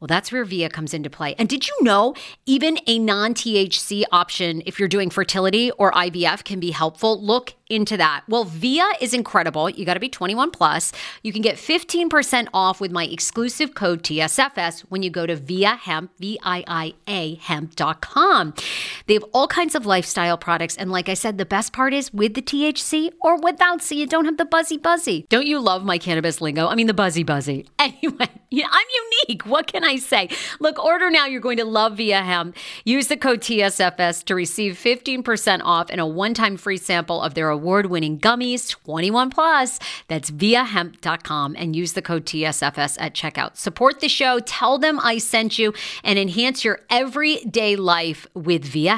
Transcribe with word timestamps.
Well, 0.00 0.06
that's 0.06 0.30
where 0.30 0.44
VIA 0.44 0.68
comes 0.68 0.94
into 0.94 1.10
play. 1.10 1.34
And 1.38 1.48
did 1.48 1.66
you 1.66 1.76
know 1.80 2.14
even 2.46 2.78
a 2.86 2.98
non 2.98 3.34
THC 3.34 4.04
option, 4.12 4.62
if 4.64 4.78
you're 4.78 4.88
doing 4.88 5.10
fertility 5.10 5.70
or 5.72 5.90
IVF, 5.92 6.44
can 6.44 6.60
be 6.60 6.70
helpful? 6.70 7.20
Look 7.20 7.54
into 7.68 7.96
that. 7.96 8.22
Well, 8.28 8.44
VIA 8.44 8.86
is 9.00 9.12
incredible. 9.12 9.68
You 9.68 9.84
got 9.84 9.94
to 9.94 10.00
be 10.00 10.08
21 10.08 10.50
plus. 10.50 10.92
You 11.22 11.32
can 11.32 11.42
get 11.42 11.56
15% 11.56 12.48
off 12.54 12.80
with 12.80 12.90
my 12.90 13.04
exclusive 13.04 13.74
code 13.74 14.02
TSFS 14.02 14.80
when 14.82 15.02
you 15.02 15.10
go 15.10 15.26
to 15.26 15.36
VIA 15.36 15.76
Hemp, 15.76 16.12
V 16.18 16.38
I 16.42 16.64
I 16.66 16.94
A 17.06 17.34
hemp.com. 17.36 18.54
They 19.08 19.14
have 19.14 19.24
all 19.32 19.48
kinds 19.48 19.74
of 19.74 19.86
lifestyle 19.86 20.36
products. 20.36 20.76
And 20.76 20.92
like 20.92 21.08
I 21.08 21.14
said, 21.14 21.38
the 21.38 21.46
best 21.46 21.72
part 21.72 21.94
is 21.94 22.12
with 22.12 22.34
the 22.34 22.42
THC 22.42 23.10
or 23.22 23.40
without, 23.40 23.82
so 23.82 23.94
you 23.94 24.06
don't 24.06 24.26
have 24.26 24.36
the 24.36 24.44
buzzy 24.44 24.76
buzzy. 24.76 25.26
Don't 25.30 25.46
you 25.46 25.58
love 25.58 25.82
my 25.82 25.96
cannabis 25.96 26.42
lingo? 26.42 26.68
I 26.68 26.74
mean, 26.74 26.86
the 26.86 26.94
buzzy 26.94 27.24
buzzy. 27.24 27.66
Anyway, 27.88 28.28
I'm 28.52 28.86
unique. 29.26 29.46
What 29.46 29.66
can 29.66 29.82
I 29.82 29.96
say? 29.96 30.28
Look, 30.60 30.78
order 30.78 31.10
now. 31.10 31.24
You're 31.24 31.40
going 31.40 31.56
to 31.56 31.64
love 31.64 31.96
Via 31.96 32.22
Hemp. 32.22 32.54
Use 32.84 33.06
the 33.06 33.16
code 33.16 33.40
TSFS 33.40 34.24
to 34.24 34.34
receive 34.34 34.74
15% 34.74 35.62
off 35.64 35.88
and 35.88 36.00
a 36.00 36.06
one 36.06 36.34
time 36.34 36.58
free 36.58 36.76
sample 36.76 37.22
of 37.22 37.32
their 37.32 37.48
award 37.48 37.86
winning 37.86 38.18
gummies, 38.20 38.70
21 38.70 39.30
plus. 39.30 39.78
That's 40.08 40.30
viahemp.com 40.30 41.56
and 41.58 41.74
use 41.74 41.94
the 41.94 42.02
code 42.02 42.26
TSFS 42.26 42.98
at 43.00 43.14
checkout. 43.14 43.56
Support 43.56 44.00
the 44.00 44.08
show, 44.08 44.38
tell 44.40 44.78
them 44.78 45.00
I 45.02 45.16
sent 45.16 45.58
you, 45.58 45.72
and 46.04 46.18
enhance 46.18 46.64
your 46.64 46.80
everyday 46.90 47.74
life 47.74 48.26
with 48.34 48.64
Via 48.64 48.97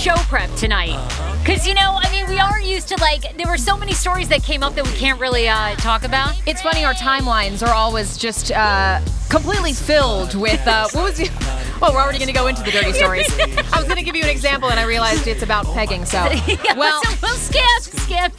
Show 0.00 0.16
prep 0.30 0.48
tonight. 0.54 0.96
Because, 1.44 1.66
you 1.66 1.74
know, 1.74 1.98
I 2.00 2.10
mean, 2.10 2.26
we 2.26 2.38
are 2.38 2.58
used 2.58 2.88
to 2.88 2.96
like, 3.02 3.36
there 3.36 3.46
were 3.46 3.58
so 3.58 3.76
many 3.76 3.92
stories 3.92 4.30
that 4.30 4.42
came 4.42 4.62
up 4.62 4.74
that 4.76 4.86
we 4.86 4.94
can't 4.94 5.20
really 5.20 5.46
uh, 5.46 5.74
talk 5.76 6.04
about. 6.04 6.40
It's 6.46 6.62
funny, 6.62 6.86
our 6.86 6.94
timelines 6.94 7.62
are 7.66 7.74
always 7.74 8.16
just 8.16 8.50
uh, 8.50 9.00
completely 9.28 9.74
filled 9.74 10.34
with, 10.34 10.66
uh, 10.66 10.88
what 10.92 11.04
was 11.04 11.18
the, 11.18 11.28
well, 11.82 11.92
we're 11.92 12.00
already 12.00 12.16
going 12.16 12.28
to 12.28 12.34
go 12.34 12.46
into 12.46 12.62
the 12.62 12.70
dirty 12.70 12.94
stories. 12.94 13.28
I 13.40 13.76
was 13.76 13.84
going 13.84 13.98
to 13.98 14.02
give 14.02 14.16
you 14.16 14.22
an 14.22 14.30
example 14.30 14.70
and 14.70 14.80
I 14.80 14.84
realized 14.84 15.26
it's 15.26 15.42
about 15.42 15.66
pegging, 15.66 16.06
so. 16.06 16.16
Yeah, 16.46 16.78
Well, 16.78 17.02
so 17.04 17.10
we'll 17.22 17.36
skip, 17.36 17.82
skip. 17.82 18.32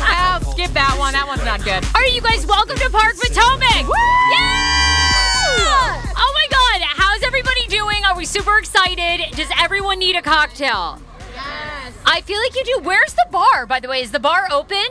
I'll 0.00 0.40
skip 0.52 0.70
that 0.72 0.96
one. 0.98 1.12
That 1.12 1.26
one's 1.26 1.44
not 1.44 1.62
good. 1.64 1.84
All 1.84 2.00
right, 2.00 2.14
you 2.14 2.22
guys, 2.22 2.46
welcome 2.46 2.76
to 2.78 2.88
Park 2.88 3.16
Potomac. 3.16 3.84
Yeah! 4.32 6.00
Oh 6.16 6.32
my 6.32 6.46
God, 6.50 6.80
everybody 7.24 7.66
doing? 7.68 8.04
Are 8.04 8.16
we 8.16 8.24
super 8.24 8.58
excited? 8.58 9.34
Does 9.36 9.48
everyone 9.58 9.98
need 9.98 10.16
a 10.16 10.22
cocktail? 10.22 11.00
Yes. 11.34 11.94
I 12.04 12.20
feel 12.20 12.38
like 12.38 12.54
you 12.54 12.64
do. 12.64 12.80
Where's 12.82 13.14
the 13.14 13.26
bar, 13.30 13.66
by 13.66 13.80
the 13.80 13.88
way? 13.88 14.02
Is 14.02 14.10
the 14.12 14.20
bar 14.20 14.46
open? 14.52 14.84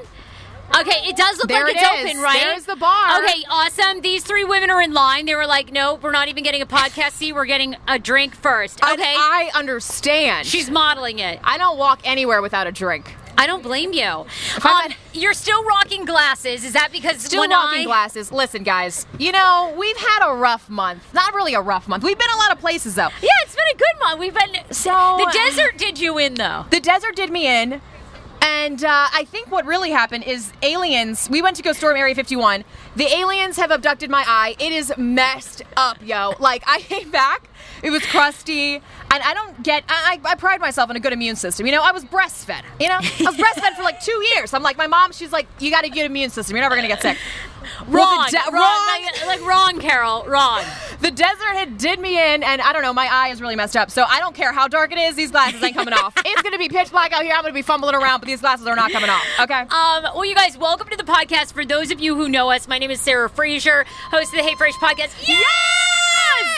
Okay, 0.79 1.07
it 1.07 1.15
does 1.15 1.37
look 1.37 1.49
There 1.49 1.63
like 1.63 1.75
it 1.75 1.81
it's 1.81 1.99
is. 1.99 2.09
open, 2.11 2.21
right? 2.23 2.39
There's 2.39 2.65
the 2.65 2.75
bar. 2.75 3.19
Okay, 3.23 3.43
awesome. 3.49 4.01
These 4.01 4.23
three 4.23 4.43
women 4.43 4.71
are 4.71 4.81
in 4.81 4.93
line. 4.93 5.25
They 5.27 5.35
were 5.35 5.45
like, 5.45 5.71
"No, 5.71 5.95
we're 5.95 6.11
not 6.11 6.29
even 6.29 6.43
getting 6.43 6.61
a 6.63 6.65
podcast. 6.65 7.11
See, 7.11 7.31
we're 7.31 7.45
getting 7.45 7.75
a 7.87 7.99
drink 7.99 8.33
first. 8.35 8.83
Okay, 8.83 9.13
I 9.15 9.51
understand. 9.53 10.47
she's 10.47 10.71
modeling 10.71 11.19
it. 11.19 11.39
I 11.43 11.57
don't 11.59 11.77
walk 11.77 12.01
anywhere 12.03 12.41
without 12.41 12.65
a 12.65 12.71
drink. 12.71 13.15
I 13.37 13.47
don't 13.47 13.63
blame 13.63 13.93
you. 13.93 14.03
Um, 14.05 14.25
at- 14.63 14.95
you're 15.13 15.33
still 15.33 15.63
rocking 15.63 16.05
glasses. 16.05 16.63
Is 16.63 16.73
that 16.73 16.89
because 16.91 17.21
Still 17.21 17.41
walking 17.49 17.81
eye? 17.81 17.83
glasses. 17.83 18.31
Listen, 18.31 18.63
guys, 18.63 19.05
you 19.17 19.31
know, 19.31 19.73
we've 19.77 19.97
had 19.97 20.29
a 20.29 20.35
rough 20.35 20.69
month. 20.69 21.03
Not 21.13 21.33
really 21.33 21.53
a 21.53 21.61
rough 21.61 21.87
month. 21.87 22.03
We've 22.03 22.17
been 22.17 22.29
a 22.33 22.37
lot 22.37 22.51
of 22.51 22.59
places, 22.59 22.95
though. 22.95 23.09
Yeah, 23.21 23.29
it's 23.43 23.55
been 23.55 23.67
a 23.73 23.77
good 23.77 23.99
month. 23.99 24.19
We've 24.19 24.33
been 24.33 24.63
So- 24.71 25.17
the 25.19 25.31
desert 25.33 25.77
did 25.77 25.99
you 25.99 26.17
in 26.17 26.35
though. 26.35 26.65
The 26.69 26.79
desert 26.79 27.15
did 27.15 27.31
me 27.31 27.47
in. 27.47 27.81
And 28.45 28.83
uh, 28.83 29.07
I 29.13 29.23
think 29.31 29.49
what 29.49 29.65
really 29.65 29.91
happened 29.91 30.25
is 30.25 30.51
aliens. 30.61 31.29
We 31.29 31.41
went 31.41 31.55
to 31.55 31.63
go 31.63 31.71
storm 31.71 31.95
Area 31.95 32.13
51. 32.13 32.65
The 32.97 33.05
aliens 33.05 33.55
have 33.55 33.71
abducted 33.71 34.09
my 34.09 34.23
eye. 34.27 34.57
It 34.59 34.73
is 34.73 34.91
messed 34.97 35.61
up, 35.77 35.97
yo. 36.05 36.33
Like 36.39 36.61
I 36.67 36.81
came 36.81 37.09
back, 37.09 37.47
it 37.81 37.89
was 37.89 38.05
crusty, 38.05 38.81
and 39.13 39.23
I 39.23 39.33
don't 39.33 39.63
get. 39.63 39.83
I, 39.87 40.19
I 40.25 40.31
I 40.31 40.35
pride 40.35 40.59
myself 40.59 40.89
on 40.89 40.95
a 40.95 40.99
good 40.99 41.13
immune 41.13 41.35
system. 41.35 41.65
You 41.65 41.71
know, 41.71 41.81
I 41.81 41.91
was 41.91 42.03
breastfed. 42.05 42.63
You 42.79 42.87
know, 42.89 42.95
I 42.97 43.23
was 43.25 43.35
breastfed 43.35 43.75
for 43.75 43.83
like 43.83 44.01
two 44.01 44.23
years. 44.35 44.53
I'm 44.53 44.63
like, 44.63 44.77
my 44.77 44.87
mom. 44.87 45.11
She's 45.13 45.31
like, 45.31 45.47
you 45.59 45.69
got 45.71 45.85
a 45.85 45.89
good 45.89 46.05
immune 46.05 46.29
system. 46.29 46.55
You're 46.55 46.63
never 46.63 46.75
gonna 46.75 46.87
get 46.87 47.01
sick. 47.01 47.17
Wrong, 47.87 48.27
de- 48.29 48.37
wrong, 48.51 48.87
Like, 48.87 49.25
like 49.25 49.41
wrong, 49.47 49.79
Carol, 49.79 50.25
wrong. 50.27 50.63
The 50.99 51.11
desert 51.11 51.53
had 51.55 51.77
did 51.77 51.97
me 51.97 52.17
in, 52.17 52.43
and 52.43 52.61
I 52.61 52.73
don't 52.73 52.81
know, 52.81 52.91
my 52.93 53.07
eye 53.09 53.29
is 53.29 53.39
really 53.39 53.55
messed 53.55 53.77
up. 53.77 53.89
So 53.89 54.03
I 54.03 54.19
don't 54.19 54.35
care 54.35 54.51
how 54.51 54.67
dark 54.67 54.91
it 54.91 54.97
is, 54.97 55.15
these 55.15 55.31
glasses 55.31 55.63
ain't 55.63 55.73
coming 55.73 55.93
off. 55.93 56.13
It's 56.25 56.41
gonna 56.41 56.57
be 56.57 56.67
pitch 56.67 56.91
black 56.91 57.13
out 57.13 57.23
here. 57.23 57.33
I'm 57.33 57.41
gonna 57.41 57.53
be 57.53 57.61
fumbling 57.61 57.95
around, 57.95 58.19
but 58.19 58.27
these 58.27 58.41
glasses 58.41 58.67
are 58.67 58.75
not 58.75 58.91
coming 58.91 59.09
off. 59.09 59.25
Okay. 59.39 59.59
Um, 59.61 60.03
well, 60.13 60.25
you 60.25 60.35
guys, 60.35 60.57
welcome 60.57 60.89
to 60.89 60.97
the 60.97 61.03
podcast. 61.05 61.53
For 61.53 61.63
those 61.63 61.89
of 61.91 62.01
you 62.01 62.15
who 62.15 62.27
know 62.27 62.51
us, 62.51 62.67
my 62.67 62.79
name 62.79 62.91
is 62.91 62.99
Sarah 62.99 63.29
Fraser, 63.29 63.85
host 64.11 64.33
of 64.33 64.37
the 64.39 64.43
Hey 64.43 64.55
Frase 64.55 64.73
podcast. 64.73 65.13
Yes! 65.25 65.82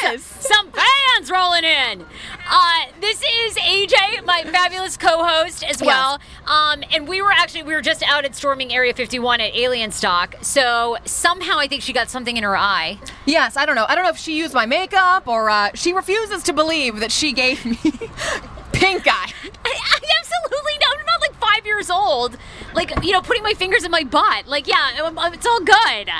Some 0.19 0.71
fans 0.71 1.31
rolling 1.31 1.63
in. 1.63 2.05
Uh, 2.47 2.85
this 3.01 3.23
is 3.23 3.55
AJ, 3.55 4.23
my 4.23 4.43
fabulous 4.43 4.97
co-host 4.97 5.63
as 5.63 5.81
well. 5.81 6.19
Um, 6.45 6.83
and 6.93 7.07
we 7.07 7.23
were 7.23 7.31
actually 7.31 7.63
we 7.63 7.73
were 7.73 7.81
just 7.81 8.03
out 8.03 8.23
at 8.23 8.35
storming 8.35 8.71
Area 8.71 8.93
51 8.93 9.41
at 9.41 9.55
Alien 9.55 9.91
Stock. 9.91 10.35
So 10.41 10.97
somehow 11.05 11.57
I 11.57 11.67
think 11.67 11.81
she 11.81 11.91
got 11.91 12.09
something 12.09 12.37
in 12.37 12.43
her 12.43 12.55
eye. 12.55 12.99
Yes, 13.25 13.57
I 13.57 13.65
don't 13.65 13.75
know. 13.75 13.85
I 13.89 13.95
don't 13.95 14.03
know 14.03 14.11
if 14.11 14.17
she 14.17 14.37
used 14.37 14.53
my 14.53 14.67
makeup 14.67 15.27
or 15.27 15.49
uh, 15.49 15.71
she 15.73 15.91
refuses 15.91 16.43
to 16.43 16.53
believe 16.53 16.99
that 16.99 17.11
she 17.11 17.33
gave 17.33 17.65
me 17.65 17.75
pink 18.73 19.07
eye. 19.07 19.31
I, 19.43 19.73
I 19.73 19.99
absolutely 20.19 20.73
no, 20.81 20.99
I'm 20.99 21.05
not 21.05 21.21
like 21.21 21.33
five 21.39 21.65
years 21.65 21.89
old. 21.89 22.37
Like 22.75 22.93
you 23.03 23.11
know, 23.11 23.21
putting 23.21 23.41
my 23.41 23.53
fingers 23.53 23.83
in 23.83 23.89
my 23.89 24.03
butt. 24.03 24.45
Like 24.45 24.67
yeah, 24.67 25.01
um, 25.03 25.17
um, 25.17 25.33
it's 25.33 25.47
all 25.47 25.61
good. 25.61 26.11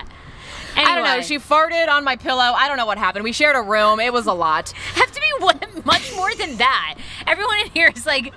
Anyway. 0.75 0.92
I 0.92 0.95
don't 0.95 1.04
know. 1.06 1.22
She 1.22 1.39
farted 1.39 1.88
on 1.88 2.04
my 2.04 2.16
pillow. 2.16 2.42
I 2.42 2.68
don't 2.68 2.77
know 2.77 2.86
what 2.86 2.98
happened. 2.98 3.24
We 3.24 3.31
shared 3.31 3.56
a 3.56 3.62
room. 3.62 4.00
It 4.00 4.12
was 4.12 4.25
a 4.27 4.33
lot. 4.33 4.69
have 4.95 5.12
to 5.12 5.22
be 5.22 5.44
one, 5.44 5.60
much 5.86 6.13
more 6.16 6.33
than 6.36 6.57
that. 6.57 6.95
Everyone 7.27 7.60
in 7.60 7.72
here 7.72 7.92
is 7.95 8.06
like, 8.06 8.33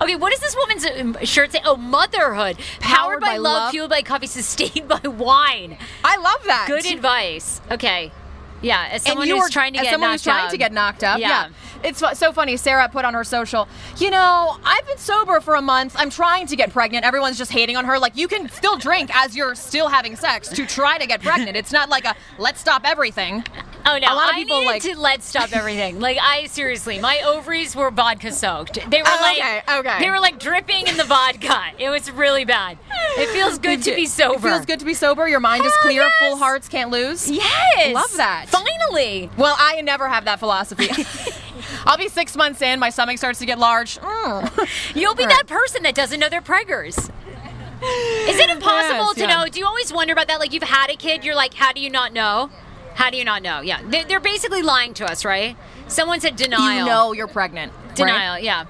okay, 0.00 0.16
what 0.16 0.30
does 0.30 0.40
this 0.40 0.56
woman's 0.56 0.86
um, 0.86 1.24
shirt 1.24 1.52
say? 1.52 1.60
Oh, 1.64 1.76
motherhood, 1.76 2.56
powered, 2.80 2.80
Powered 2.80 3.20
by, 3.20 3.26
by 3.28 3.36
love, 3.38 3.52
love. 3.54 3.70
fueled 3.72 3.90
by 3.90 4.02
coffee, 4.02 4.26
sustained 4.40 4.88
by 4.88 5.00
wine. 5.08 5.76
I 6.04 6.16
love 6.16 6.44
that. 6.46 6.66
Good 6.68 6.86
advice. 6.86 7.60
Okay, 7.70 8.12
yeah. 8.62 8.88
As 8.92 9.02
someone 9.02 9.28
who's 9.28 9.40
were 9.40 9.48
trying 9.48 9.72
to 9.74 9.78
as 9.80 9.84
get 9.84 9.92
someone 9.92 10.10
knocked 10.10 10.20
who's 10.20 10.24
trying 10.24 10.44
up. 10.46 10.50
to 10.50 10.56
get 10.58 10.72
knocked 10.72 11.04
up. 11.04 11.18
Yeah. 11.18 11.28
Yeah. 11.28 11.48
It's 11.82 12.02
so 12.18 12.32
funny. 12.32 12.56
Sarah 12.56 12.88
put 12.88 13.04
on 13.04 13.14
her 13.14 13.24
social, 13.24 13.68
you 13.98 14.10
know, 14.10 14.58
I've 14.64 14.86
been 14.86 14.98
sober 14.98 15.40
for 15.40 15.54
a 15.54 15.62
month. 15.62 15.94
I'm 15.98 16.10
trying 16.10 16.46
to 16.48 16.56
get 16.56 16.72
pregnant. 16.72 17.04
Everyone's 17.04 17.38
just 17.38 17.52
hating 17.52 17.76
on 17.76 17.84
her. 17.86 17.98
Like, 17.98 18.16
you 18.16 18.28
can 18.28 18.48
still 18.50 18.76
drink 18.76 19.10
as 19.14 19.34
you're 19.34 19.54
still 19.54 19.88
having 19.88 20.16
sex 20.16 20.48
to 20.48 20.66
try 20.66 20.98
to 20.98 21.06
get 21.06 21.22
pregnant. 21.22 21.56
It's 21.56 21.72
not 21.72 21.88
like 21.88 22.04
a 22.04 22.14
let's 22.38 22.60
stop 22.60 22.82
everything. 22.84 23.44
Oh 23.86 23.98
no! 23.98 24.12
A 24.12 24.14
lot 24.14 24.30
of 24.30 24.34
I 24.36 24.38
people, 24.38 24.58
needed 24.60 24.66
like- 24.70 24.82
to 24.82 24.98
let 24.98 25.22
stop 25.22 25.52
everything. 25.56 26.00
like 26.00 26.18
I 26.20 26.46
seriously, 26.46 26.98
my 26.98 27.20
ovaries 27.24 27.74
were 27.74 27.90
vodka 27.90 28.30
soaked. 28.32 28.74
They 28.90 29.02
were 29.02 29.08
Oh, 29.08 29.18
like 29.20 29.38
okay, 29.38 29.62
okay. 29.78 29.98
They 30.00 30.10
were 30.10 30.20
like 30.20 30.38
dripping 30.38 30.86
in 30.86 30.96
the 30.96 31.04
vodka. 31.04 31.58
It 31.78 31.88
was 31.90 32.10
really 32.10 32.44
bad. 32.44 32.78
It 33.16 33.28
feels 33.30 33.58
good 33.58 33.82
to 33.84 33.94
be 33.94 34.06
sober. 34.06 34.36
It 34.48 34.50
feels 34.52 34.66
good 34.66 34.78
to 34.80 34.84
be 34.84 34.94
sober. 34.94 35.26
Your 35.28 35.40
mind 35.40 35.64
is 35.64 35.72
clear. 35.82 36.02
yes. 36.02 36.12
Full 36.20 36.36
hearts 36.36 36.68
can't 36.68 36.90
lose. 36.90 37.30
Yes, 37.30 37.94
Love 37.94 38.12
that. 38.16 38.46
Finally, 38.48 39.30
Well, 39.36 39.56
I 39.58 39.80
never 39.80 40.08
have 40.08 40.24
that 40.26 40.38
philosophy. 40.38 40.88
I'll 41.86 41.96
be 41.98 42.08
six 42.08 42.36
months 42.36 42.60
in, 42.62 42.78
my 42.78 42.90
stomach 42.90 43.18
starts 43.18 43.38
to 43.40 43.46
get 43.46 43.58
large. 43.58 43.98
Mm. 43.98 44.68
you'll 44.94 45.14
be 45.14 45.24
that 45.26 45.44
person 45.46 45.82
that 45.84 45.94
doesn't 45.94 46.20
know 46.20 46.28
they're 46.28 46.40
preggers. 46.42 46.98
Is 47.82 48.38
it 48.38 48.50
impossible 48.56 49.06
Yes, 49.06 49.14
to 49.14 49.20
yeah. 49.22 49.26
know? 49.42 49.46
Do 49.46 49.58
you 49.58 49.66
always 49.66 49.92
wonder 49.92 50.12
about 50.12 50.28
that? 50.28 50.38
Like 50.40 50.52
you've 50.52 50.62
had 50.62 50.90
a 50.90 50.96
kid, 50.96 51.24
you're 51.24 51.34
like, 51.34 51.54
how 51.54 51.72
do 51.72 51.80
you 51.80 51.90
not 51.90 52.12
know? 52.12 52.50
How 53.00 53.08
do 53.08 53.16
you 53.16 53.24
not 53.24 53.40
know? 53.42 53.62
Yeah, 53.62 53.80
they're, 53.88 54.04
they're 54.04 54.20
basically 54.20 54.60
lying 54.60 54.92
to 54.94 55.10
us, 55.10 55.24
right? 55.24 55.56
Someone 55.88 56.20
said 56.20 56.36
denial. 56.36 56.80
You 56.80 56.84
know 56.84 57.12
you're 57.12 57.28
pregnant. 57.28 57.72
right? 57.72 57.94
Denial, 57.94 58.38
yeah. 58.38 58.66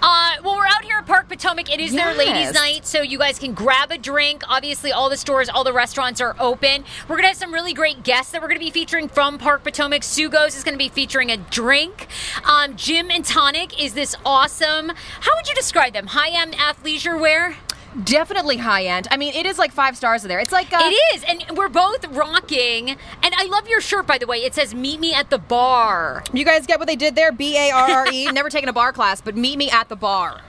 Uh, 0.00 0.36
well, 0.44 0.54
we're 0.56 0.68
out 0.68 0.84
here 0.84 0.98
at 0.98 1.06
Park 1.06 1.28
Potomac. 1.28 1.68
It 1.68 1.80
is 1.80 1.92
their 1.92 2.14
ladies' 2.14 2.54
night, 2.54 2.86
so 2.86 3.02
you 3.02 3.18
guys 3.18 3.40
can 3.40 3.52
grab 3.52 3.90
a 3.90 3.98
drink. 3.98 4.44
Obviously, 4.48 4.92
all 4.92 5.10
the 5.10 5.16
stores, 5.16 5.48
all 5.48 5.64
the 5.64 5.72
restaurants 5.72 6.20
are 6.20 6.36
open. 6.38 6.84
We're 7.08 7.16
gonna 7.16 7.26
have 7.26 7.36
some 7.38 7.52
really 7.52 7.74
great 7.74 8.04
guests 8.04 8.30
that 8.30 8.40
we're 8.40 8.46
gonna 8.46 8.60
be 8.60 8.70
featuring 8.70 9.08
from 9.08 9.36
Park 9.36 9.64
Potomac. 9.64 10.02
Sugos 10.02 10.56
is 10.56 10.62
gonna 10.62 10.76
be 10.76 10.88
featuring 10.88 11.32
a 11.32 11.36
drink. 11.36 12.06
Um, 12.44 12.76
Gym 12.76 13.10
and 13.10 13.24
Tonic 13.24 13.82
is 13.82 13.94
this 13.94 14.14
awesome. 14.24 14.92
How 15.22 15.32
would 15.34 15.48
you 15.48 15.56
describe 15.56 15.92
them? 15.92 16.06
High-end 16.06 16.54
athleisure 16.54 17.18
wear. 17.20 17.56
Definitely 18.04 18.58
high 18.58 18.84
end. 18.84 19.08
I 19.10 19.16
mean, 19.16 19.34
it 19.34 19.46
is 19.46 19.58
like 19.58 19.72
five 19.72 19.96
stars 19.96 20.22
there. 20.22 20.38
It's 20.38 20.52
like 20.52 20.72
uh, 20.72 20.78
It 20.82 20.94
is, 21.14 21.24
and 21.24 21.58
we're 21.58 21.68
both 21.68 22.06
rocking. 22.06 22.90
And 22.90 23.34
I 23.36 23.46
love 23.46 23.66
your 23.68 23.80
shirt, 23.80 24.06
by 24.06 24.16
the 24.18 24.26
way. 24.26 24.38
It 24.44 24.54
says 24.54 24.74
"Meet 24.74 25.00
me 25.00 25.12
at 25.12 25.28
the 25.30 25.38
bar." 25.38 26.22
You 26.32 26.44
guys 26.44 26.66
get 26.66 26.78
what 26.78 26.86
they 26.86 26.94
did 26.96 27.16
there? 27.16 27.32
B 27.32 27.56
A 27.56 27.72
R 27.72 27.90
R 27.90 28.06
E. 28.12 28.26
Never 28.32 28.48
taken 28.48 28.68
a 28.68 28.72
bar 28.72 28.92
class, 28.92 29.20
but 29.20 29.36
meet 29.36 29.58
me 29.58 29.70
at 29.70 29.88
the 29.88 29.96
bar. 29.96 30.40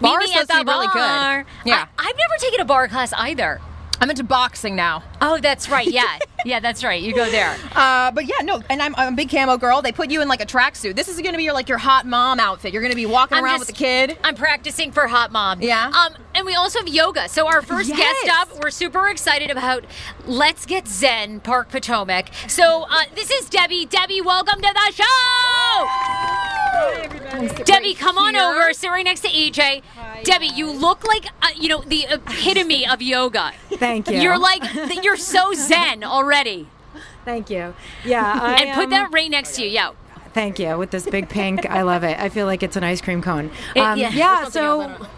Bar 0.00 0.18
Meet 0.18 0.24
is 0.24 0.30
me 0.30 0.36
at 0.36 0.40
supposed 0.42 0.50
to 0.50 0.56
the 0.58 0.64
be 0.64 0.70
really 0.70 0.86
good. 0.88 1.46
Yeah. 1.64 1.86
I, 1.98 2.08
I've 2.08 2.16
never 2.16 2.34
taken 2.38 2.60
a 2.60 2.64
bar 2.66 2.86
class 2.88 3.12
either. 3.14 3.60
I'm 4.04 4.10
into 4.10 4.22
boxing 4.22 4.76
now. 4.76 5.02
Oh, 5.22 5.38
that's 5.40 5.70
right. 5.70 5.86
Yeah, 5.86 6.18
yeah, 6.44 6.60
that's 6.60 6.84
right. 6.84 7.00
You 7.02 7.14
go 7.14 7.30
there. 7.30 7.56
Uh, 7.74 8.10
but 8.10 8.26
yeah, 8.26 8.42
no, 8.42 8.62
and 8.68 8.82
I'm, 8.82 8.94
I'm 8.96 9.14
a 9.14 9.16
big 9.16 9.30
camo 9.30 9.56
girl. 9.56 9.80
They 9.80 9.92
put 9.92 10.10
you 10.10 10.20
in 10.20 10.28
like 10.28 10.42
a 10.42 10.46
tracksuit. 10.46 10.94
This 10.94 11.08
is 11.08 11.18
going 11.22 11.32
to 11.32 11.38
be 11.38 11.44
your 11.44 11.54
like 11.54 11.70
your 11.70 11.78
hot 11.78 12.04
mom 12.04 12.38
outfit. 12.38 12.74
You're 12.74 12.82
going 12.82 12.92
to 12.92 12.96
be 12.96 13.06
walking 13.06 13.38
I'm 13.38 13.44
around 13.44 13.60
just- 13.60 13.70
with 13.70 13.78
the 13.78 13.82
kid. 13.82 14.18
I'm 14.22 14.34
practicing 14.34 14.92
for 14.92 15.06
Hot 15.06 15.32
Mom. 15.32 15.62
Yeah. 15.62 15.86
Um, 15.90 16.16
and 16.34 16.44
we 16.44 16.54
also 16.54 16.80
have 16.80 16.88
yoga. 16.88 17.30
So 17.30 17.46
our 17.46 17.62
first 17.62 17.88
Yes. 17.88 17.98
guest 18.26 18.36
up, 18.42 18.62
we're 18.62 18.68
super 18.70 19.08
excited 19.08 19.50
about 19.50 19.86
Let's 20.26 20.66
Get 20.66 20.86
Zen 20.86 21.40
Park 21.40 21.70
Potomac. 21.70 22.28
So 22.46 22.82
uh, 22.90 23.04
this 23.14 23.30
is 23.30 23.48
Debbie. 23.48 23.86
Debbie, 23.86 24.20
welcome 24.20 24.60
to 24.60 24.70
the 24.74 24.92
show. 24.92 25.04
Debbie, 27.64 27.94
come 27.94 28.18
on 28.18 28.34
here. 28.34 28.42
over. 28.44 28.72
Sit 28.74 28.90
right 28.90 29.04
next 29.04 29.20
to 29.20 29.28
AJ. 29.28 29.82
Debbie, 30.24 30.48
you 30.48 30.70
look 30.70 31.04
like 31.06 31.26
uh, 31.42 31.48
you 31.56 31.68
know 31.68 31.82
the 31.82 32.04
epitome 32.10 32.86
of 32.86 33.00
yoga. 33.02 33.52
Thank 33.70 33.93
you. 34.02 34.20
You're 34.20 34.38
like 34.38 34.62
you're 35.04 35.16
so 35.16 35.52
zen 35.54 36.04
already. 36.04 36.68
Thank 37.24 37.50
you. 37.50 37.74
Yeah, 38.04 38.38
I, 38.42 38.54
And 38.64 38.74
put 38.74 38.84
um, 38.84 38.90
that 38.90 39.12
right 39.12 39.30
next 39.30 39.56
to 39.56 39.62
you. 39.62 39.68
Yeah. 39.70 39.92
Thank 40.32 40.58
you. 40.58 40.76
With 40.76 40.90
this 40.90 41.06
big 41.06 41.28
pink, 41.28 41.64
I 41.70 41.82
love 41.82 42.02
it. 42.02 42.18
I 42.18 42.28
feel 42.28 42.46
like 42.46 42.62
it's 42.62 42.76
an 42.76 42.84
ice 42.84 43.00
cream 43.00 43.22
cone. 43.22 43.50
It- 43.74 43.80
Um, 43.80 43.98
yeah. 43.98 44.10
yeah. 44.10 44.40
There's 44.42 44.52
something 44.52 44.90
else, 44.90 45.00
I 45.00 45.04
So 45.04 45.08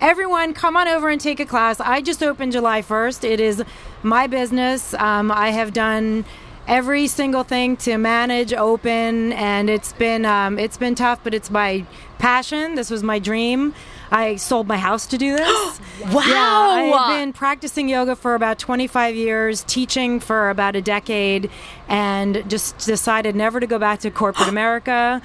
everyone, 0.00 0.52
come 0.52 0.76
on 0.76 0.88
over 0.88 1.08
and 1.08 1.20
take 1.20 1.38
a 1.40 1.46
class. 1.46 1.78
I 1.80 2.00
just 2.00 2.22
opened 2.22 2.52
July 2.52 2.82
1st. 2.82 3.24
It 3.24 3.40
is 3.40 3.62
my 4.02 4.26
business. 4.26 4.94
Um, 4.94 5.30
I 5.30 5.50
have 5.50 5.72
done 5.72 6.24
every 6.66 7.06
single 7.06 7.44
thing 7.44 7.76
to 7.78 7.96
manage, 7.98 8.52
open, 8.52 9.32
and 9.32 9.70
it's 9.70 9.92
been 9.92 10.24
um, 10.24 10.58
it's 10.58 10.76
been 10.76 10.94
tough, 10.94 11.20
but 11.22 11.34
it's 11.34 11.50
my 11.50 11.86
passion. 12.18 12.74
This 12.74 12.90
was 12.90 13.02
my 13.02 13.18
dream. 13.18 13.74
I 14.12 14.36
sold 14.36 14.68
my 14.68 14.76
house 14.76 15.06
to 15.08 15.18
do 15.18 15.36
this. 15.36 15.80
Wow. 16.12 16.22
Yeah, 16.26 16.96
I've 16.96 17.16
been 17.20 17.32
practicing 17.32 17.88
yoga 17.88 18.16
for 18.16 18.34
about 18.34 18.58
25 18.58 19.14
years, 19.14 19.62
teaching 19.68 20.18
for 20.18 20.50
about 20.50 20.74
a 20.74 20.82
decade, 20.82 21.48
and 21.86 22.42
just 22.50 22.76
decided 22.78 23.36
never 23.36 23.60
to 23.60 23.68
go 23.68 23.78
back 23.78 24.00
to 24.00 24.10
corporate 24.10 24.48
America 24.56 25.22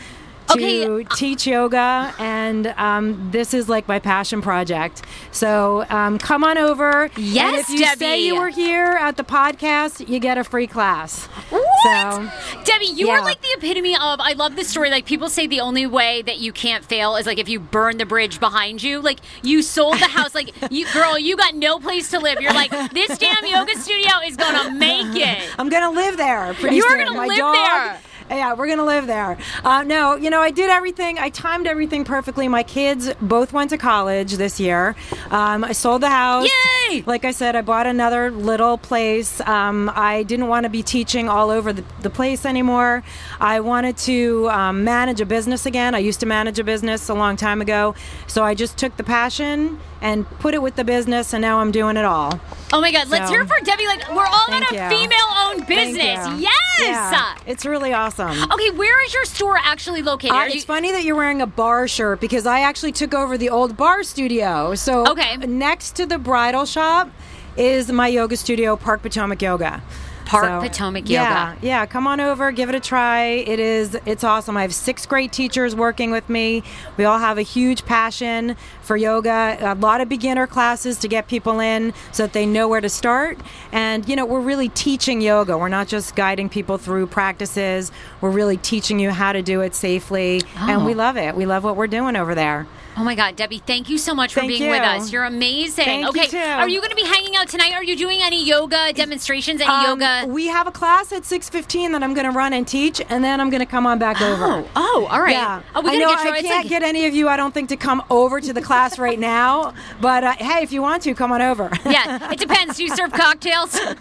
to 0.50 0.54
Okay, 0.94 1.04
teach 1.16 1.46
yoga. 1.48 2.14
And 2.20 2.68
um, 2.78 3.32
this 3.32 3.54
is 3.54 3.70
like 3.70 3.88
my 3.88 4.00
passion 4.00 4.42
project. 4.42 5.04
So 5.32 5.86
um, 5.90 6.18
come 6.18 6.44
on 6.44 6.58
over. 6.58 7.10
Yes, 7.18 7.52
and 7.54 7.60
if 7.62 7.70
you 7.70 7.80
Debbie. 7.80 8.00
say 8.00 8.22
you 8.26 8.36
were 8.40 8.50
here 8.50 8.86
at 9.00 9.18
the 9.18 9.24
podcast, 9.24 10.08
you 10.08 10.20
get 10.20 10.38
a 10.38 10.44
free 10.44 10.68
class. 10.68 11.26
What? 11.50 11.64
So, 11.84 12.30
Debbie, 12.64 12.88
you 12.88 13.10
are 13.10 13.22
like 13.22 13.42
the 13.42 13.50
epitome 13.58 13.96
of. 13.96 14.20
I 14.20 14.34
love 14.34 14.56
this 14.56 14.68
story. 14.70 14.90
Like 14.90 15.06
people 15.06 15.30
say, 15.30 15.48
the 15.48 15.60
only 15.60 15.86
way 15.86 16.22
that 16.24 16.40
you 16.40 16.52
can't 16.52 16.84
fail 16.84 17.16
is 17.16 17.26
like 17.26 17.38
if 17.38 17.48
you 17.50 17.60
burn 17.60 17.98
the 17.98 18.06
bridge 18.06 18.40
behind 18.40 18.82
you. 18.84 19.00
Like 19.00 19.20
you 19.44 19.62
sold 19.62 19.94
the 20.00 20.06
house. 20.08 20.34
Like 20.34 20.54
you, 20.72 20.86
girl, 20.94 21.18
you 21.20 21.38
got 21.38 21.56
no 21.56 21.80
place 21.80 22.10
to 22.12 22.20
live. 22.20 22.42
You're 22.42 22.54
like 22.54 22.72
this 22.92 23.18
damn 23.18 23.46
yoga 23.46 23.78
studio 23.80 24.12
is 24.26 24.36
gonna 24.38 24.72
make 24.72 25.16
it. 25.16 25.50
I'm 25.60 25.70
gonna 25.70 25.92
live 25.92 26.18
there. 26.18 26.54
Pretty 26.56 26.76
You 26.78 26.84
are 26.86 26.98
soon. 26.98 27.06
gonna 27.08 27.18
My 27.18 27.28
live 27.28 27.38
dog, 27.38 27.56
there. 27.56 28.00
Yeah, 28.30 28.54
we're 28.54 28.68
gonna 28.68 28.84
live 28.84 29.08
there. 29.08 29.38
Uh, 29.64 29.84
no, 29.84 30.16
you 30.16 30.30
know, 30.30 30.42
I 30.42 30.52
did 30.52 30.70
everything. 30.70 31.18
I 31.18 31.30
timed 31.30 31.66
everything 31.66 32.04
perfectly. 32.04 32.48
My 32.48 32.64
kids 32.64 33.14
both 33.22 33.54
went 33.54 33.70
to 33.70 33.78
college 33.78 34.34
this 34.34 34.60
year. 34.60 34.96
Um, 35.32 35.64
I 35.64 35.72
sold 35.72 36.02
the 36.02 36.10
house. 36.10 36.50
Yay! 36.90 37.04
Like 37.06 37.24
I 37.24 37.32
said, 37.32 37.56
I 37.56 37.62
bought 37.62 37.88
another 37.88 38.30
little 38.32 38.78
place. 38.78 39.40
Um, 39.42 39.90
I 39.96 40.24
didn't 40.24 40.48
want 40.48 40.66
to 40.66 40.70
be 40.70 40.84
teaching 40.84 41.30
all 41.30 41.50
over 41.50 41.72
the, 41.72 41.84
the 42.02 42.10
place 42.10 42.46
anymore. 42.46 43.04
I 43.40 43.62
wanted 43.62 43.98
to 43.98 44.50
um, 44.50 44.84
manage 44.84 45.22
a 45.22 45.26
business 45.26 45.66
again. 45.66 45.96
I 45.96 46.00
used 46.00 46.20
to 46.20 46.26
manage 46.26 46.60
a 46.60 46.64
business 46.64 47.08
a 47.10 47.14
long 47.14 47.38
time 47.38 47.62
ago, 47.62 47.96
so 48.28 48.44
I 48.44 48.56
just 48.56 48.78
took 48.78 48.98
the 48.98 49.04
passion 49.04 49.80
and 50.02 50.30
put 50.40 50.54
it 50.54 50.62
with 50.62 50.76
the 50.76 50.84
business, 50.84 51.34
and 51.34 51.42
now 51.42 51.60
I'm 51.60 51.72
doing 51.72 51.98
it 51.98 52.06
all. 52.06 52.40
Oh 52.74 52.82
my 52.82 52.92
God, 52.92 53.08
let's 53.10 53.30
hear 53.30 53.42
it 53.42 53.48
for 53.48 53.60
Debbie. 53.64 53.88
Like 53.88 54.08
we're 54.10 54.26
all 54.26 54.48
in 54.50 54.64
a 54.64 54.74
you. 54.74 54.98
female-owned 54.98 55.66
business. 55.68 56.28
Yes. 56.40 56.52
Yeah, 56.80 57.36
it's 57.48 57.66
really 57.66 57.94
awesome. 57.94 58.44
Okay, 58.52 58.70
where 58.72 59.04
is 59.06 59.14
your 59.14 59.26
store 59.26 59.58
actually 59.62 60.02
located? 60.02 60.34
Uh, 60.36 60.44
it's 60.48 60.56
you- 60.56 60.62
funny 60.62 60.92
that 60.92 61.04
you're 61.04 61.16
wearing 61.16 61.42
a 61.42 61.48
bar 61.48 61.88
shirt 61.88 62.20
because 62.20 62.46
I 62.46 62.60
actually 62.62 62.92
took 62.92 63.14
over 63.14 63.38
the 63.38 63.50
old 63.50 63.78
bar 63.78 64.04
studio. 64.04 64.76
So 64.76 65.08
Okay. 65.08 65.38
next 65.38 65.96
to 65.96 66.06
the 66.06 66.18
bridal 66.18 66.66
shop 66.66 67.10
is 67.56 67.92
my 67.92 68.08
yoga 68.08 68.38
studio, 68.38 68.76
Park 68.76 69.02
Potomac 69.02 69.42
Yoga. 69.42 69.82
Park 70.28 70.62
Potomac 70.64 71.10
Yeah, 71.10 71.50
Yoga. 71.54 71.66
yeah. 71.66 71.86
Come 71.86 72.06
on 72.08 72.20
over, 72.20 72.52
give 72.52 72.70
it 72.70 72.76
a 72.76 72.80
try. 72.80 73.24
It 73.24 73.60
is, 73.60 73.98
it's 74.06 74.24
awesome. 74.24 74.58
I 74.58 74.62
have 74.62 74.74
six 74.74 75.06
great 75.06 75.32
teachers 75.32 75.76
working 75.76 76.12
with 76.12 76.30
me. 76.30 76.64
We 76.98 77.06
all 77.06 77.20
have 77.20 77.38
a 77.38 77.42
huge 77.42 77.86
passion 77.86 78.56
for 78.82 78.98
yoga. 78.98 79.58
A 79.62 79.76
lot 79.76 80.02
of 80.02 80.10
beginner 80.10 80.48
classes 80.48 80.98
to 81.00 81.08
get 81.08 81.28
people 81.28 81.60
in 81.60 81.94
so 82.12 82.24
that 82.24 82.34
they 82.34 82.46
know 82.46 82.68
where 82.68 82.82
to 82.82 82.90
start. 82.90 83.40
And 83.72 84.08
you 84.08 84.16
know, 84.16 84.26
we're 84.26 84.42
really 84.42 84.70
teaching 84.70 85.22
yoga. 85.22 85.58
We're 85.58 85.70
not 85.70 85.88
just 85.88 86.16
guiding 86.16 86.50
people 86.50 86.78
through 86.78 87.08
practices. 87.08 87.92
We're 88.22 88.30
really 88.32 88.58
teaching 88.58 89.00
you 89.00 89.12
how 89.12 89.32
to 89.34 89.42
do 89.42 89.62
it 89.62 89.74
safely, 89.76 90.42
and 90.58 90.86
we 90.86 90.94
Oh. 90.94 90.98
love 90.98 91.18
it. 91.18 91.36
We 91.36 91.46
love 91.46 91.64
what 91.64 91.76
we're 91.76 91.88
doing 91.88 92.16
over 92.16 92.36
there. 92.36 92.68
Oh 93.00 93.04
my 93.04 93.14
God, 93.14 93.36
Debbie, 93.36 93.60
thank 93.60 93.90
you 93.90 94.00
so 94.00 94.16
much 94.16 94.34
for 94.34 94.40
Thank 94.40 94.50
being 94.54 94.64
you. 94.64 94.70
with 94.72 94.82
us. 94.82 95.12
You're 95.12 95.26
amazing. 95.26 95.86
Thank 95.86 96.02
you, 96.04 96.10
okay, 96.10 96.28
too. 96.30 96.38
are 96.40 96.68
you 96.68 96.80
going 96.80 96.90
to 96.90 96.96
be 96.96 97.06
hanging 97.06 97.36
out 97.36 97.48
tonight? 97.48 97.74
Are 97.74 97.84
you 97.84 97.96
doing 97.96 98.22
any 98.24 98.44
yoga 98.44 98.92
demonstrations? 98.92 99.62
Any 99.62 99.70
Um, 99.70 99.86
yoga? 100.02 100.26
We 100.28 100.48
have 100.48 100.66
a 100.66 100.72
class 100.72 101.12
at 101.14 101.22
6:15 101.22 101.92
that 101.92 102.02
I'm 102.02 102.16
going 102.16 102.26
to 102.26 102.32
run 102.32 102.54
and 102.54 102.68
teach, 102.68 103.00
and 103.10 103.24
then 103.24 103.40
I'm 103.40 103.52
going 103.52 103.60
to 103.60 103.68
come 103.68 103.86
on 103.86 104.00
back 104.00 104.20
over. 104.20 104.44
Oh, 104.44 104.68
oh, 104.76 105.08
all 105.12 105.22
right. 105.22 105.34
Yeah, 105.34 105.62
Oh, 105.76 105.82
we 105.82 105.92
I 105.92 105.98
know 105.98 106.08
get 106.10 106.24
you. 106.24 106.32
I 106.32 106.42
can't 106.42 106.64
like- 106.64 106.70
get 106.70 106.82
any 106.82 107.06
of 107.06 107.14
you. 107.14 107.30
I 107.30 107.38
don't 107.38 107.54
think 107.54 107.70
to 107.70 107.78
come 107.78 108.02
over 108.10 108.42
to 108.42 108.52
the 108.52 108.64
class 108.64 108.98
right 108.98 109.20
now, 109.20 109.76
but 110.02 110.24
uh, 110.24 110.34
hey, 110.34 110.64
if 110.64 110.72
you 110.72 110.82
want 110.82 111.04
to, 111.04 111.14
come 111.14 111.32
on 111.32 111.44
over. 111.44 111.70
yeah, 111.86 112.32
it 112.32 112.40
depends. 112.40 112.78
Do 112.78 112.84
you 112.84 112.96
serve 112.96 113.12
cocktails? 113.12 113.80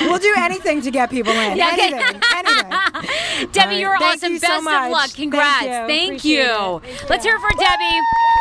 we'll 0.00 0.18
do 0.18 0.34
anything 0.38 0.80
to 0.80 0.90
get 0.90 1.10
people 1.10 1.32
in. 1.34 1.58
Yeah, 1.58 1.72
okay. 1.74 1.92
anything, 1.92 2.22
anything. 2.34 3.50
Debbie, 3.52 3.68
right. 3.74 3.78
you're 3.78 3.98
Thank 3.98 4.16
awesome. 4.22 4.32
you 4.32 4.38
so 4.38 4.48
Best 4.48 4.64
much. 4.64 4.86
of 4.86 4.90
luck. 4.92 5.10
Thank 5.10 5.16
Congrats. 5.32 5.64
you. 5.64 5.70
Thank 5.86 6.24
you. 6.24 6.80
Thank 6.82 7.10
Let's 7.10 7.24
hear 7.26 7.36
it 7.36 7.40
for 7.40 7.50
Debbie. 7.58 8.37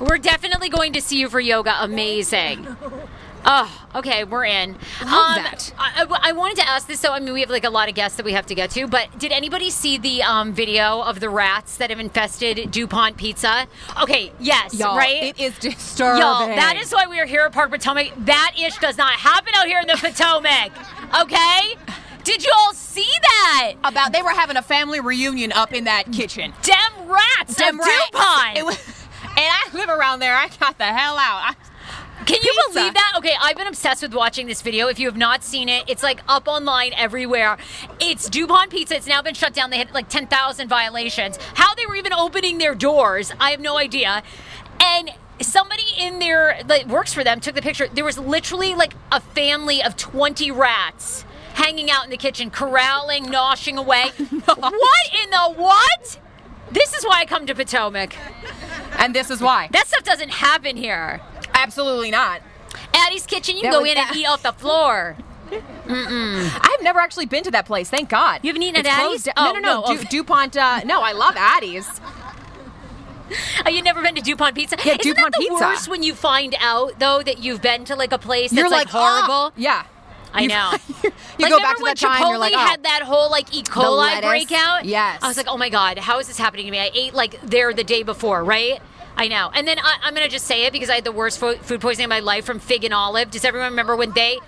We're 0.00 0.18
definitely 0.18 0.68
going 0.70 0.94
to 0.94 1.00
see 1.00 1.18
you 1.20 1.28
for 1.28 1.40
yoga. 1.40 1.74
Amazing. 1.82 2.66
Oh, 3.44 3.86
okay, 3.94 4.24
we're 4.24 4.44
in. 4.44 4.72
Love 5.02 5.36
Um, 5.38 5.42
that. 5.44 5.72
I, 5.78 6.06
I- 6.24 6.32
wanted 6.32 6.56
to 6.58 6.68
ask 6.68 6.86
this. 6.86 7.00
So, 7.00 7.12
I 7.12 7.20
mean, 7.20 7.32
we 7.32 7.40
have 7.40 7.48
like 7.50 7.64
a 7.64 7.70
lot 7.70 7.88
of 7.88 7.94
guests 7.94 8.16
that 8.18 8.24
we 8.24 8.32
have 8.32 8.46
to 8.46 8.54
get 8.54 8.70
to, 8.72 8.86
but 8.86 9.18
did 9.18 9.32
anybody 9.32 9.70
see 9.70 9.96
the 9.98 10.22
um, 10.22 10.52
video 10.52 11.00
of 11.02 11.20
the 11.20 11.28
rats 11.30 11.76
that 11.78 11.90
have 11.90 11.98
infested 11.98 12.70
DuPont 12.70 13.16
Pizza? 13.16 13.66
Okay, 14.02 14.32
yes, 14.40 14.74
Y'all, 14.78 14.96
right? 14.96 15.22
It 15.22 15.40
is 15.40 15.58
disturbing. 15.58 16.20
Y'all, 16.22 16.46
that 16.48 16.76
is 16.76 16.92
why 16.92 17.06
we 17.08 17.18
are 17.20 17.26
here 17.26 17.42
at 17.42 17.52
Park 17.52 17.70
Potomac. 17.70 18.12
That 18.18 18.52
ish 18.58 18.76
does 18.78 18.96
not 18.98 19.12
happen 19.14 19.52
out 19.56 19.66
here 19.66 19.80
in 19.80 19.86
the 19.86 19.96
Potomac. 19.96 20.72
Okay? 21.22 21.74
Did 22.24 22.44
you 22.44 22.52
all 22.56 22.74
see 22.74 23.10
that? 23.22 23.74
about 23.84 24.12
they 24.12 24.22
were 24.22 24.30
having 24.30 24.56
a 24.56 24.62
family 24.62 25.00
reunion 25.00 25.52
up 25.52 25.72
in 25.72 25.84
that 25.84 26.12
kitchen. 26.12 26.52
Dem 26.62 26.76
rats 27.08 27.54
Dem 27.56 27.78
of 27.80 27.86
rats. 27.86 28.10
DuPont. 28.10 28.58
It 28.58 28.64
was, 28.64 29.06
and 29.24 29.38
I 29.38 29.68
live 29.72 29.88
around 29.88 30.20
there. 30.20 30.34
I 30.36 30.48
got 30.58 30.78
the 30.78 30.84
hell 30.84 31.16
out. 31.16 31.54
I, 31.54 32.24
Can 32.24 32.36
you 32.42 32.52
Pizza. 32.52 32.72
believe 32.72 32.94
that? 32.94 33.14
Okay, 33.18 33.34
I've 33.40 33.56
been 33.56 33.66
obsessed 33.66 34.02
with 34.02 34.14
watching 34.14 34.46
this 34.46 34.62
video. 34.62 34.88
If 34.88 34.98
you 34.98 35.06
have 35.08 35.16
not 35.16 35.42
seen 35.42 35.68
it, 35.68 35.84
it's 35.88 36.02
like 36.02 36.20
up 36.28 36.46
online 36.48 36.92
everywhere. 36.94 37.56
It's 38.00 38.28
DuPont 38.28 38.70
Pizza. 38.70 38.96
It's 38.96 39.06
now 39.06 39.22
been 39.22 39.34
shut 39.34 39.54
down. 39.54 39.70
They 39.70 39.78
had 39.78 39.92
like 39.92 40.08
10,000 40.08 40.68
violations. 40.68 41.38
How 41.54 41.74
they 41.74 41.86
were 41.86 41.96
even 41.96 42.12
opening 42.12 42.58
their 42.58 42.74
doors, 42.74 43.32
I 43.40 43.50
have 43.50 43.60
no 43.60 43.78
idea. 43.78 44.22
And 44.80 45.10
somebody 45.40 45.84
in 45.98 46.18
there 46.18 46.60
that 46.66 46.86
works 46.88 47.14
for 47.14 47.24
them 47.24 47.40
took 47.40 47.54
the 47.54 47.62
picture. 47.62 47.88
There 47.88 48.04
was 48.04 48.18
literally 48.18 48.74
like 48.74 48.94
a 49.10 49.20
family 49.20 49.82
of 49.82 49.96
20 49.96 50.50
rats 50.50 51.24
hanging 51.62 51.90
out 51.90 52.04
in 52.04 52.10
the 52.10 52.16
kitchen, 52.16 52.50
corralling, 52.50 53.26
noshing 53.26 53.76
away. 53.76 54.10
what 54.44 55.06
in 55.22 55.30
the 55.30 55.52
what? 55.56 56.18
This 56.70 56.94
is 56.94 57.04
why 57.04 57.20
I 57.20 57.26
come 57.26 57.46
to 57.46 57.54
Potomac. 57.54 58.14
and 58.98 59.14
this 59.14 59.30
is 59.30 59.40
why. 59.40 59.68
That 59.72 59.86
stuff 59.88 60.04
doesn't 60.04 60.30
happen 60.30 60.76
here. 60.76 61.20
Absolutely 61.54 62.10
not. 62.10 62.42
Addie's 62.94 63.26
Kitchen, 63.26 63.56
you 63.56 63.62
can 63.62 63.72
go 63.72 63.84
in 63.84 63.96
and 63.98 64.06
eat 64.16 64.26
off 64.26 64.42
the 64.42 64.52
floor. 64.52 65.16
Mm-mm. 65.50 66.48
I've 66.60 66.82
never 66.82 67.00
actually 67.00 67.26
been 67.26 67.42
to 67.42 67.50
that 67.50 67.66
place. 67.66 67.90
Thank 67.90 68.08
God. 68.08 68.40
You 68.44 68.50
haven't 68.50 68.62
eaten 68.62 68.76
at 68.76 68.86
It's 68.86 68.88
Addie's? 68.94 69.06
closed 69.06 69.24
down- 69.26 69.34
Oh, 69.36 69.52
no, 69.54 69.58
no, 69.58 69.80
no. 69.82 69.94
no. 69.94 69.96
Du- 70.02 70.04
DuPont. 70.08 70.56
Uh, 70.56 70.80
no, 70.84 71.00
I 71.02 71.12
love 71.12 71.34
Addie's. 71.36 71.88
Oh, 73.64 73.70
you've 73.70 73.84
never 73.84 74.02
been 74.02 74.16
to 74.16 74.20
DuPont 74.20 74.56
Pizza? 74.56 74.74
Yeah, 74.84 74.94
Isn't 74.98 75.02
DuPont 75.14 75.34
that 75.34 75.38
the 75.38 75.46
Pizza. 75.50 75.64
worst 75.64 75.88
when 75.88 76.02
you 76.02 76.16
find 76.16 76.56
out 76.58 76.98
though 76.98 77.22
that 77.22 77.38
you've 77.38 77.62
been 77.62 77.84
to 77.84 77.94
like 77.94 78.10
a 78.10 78.18
place 78.18 78.50
that's 78.50 78.58
You're 78.58 78.68
like, 78.68 78.86
like, 78.92 78.94
ah, 78.96 79.24
horrible? 79.28 79.52
yeah. 79.56 79.84
I 80.32 80.46
know. 80.46 80.72
you 81.04 81.10
like, 81.38 81.50
go 81.50 81.58
back 81.58 81.76
to 81.76 81.84
that 81.84 81.96
time. 81.96 82.22
Chipotle 82.22 82.30
You're 82.30 82.38
like, 82.38 82.54
oh. 82.54 82.58
had 82.58 82.82
that 82.84 83.02
whole 83.02 83.30
like 83.30 83.54
E. 83.54 83.62
coli 83.62 84.20
breakout. 84.22 84.84
Yes. 84.84 85.20
I 85.22 85.28
was 85.28 85.36
like, 85.36 85.48
oh 85.48 85.56
my 85.56 85.68
god, 85.68 85.98
how 85.98 86.18
is 86.18 86.28
this 86.28 86.38
happening 86.38 86.66
to 86.66 86.70
me? 86.72 86.78
I 86.78 86.90
ate 86.94 87.14
like 87.14 87.40
there 87.42 87.72
the 87.72 87.84
day 87.84 88.02
before, 88.02 88.44
right? 88.44 88.80
I 89.16 89.28
know. 89.28 89.50
And 89.52 89.66
then 89.66 89.78
I, 89.78 89.98
I'm 90.02 90.14
gonna 90.14 90.28
just 90.28 90.46
say 90.46 90.64
it 90.64 90.72
because 90.72 90.88
I 90.88 90.94
had 90.94 91.04
the 91.04 91.12
worst 91.12 91.38
fo- 91.38 91.56
food 91.56 91.80
poisoning 91.80 92.06
of 92.06 92.10
my 92.10 92.20
life 92.20 92.44
from 92.44 92.58
Fig 92.58 92.84
and 92.84 92.94
Olive. 92.94 93.30
Does 93.30 93.44
everyone 93.44 93.70
remember 93.70 93.96
when 93.96 94.12
they? 94.12 94.38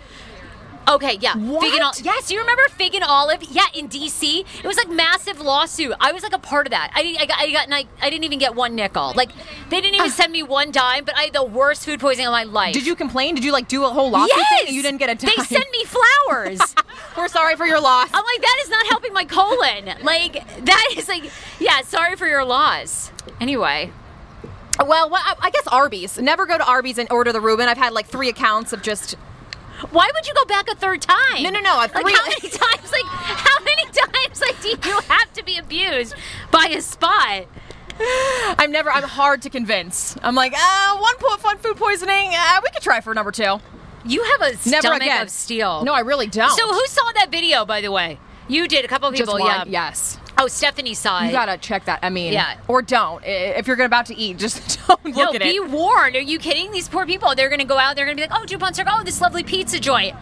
Okay, 0.89 1.19
yeah. 1.21 1.33
Fig 1.35 1.43
and 1.43 1.51
What? 1.53 1.83
Olive. 1.83 2.01
Yes, 2.05 2.31
you 2.31 2.41
remember 2.41 2.63
Fig 2.71 2.95
and 2.95 3.05
Olive? 3.05 3.43
Yeah, 3.45 3.67
in 3.75 3.89
DC, 3.89 4.45
it 4.63 4.67
was 4.67 4.77
like 4.77 4.89
massive 4.91 5.41
lawsuit. 5.41 5.95
I 6.01 6.13
was 6.13 6.23
like 6.23 6.35
a 6.35 6.39
part 6.39 6.67
of 6.67 6.73
that. 6.73 6.91
I, 6.95 7.17
I 7.21 7.27
got, 7.27 7.39
I 7.39 7.51
got, 7.53 7.69
I, 7.71 7.87
I 8.01 8.11
didn't 8.11 8.25
even 8.25 8.39
get 8.39 8.55
one 8.55 8.75
nickel. 8.75 9.13
Like 9.15 9.31
they 9.71 9.81
didn't 9.81 9.95
even 9.95 10.11
ah. 10.11 10.15
send 10.15 10.33
me 10.33 10.43
one 10.43 10.71
dime. 10.73 11.05
But 11.05 11.17
I 11.17 11.23
had 11.25 11.33
the 11.33 11.45
worst 11.45 11.85
food 11.85 12.01
poisoning 12.01 12.27
of 12.27 12.33
my 12.33 12.45
life. 12.45 12.75
Did 12.75 12.87
you 12.87 12.97
complain? 12.97 13.35
Did 13.35 13.45
you 13.45 13.53
like 13.53 13.69
do 13.69 13.85
a 13.85 13.89
whole 13.89 14.11
lawsuit 14.11 14.37
Yes. 14.37 14.65
thing? 14.65 14.75
You 14.75 14.83
didn't 14.83 14.99
get 14.99 15.11
a 15.11 15.15
dime. 15.15 15.33
They 15.37 15.43
sent 15.45 15.67
me 15.71 15.85
flowers. 15.85 16.75
We're 17.17 17.29
sorry 17.29 17.57
for 17.57 17.67
your 17.67 17.81
loss. 17.81 18.09
I'm 18.13 18.25
like, 18.25 18.41
that 18.41 18.61
is 18.65 18.71
not 18.71 18.87
helping 18.89 19.13
my 19.13 19.25
colon. 19.25 19.95
Like, 20.03 20.65
that 20.65 20.95
is 20.97 21.09
like, 21.09 21.25
yeah, 21.61 21.83
sorry 21.83 22.17
for 22.17 22.27
your 22.27 22.45
loss. 22.45 23.11
Anyway, 23.41 23.93
Well, 24.85 25.09
what, 25.11 25.23
I, 25.25 25.47
I 25.47 25.51
guess 25.51 25.67
Arby's. 25.69 26.19
Never 26.19 26.47
go 26.47 26.59
to 26.59 26.65
Arby's 26.67 26.99
and 26.99 27.11
order 27.13 27.33
the 27.33 27.41
Reuben. 27.41 27.69
I've 27.69 27.79
had 27.79 27.93
like 27.93 28.07
three 28.07 28.29
accounts 28.29 28.73
of 28.73 28.83
just. 28.83 29.15
Why 29.91 30.11
would 30.15 30.27
you 30.27 30.35
go 30.35 30.45
back 30.47 30.69
a 30.71 30.75
third 30.77 31.03
time? 31.03 31.43
No, 31.43 31.51
no, 31.51 31.61
no, 31.61 31.77
Like, 31.77 31.93
three- 31.93 32.13
how 32.13 32.23
many 32.27 32.41
times, 32.49 32.93
like, 32.93 33.05
how 33.07 33.65
many 33.65 33.85
times, 33.87 34.41
like, 34.41 34.61
do 34.63 34.69
you 34.89 34.99
have 35.09 35.33
to 35.35 35.45
be 35.45 35.59
abused 35.59 36.15
by 36.51 36.67
a 36.75 36.81
spot? 36.81 37.45
I'm 38.59 38.73
never. 38.73 38.91
I'm 38.91 39.03
hard 39.03 39.43
to 39.43 39.51
convince. 39.51 40.17
I'm 40.23 40.35
like, 40.35 40.55
uh, 40.57 40.97
one 40.99 41.39
fun 41.39 41.59
food 41.59 41.77
poisoning. 41.77 42.31
Uh, 42.35 42.61
we 42.63 42.71
could 42.71 42.83
try 42.83 43.01
for 43.01 43.15
number 43.15 43.31
two. 43.31 43.61
You 44.05 44.23
have 44.25 44.41
a 44.41 44.69
Never 44.69 44.81
stomach 44.81 45.03
again. 45.03 45.23
of 45.23 45.31
steel. 45.31 45.85
No, 45.85 45.93
I 45.93 46.01
really 46.01 46.27
don't. 46.27 46.51
So 46.59 46.67
who 46.73 46.87
saw 46.87 47.13
that 47.17 47.31
video, 47.31 47.65
by 47.65 47.81
the 47.81 47.93
way? 47.93 48.19
You 48.49 48.67
did. 48.67 48.85
A 48.85 48.89
couple 48.89 49.09
of 49.09 49.15
Just 49.15 49.31
people, 49.31 49.39
one. 49.45 49.71
yeah. 49.71 49.87
Yes. 49.89 50.19
Oh, 50.43 50.49
Stephanie 50.49 50.95
saw 50.95 51.23
it. 51.23 51.27
You 51.27 51.33
gotta 51.33 51.57
check 51.57 51.85
that. 51.85 52.01
I 52.03 52.11
mean, 52.11 52.33
Yeah. 52.33 52.57
Or 52.67 52.83
don't. 52.83 53.23
If 53.25 53.69
you're 53.69 53.77
about 53.87 54.07
to 54.07 54.17
eat, 54.17 54.39
just 54.39 54.81
don't 54.89 55.05
look 55.05 55.15
no, 55.15 55.33
at 55.33 55.41
be 55.41 55.61
warned. 55.61 56.17
Are 56.17 56.21
you 56.21 56.41
kidding? 56.41 56.73
These 56.73 56.89
poor 56.89 57.07
people. 57.07 57.35
They're 57.37 57.49
to 57.61 57.65
go 57.65 57.79
out. 57.79 57.95
They're 57.95 58.07
to 58.17 58.21
be 58.21 58.29
like, 58.29 58.41
oh, 58.41 58.45
DuPont 58.45 58.75
Circle. 58.75 58.93
Oh, 58.97 59.05
this 59.05 59.21
lovely 59.21 59.45
pizza 59.45 59.79
joint. 59.79 60.17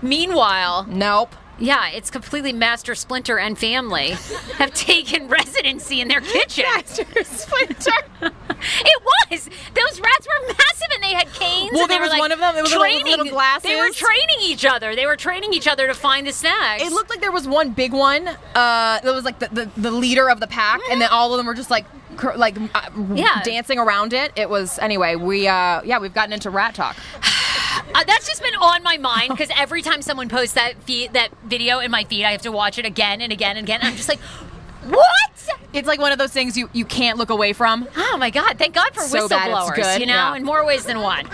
Meanwhile, 0.00 0.86
Nope. 0.88 1.34
Yeah, 1.58 1.88
it's 1.90 2.10
completely 2.10 2.52
Master 2.52 2.94
Splinter 2.94 3.38
and 3.38 3.58
family 3.58 4.10
have 4.58 4.72
taken 4.74 5.28
residency 5.28 6.00
in 6.00 6.08
their 6.08 6.20
kitchen. 6.20 6.64
Master 6.74 7.04
Splinter. 7.24 7.92
It 8.66 9.02
was. 9.30 9.44
Those 9.74 10.00
rats 10.00 10.26
were 10.26 10.46
massive 10.48 10.88
and 10.94 11.02
they 11.02 11.12
had 11.12 11.30
canes. 11.34 11.70
Well, 11.74 11.82
and 11.82 11.90
they 11.90 11.94
there 11.94 12.00
were 12.00 12.04
was 12.04 12.12
like 12.12 12.18
one 12.20 12.32
of 12.32 12.38
them, 12.38 12.56
it 12.56 12.62
was 12.62 12.70
little- 12.70 12.82
training. 12.86 13.04
little 13.06 13.26
glasses. 13.26 13.64
They 13.64 13.76
were 13.76 13.90
training 13.90 14.38
each 14.40 14.64
other. 14.64 14.96
They 14.96 15.04
were 15.04 15.16
training 15.16 15.52
each 15.52 15.68
other 15.68 15.86
to 15.86 15.92
find 15.92 16.26
the 16.26 16.32
snacks. 16.32 16.82
It 16.82 16.90
looked 16.90 17.10
like 17.10 17.20
there 17.20 17.32
was 17.32 17.46
one 17.46 17.72
big 17.72 17.92
one 17.92 18.26
uh, 18.26 18.34
that 18.54 19.04
was 19.04 19.24
like 19.24 19.38
the, 19.40 19.48
the, 19.52 19.70
the 19.76 19.90
leader 19.90 20.30
of 20.30 20.40
the 20.40 20.46
pack, 20.46 20.80
and 20.90 20.98
then 20.98 21.10
all 21.10 21.32
of 21.34 21.36
them 21.36 21.46
were 21.46 21.52
just 21.52 21.70
like 21.70 21.84
cur- 22.16 22.36
like 22.38 22.56
uh, 22.74 22.88
Yeah. 23.14 23.42
dancing 23.44 23.78
around 23.78 24.14
it. 24.14 24.32
It 24.34 24.48
was 24.48 24.78
anyway. 24.78 25.14
We 25.16 25.46
uh, 25.46 25.82
yeah, 25.82 25.98
we've 25.98 26.14
gotten 26.14 26.32
into 26.32 26.48
rat 26.48 26.74
talk. 26.74 26.96
Uh, 27.94 28.04
that's 28.04 28.26
just 28.26 28.42
been 28.42 28.54
on 28.54 28.82
my 28.82 28.96
mind 28.98 29.30
because 29.30 29.50
every 29.56 29.82
time 29.82 30.02
someone 30.02 30.28
posts 30.28 30.54
that 30.54 30.82
feed, 30.82 31.12
that 31.12 31.28
video 31.44 31.78
in 31.78 31.90
my 31.90 32.04
feed, 32.04 32.24
I 32.24 32.32
have 32.32 32.42
to 32.42 32.52
watch 32.52 32.78
it 32.78 32.84
again 32.84 33.20
and 33.20 33.32
again 33.32 33.56
and 33.56 33.64
again. 33.64 33.80
I'm 33.82 33.96
just 33.96 34.08
like, 34.08 34.20
what? 34.20 35.48
It's 35.72 35.88
like 35.88 36.00
one 36.00 36.12
of 36.12 36.18
those 36.18 36.32
things 36.32 36.56
you, 36.56 36.68
you 36.72 36.84
can't 36.84 37.18
look 37.18 37.30
away 37.30 37.52
from. 37.52 37.88
Oh 37.96 38.16
my 38.18 38.30
god! 38.30 38.58
Thank 38.58 38.74
God 38.74 38.94
for 38.94 39.02
So 39.02 39.28
whistleblowers. 39.28 39.98
you 39.98 40.06
know, 40.06 40.14
yeah. 40.14 40.36
in 40.36 40.44
more 40.44 40.64
ways 40.64 40.84
than 40.84 41.00
one. 41.00 41.26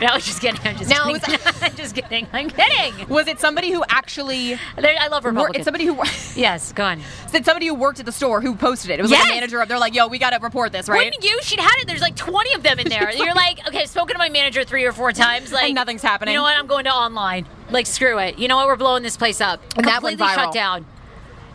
No, 0.00 0.06
I'm 0.08 0.20
just 0.20 0.40
kidding. 0.40 0.60
I'm 0.64 0.76
just 0.76 0.88
Now, 0.90 1.06
kidding. 1.12 1.38
I'm 1.62 1.76
just 1.76 1.94
kidding. 1.94 2.26
I'm 2.32 2.48
kidding. 2.50 3.08
Was 3.08 3.28
it 3.28 3.38
somebody 3.40 3.70
who 3.70 3.84
actually? 3.88 4.54
I 4.76 5.08
love 5.08 5.24
Wor- 5.24 5.32
Republicans. 5.32 5.56
it's 5.56 5.64
somebody 5.64 5.84
who. 5.84 5.96
yes, 6.40 6.72
go 6.72 6.84
on. 6.84 7.00
It's 7.32 7.44
somebody 7.46 7.66
who 7.66 7.74
worked 7.74 8.00
at 8.00 8.06
the 8.06 8.12
store 8.12 8.40
who 8.40 8.54
posted 8.54 8.90
it. 8.90 8.98
It 8.98 9.02
was 9.02 9.10
like 9.10 9.24
a 9.26 9.34
manager. 9.34 9.64
They're 9.66 9.78
like, 9.78 9.94
"Yo, 9.94 10.06
we 10.08 10.18
got 10.18 10.30
to 10.30 10.38
report 10.38 10.72
this, 10.72 10.88
right?" 10.88 11.04
Wouldn't 11.04 11.24
you? 11.24 11.38
She'd 11.42 11.60
had 11.60 11.76
it. 11.80 11.86
There's 11.86 12.00
like 12.00 12.16
20 12.16 12.54
of 12.54 12.62
them 12.62 12.78
in 12.78 12.88
there. 12.88 13.10
You're 13.16 13.34
like, 13.34 13.66
okay, 13.68 13.82
I've 13.82 13.88
spoken 13.88 14.14
to 14.14 14.18
my 14.18 14.28
manager 14.28 14.64
three 14.64 14.84
or 14.84 14.92
four 14.92 15.12
times. 15.12 15.52
Like, 15.52 15.66
And 15.66 15.74
nothing's 15.74 16.02
happening. 16.02 16.32
You 16.32 16.38
know 16.38 16.44
what? 16.44 16.56
I'm 16.56 16.66
going 16.66 16.84
to 16.84 16.90
online. 16.92 17.46
Like, 17.70 17.86
screw 17.86 18.18
it. 18.18 18.38
You 18.38 18.48
know 18.48 18.56
what? 18.56 18.66
We're 18.66 18.76
blowing 18.76 19.02
this 19.02 19.16
place 19.16 19.40
up. 19.40 19.60
And 19.76 19.86
Completely 19.86 20.26
shut 20.28 20.52
down. 20.52 20.86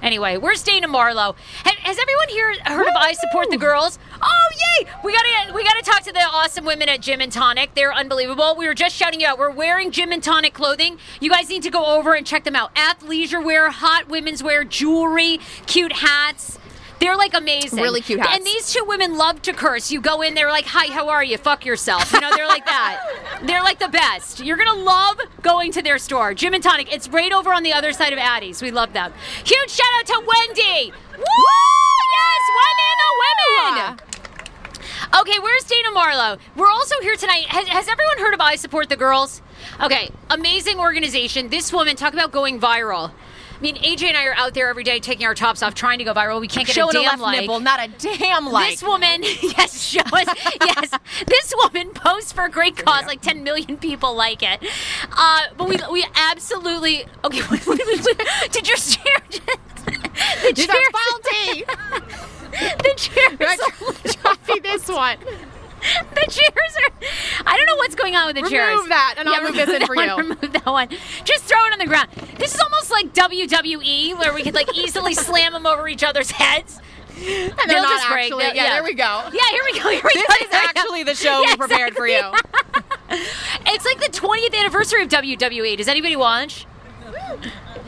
Anyway, 0.01 0.37
we're 0.37 0.55
staying 0.55 0.83
in 0.83 0.89
Marlowe. 0.89 1.35
Has 1.63 1.97
everyone 1.99 2.29
here 2.29 2.53
heard 2.65 2.87
of 2.87 2.95
I 2.95 3.13
Support 3.13 3.49
the 3.49 3.57
Girls? 3.57 3.99
Oh 4.21 4.49
yay! 4.79 4.87
We 5.03 5.11
gotta 5.11 5.53
we 5.53 5.63
gotta 5.63 5.83
talk 5.83 6.01
to 6.03 6.11
the 6.11 6.19
awesome 6.19 6.65
women 6.65 6.89
at 6.89 7.01
Gym 7.01 7.21
and 7.21 7.31
Tonic. 7.31 7.73
They're 7.75 7.93
unbelievable. 7.93 8.55
We 8.57 8.67
were 8.67 8.73
just 8.73 8.95
shouting 8.95 9.21
you 9.21 9.27
out. 9.27 9.37
We're 9.37 9.51
wearing 9.51 9.91
Gym 9.91 10.11
and 10.11 10.23
Tonic 10.23 10.53
clothing. 10.53 10.97
You 11.19 11.29
guys 11.29 11.49
need 11.49 11.63
to 11.63 11.71
go 11.71 11.85
over 11.85 12.13
and 12.13 12.25
check 12.25 12.43
them 12.43 12.55
out. 12.55 12.73
Athleisure 12.75 13.43
wear, 13.43 13.69
hot 13.69 14.09
women's 14.09 14.43
wear, 14.43 14.63
jewelry, 14.63 15.39
cute 15.65 15.93
hats. 15.93 16.59
They're 16.99 17.15
like 17.15 17.33
amazing. 17.33 17.81
Really 17.81 18.01
cute 18.01 18.19
hats. 18.19 18.37
And 18.37 18.45
these 18.45 18.71
two 18.71 18.83
women 18.85 19.17
love 19.17 19.41
to 19.43 19.53
curse. 19.53 19.91
You 19.91 20.01
go 20.01 20.21
in, 20.21 20.33
they're 20.33 20.49
like, 20.51 20.65
"Hi, 20.65 20.91
how 20.93 21.09
are 21.09 21.23
you? 21.23 21.37
Fuck 21.37 21.65
yourself." 21.65 22.11
You 22.13 22.21
know, 22.21 22.31
they're 22.35 22.47
like 22.47 22.65
that. 22.65 23.01
They're 23.43 23.61
like 23.63 23.79
the 23.79 23.89
best. 23.89 24.39
You're 24.39 24.57
gonna 24.57 24.81
love 24.81 25.19
going 25.41 25.71
to 25.73 25.81
their 25.81 25.97
store, 25.99 26.33
Gym 26.33 26.53
and 26.53 26.63
Tonic. 26.63 26.91
It's 26.93 27.07
right 27.09 27.31
over 27.31 27.51
on 27.53 27.63
the 27.63 27.73
other 27.73 27.91
side 27.91 28.13
of 28.13 28.19
Addie's. 28.19 28.61
We 28.61 28.71
love 28.71 28.93
them. 28.93 29.13
Huge 29.43 29.69
shout 29.69 29.87
out 29.99 30.05
to 30.07 30.23
Wendy. 30.25 30.91
Woo! 31.17 31.25
Yes, 32.15 32.43
Wendy 32.57 32.85
and 32.91 32.99
the 33.01 33.95
women. 33.95 33.99
Okay, 35.19 35.39
where's 35.39 35.63
Dana 35.63 35.91
Marlowe? 35.91 36.37
We're 36.55 36.69
also 36.69 36.95
here 37.01 37.15
tonight. 37.15 37.45
Has, 37.47 37.67
has 37.67 37.87
everyone 37.87 38.17
heard 38.19 38.33
of 38.33 38.41
I 38.41 38.55
Support 38.55 38.89
the 38.89 38.95
Girls? 38.95 39.41
Okay, 39.81 40.09
amazing 40.29 40.79
organization. 40.79 41.49
This 41.49 41.71
woman, 41.71 41.95
talk 41.95 42.13
about 42.13 42.31
going 42.31 42.59
viral. 42.59 43.11
I 43.57 43.61
mean, 43.61 43.75
AJ 43.77 44.03
and 44.03 44.17
I 44.17 44.25
are 44.25 44.35
out 44.35 44.53
there 44.53 44.67
every 44.67 44.83
day 44.83 44.99
taking 44.99 45.25
our 45.25 45.33
tops 45.33 45.63
off, 45.63 45.73
trying 45.75 45.99
to 45.99 46.03
go 46.03 46.13
viral. 46.13 46.41
We 46.41 46.47
can't 46.47 46.67
get 46.67 46.75
Showing 46.75 46.95
a 46.95 46.99
a 46.99 47.03
left 47.03 47.21
like. 47.21 47.41
nipple, 47.41 47.59
not 47.61 47.79
a 47.83 47.87
damn 47.87 48.47
like. 48.47 48.71
This 48.71 48.83
woman, 48.83 49.23
yes, 49.23 49.81
show 49.81 50.01
us. 50.01 50.27
yes, 50.61 50.91
this 51.25 51.53
woman 51.57 51.91
posts 51.93 52.31
for 52.33 52.45
a 52.45 52.49
great 52.49 52.75
cause. 52.77 53.05
Like 53.05 53.21
10 53.21 53.43
million 53.43 53.77
people 53.77 54.13
like 54.15 54.43
it. 54.43 54.61
Uh, 55.15 55.41
but 55.57 55.69
we 55.69 55.77
we 55.91 56.05
absolutely 56.15 57.05
okay. 57.23 57.41
Wait, 57.51 57.65
wait, 57.67 57.79
wait. 57.87 58.51
Did 58.51 58.67
your 58.67 58.77
chair? 58.77 59.15
Just, 59.29 59.45
the 60.43 60.53
chair. 60.55 60.75
The 62.77 62.93
chairs. 62.97 64.15
Copy 64.17 64.59
this 64.59 64.87
one. 64.87 65.17
the 66.15 66.21
chairs 66.31 66.77
are. 66.77 67.07
I 67.45 67.57
don't 67.57 67.65
know 67.65 67.75
what's 67.77 67.95
going 67.95 68.15
on 68.15 68.27
with 68.27 68.35
the 68.35 68.41
Remove 68.43 68.51
chairs. 68.51 68.87
that, 68.89 69.15
and 69.17 69.29
I'll 69.29 69.43
move 69.43 69.55
this 69.55 69.69
in 69.69 69.85
for 69.85 69.95
one, 69.95 70.07
you. 70.07 70.15
Remove 70.17 70.41
that 70.53 70.65
one. 70.65 70.89
Just 71.23 71.43
throw 71.45 71.63
it 71.65 71.73
on 71.73 71.79
the 71.79 71.85
ground. 71.85 72.09
This 72.37 72.53
is 72.55 72.59
almost 72.61 72.91
like 72.91 73.13
WWE, 73.13 74.17
where 74.17 74.33
we 74.33 74.43
could 74.43 74.53
like 74.55 74.75
easily 74.77 75.13
slam 75.13 75.53
them 75.53 75.65
over 75.65 75.87
each 75.87 76.03
other's 76.03 76.31
heads. 76.31 76.79
And 77.17 77.23
they're 77.25 77.65
They'll 77.67 77.81
not 77.83 77.91
just 77.91 78.07
break. 78.09 78.23
actually. 78.25 78.43
They'll- 78.45 78.55
yeah, 78.55 78.73
there 78.73 78.83
we 78.83 78.93
go. 78.93 79.21
Yeah, 79.31 79.49
here 79.51 79.61
we 79.63 79.79
go. 79.79 79.89
Here 79.89 80.01
we 80.03 80.13
This 80.13 80.27
go. 80.27 80.45
is 80.47 80.53
actually 80.53 81.03
the 81.03 81.15
show 81.15 81.41
Yeah, 81.43 81.51
we 81.51 81.55
prepared 81.57 81.95
for 81.95 82.07
you. 82.07 82.21
It's 83.09 83.85
like 83.85 83.99
the 83.99 84.09
20th 84.11 84.53
anniversary 84.59 85.03
of 85.03 85.09
WWE. 85.09 85.77
Does 85.77 85.87
anybody 85.87 86.15
watch? 86.17 86.65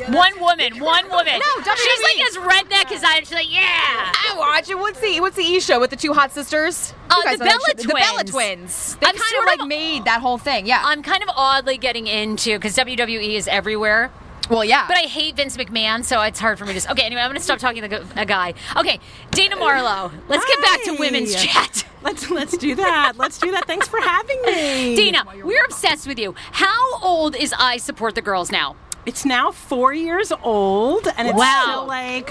One 0.09 0.39
woman, 0.39 0.79
one 0.79 1.09
woman. 1.09 1.39
No, 1.39 1.61
WWE. 1.63 1.75
She's 1.75 2.03
like 2.03 2.29
as 2.29 2.37
redneck 2.37 2.91
as 2.91 3.03
I. 3.03 3.19
She's 3.19 3.31
like, 3.31 3.51
yeah. 3.51 3.61
I 3.61 4.35
watch 4.37 4.69
it. 4.69 4.77
What's 4.77 4.99
the 4.99 5.19
What's 5.19 5.35
the 5.35 5.43
E 5.43 5.59
show 5.59 5.79
with 5.79 5.89
the 5.89 5.95
two 5.95 6.13
hot 6.13 6.31
sisters? 6.31 6.93
Uh, 7.09 7.31
the 7.33 7.37
Bella 7.39 7.59
shit. 7.67 7.77
The 7.79 7.87
Bella 7.87 8.23
Twins. 8.23 8.31
twins. 8.31 8.95
They 8.97 9.07
I'm 9.07 9.15
kind 9.15 9.29
sort 9.29 9.43
of 9.43 9.47
like 9.47 9.61
of- 9.61 9.67
made 9.67 10.05
that 10.05 10.21
whole 10.21 10.37
thing. 10.37 10.65
Yeah. 10.67 10.81
I'm 10.83 11.01
kind 11.03 11.23
of 11.23 11.29
oddly 11.35 11.77
getting 11.77 12.07
into 12.07 12.57
because 12.57 12.75
WWE 12.75 13.35
is 13.35 13.47
everywhere. 13.47 14.11
well, 14.49 14.63
yeah. 14.63 14.87
But 14.87 14.97
I 14.97 15.01
hate 15.01 15.35
Vince 15.35 15.57
McMahon, 15.57 16.03
so 16.05 16.21
it's 16.21 16.39
hard 16.39 16.57
for 16.59 16.65
me 16.65 16.71
to. 16.73 16.77
s- 16.77 16.89
Okay, 16.89 17.03
anyway, 17.03 17.21
I'm 17.21 17.29
going 17.29 17.37
to 17.37 17.43
stop 17.43 17.59
talking 17.59 17.81
to 17.89 18.05
a 18.15 18.25
guy. 18.25 18.53
Okay, 18.77 18.99
Dana 19.31 19.55
Marlowe. 19.57 20.11
Let's 20.29 20.45
get 20.45 20.61
back 20.61 20.83
to 20.83 20.95
women's 20.99 21.35
chat. 21.35 21.85
Let's 22.03 22.29
let's 22.29 22.55
do 22.57 22.75
that. 22.75 23.13
Let's 23.17 23.37
do 23.39 23.51
that. 23.51 23.65
Thanks 23.67 23.87
for 23.87 23.99
having 23.99 24.39
me. 24.43 24.95
Dana, 24.95 25.25
we're 25.43 25.65
obsessed 25.65 26.07
with 26.07 26.17
you. 26.19 26.35
How 26.51 26.99
old 27.01 27.35
is 27.35 27.53
I 27.57 27.77
Support 27.77 28.15
the 28.15 28.21
Girls 28.21 28.49
now? 28.51 28.77
It's 29.07 29.23
now 29.25 29.51
four 29.51 29.93
years 29.93 30.31
old, 30.43 31.07
and 31.17 31.29
it's 31.29 31.37
Wow. 31.37 31.63
still 31.63 31.85
like 31.87 32.29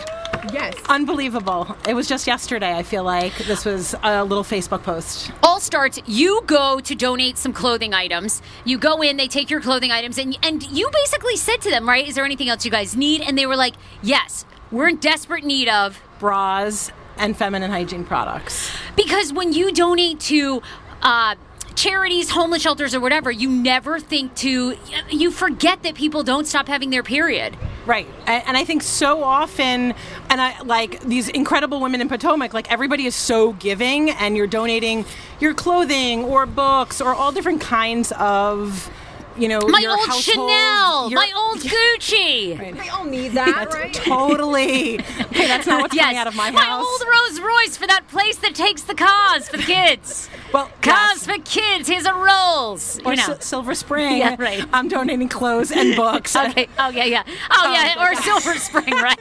yes. 0.53 0.75
unbelievable. 0.91 1.75
It 1.89 1.95
was 1.95 2.07
just 2.07 2.27
yesterday. 2.27 2.77
I 2.77 2.83
feel 2.83 3.03
like 3.03 3.35
this 3.39 3.65
was 3.65 3.95
a 4.03 4.23
little 4.23 4.45
Facebook 4.45 4.83
post. 4.83 5.33
All 5.43 5.59
starts. 5.59 5.99
You 6.07 6.43
go 6.47 6.79
to 6.81 6.95
donate 6.95 7.39
some 7.39 7.55
clothing 7.55 7.95
items. 7.95 8.43
You 8.67 8.77
go 8.77 9.01
in, 9.01 9.17
they 9.17 9.27
take 9.27 9.49
your 9.49 9.63
clothing 9.63 9.91
items, 9.91 10.19
and 10.19 10.37
and 10.43 10.63
you 10.71 10.91
basically 10.93 11.37
said 11.37 11.63
to 11.63 11.71
them, 11.71 11.89
right? 11.89 12.07
Is 12.07 12.15
there 12.15 12.27
anything 12.27 12.51
else 12.51 12.65
you 12.67 12.71
guys 12.71 12.95
need? 12.95 13.23
And 13.23 13.39
they 13.39 13.47
were 13.47 13.57
like, 13.57 13.75
Yes, 14.03 14.45
we're 14.71 14.89
in 14.89 14.97
desperate 14.97 15.45
need 15.45 15.69
of 15.71 15.99
Bras 16.19 16.93
and 17.17 17.35
feminine 17.37 17.71
hygiene 17.71 18.05
products. 18.05 18.71
because 18.97 19.33
when 19.33 19.55
you 19.55 19.73
donate 19.73 20.21
to. 20.21 20.61
Uh, 21.03 21.35
charities 21.77 22.31
homeless 22.31 22.63
shelters 22.63 22.95
or 22.95 23.01
whatever 23.01 23.31
you 23.31 23.49
never 23.49 24.01
think 24.01 24.35
to 24.35 24.77
you 25.11 25.31
forget 25.31 25.83
that 25.83 25.95
people 25.95 26.23
don't 26.23 26.47
stop 26.47 26.67
having 26.67 26.91
their 26.91 27.03
period 27.03 27.57
Right. 27.87 28.09
And, 28.27 28.57
I 28.57 28.65
think 28.65 28.83
so 28.83 29.23
often, 29.23 29.95
and 30.29 30.41
I 30.41 30.61
like 30.63 31.01
these 31.03 31.29
incredible 31.29 31.81
women 31.81 32.01
in 32.01 32.09
Potomac, 32.09 32.53
like 32.53 32.71
everybody 32.71 33.07
is 33.07 33.15
so 33.15 33.53
giving, 33.53 34.11
and 34.11 34.37
you're 34.37 34.49
donating 34.49 35.05
your 35.39 35.55
clothing 35.55 36.25
or 36.25 36.47
books 36.47 37.01
or 37.01 37.15
all 37.15 37.31
different 37.31 37.61
kinds 37.61 38.13
of, 38.19 38.91
you 39.39 39.49
know, 39.49 39.61
my 39.61 39.79
your 39.81 39.91
old 39.93 40.01
household- 40.09 40.23
chanel 40.51 41.11
your- 41.11 41.21
my 41.21 41.33
old 41.37 41.59
gucci 41.75 42.81
We 42.83 42.89
all 42.89 43.05
need 43.05 43.33
that, 43.33 43.55
That's 43.71 43.75
right? 43.75 43.93
totally. 43.95 44.99
Okay, 45.37 45.49
that's 45.49 45.67
not 45.67 45.83
what's 45.83 45.95
coming 45.97 46.17
out 46.17 46.27
of 46.27 46.35
my 46.35 46.47
house. 46.51 46.55
My 46.55 46.71
old 46.73 47.03
Rolls 47.07 47.41
Royce 47.41 47.77
for 47.77 47.87
that 47.87 48.09
place 48.09 48.37
that 48.39 48.55
takes 48.55 48.83
the 48.83 48.95
cars 48.95 49.49
for 49.49 49.57
the 49.59 49.63
kids. 49.63 50.29
Well, 50.53 50.71
cars 50.81 51.27
yes. 51.27 51.27
for 51.27 51.39
kids. 51.43 51.89
Here's 51.89 52.07
a 52.07 52.15
Rolls. 52.15 52.99
or 53.05 53.13
you 53.13 53.17
know. 53.19 53.25
Sil- 53.35 53.41
Silver 53.41 53.75
Spring. 53.75 54.19
Yeah, 54.19 54.37
right. 54.39 54.65
I'm 54.73 54.89
donating 54.89 55.29
clothes 55.29 55.71
and 55.73 55.95
books. 55.97 56.35
okay. 56.37 56.69
Oh 56.79 56.89
yeah, 56.89 57.05
yeah. 57.05 57.25
Oh, 57.51 57.73
yeah. 57.73 57.95
my 57.97 58.11
Or 58.13 58.15
Silver 58.23 58.55
Spring, 58.55 58.91
right? 58.95 59.19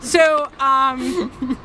So, 0.00 0.50
um, 0.58 1.58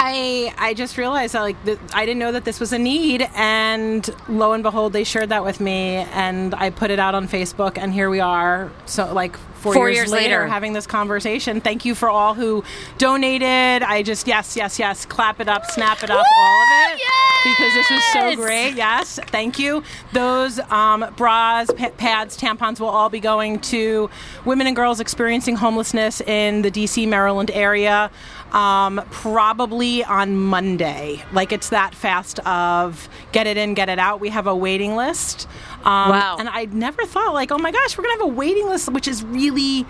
I 0.00 0.54
I 0.58 0.74
just 0.74 0.96
realized 0.96 1.34
that, 1.34 1.40
like 1.42 1.62
that 1.64 1.78
I 1.94 2.06
didn't 2.06 2.20
know 2.20 2.32
that 2.32 2.44
this 2.44 2.60
was 2.60 2.72
a 2.72 2.78
need, 2.78 3.28
and 3.34 4.08
lo 4.28 4.52
and 4.52 4.62
behold, 4.62 4.92
they 4.92 5.04
shared 5.04 5.30
that 5.30 5.44
with 5.44 5.60
me, 5.60 5.96
and 6.12 6.54
I 6.54 6.70
put 6.70 6.90
it 6.90 6.98
out 6.98 7.14
on 7.14 7.26
Facebook, 7.28 7.78
and 7.78 7.92
here 7.92 8.08
we 8.10 8.20
are. 8.20 8.70
So, 8.86 9.12
like 9.12 9.36
four, 9.36 9.74
Four 9.74 9.88
years, 9.88 9.96
years 9.96 10.10
later, 10.12 10.28
later. 10.40 10.46
having 10.46 10.72
this 10.72 10.86
conversation. 10.86 11.60
Thank 11.60 11.84
you 11.84 11.94
for 11.96 12.08
all 12.08 12.34
who 12.34 12.62
donated. 12.96 13.82
I 13.82 14.02
just 14.04 14.26
yes, 14.28 14.56
yes, 14.56 14.78
yes, 14.78 15.04
clap 15.04 15.40
it 15.40 15.48
up, 15.48 15.66
snap 15.66 16.02
it 16.04 16.10
up, 16.10 16.24
all 16.38 16.62
of 16.62 16.68
it, 16.92 17.00
because 17.44 17.74
this 17.74 17.90
was 17.90 18.04
so 18.12 18.36
great. 18.36 18.74
Yes, 18.76 19.18
thank 19.26 19.58
you. 19.58 19.82
Those 20.12 20.60
um, 20.70 21.12
bras, 21.16 21.70
pa- 21.76 21.90
pads, 21.96 22.38
tampons 22.38 22.78
will 22.78 22.88
all 22.88 23.08
be 23.08 23.18
going 23.20 23.58
to 23.60 24.08
women 24.44 24.68
and 24.68 24.76
girls 24.76 25.00
experiencing 25.00 25.56
homelessness 25.56 26.20
in 26.20 26.62
the 26.62 26.70
D.C. 26.70 27.06
Maryland 27.06 27.50
area. 27.52 28.12
Um, 28.52 29.02
probably 29.10 30.02
on 30.04 30.36
Monday. 30.36 31.22
Like 31.32 31.52
it's 31.52 31.68
that 31.68 31.94
fast 31.94 32.38
of 32.46 33.08
get 33.32 33.46
it 33.46 33.56
in, 33.58 33.74
get 33.74 33.88
it 33.90 33.98
out. 33.98 34.20
We 34.20 34.30
have 34.30 34.46
a 34.46 34.56
waiting 34.56 34.96
list. 34.96 35.46
Um, 35.84 36.10
Wow. 36.10 36.36
And 36.38 36.48
I 36.48 36.64
never 36.66 37.04
thought 37.04 37.34
like, 37.34 37.52
oh 37.52 37.58
my 37.58 37.70
gosh, 37.70 37.98
we're 37.98 38.04
gonna 38.04 38.14
have 38.20 38.28
a 38.30 38.34
waiting 38.34 38.66
list, 38.66 38.90
which 38.90 39.06
is 39.06 39.22
really. 39.22 39.84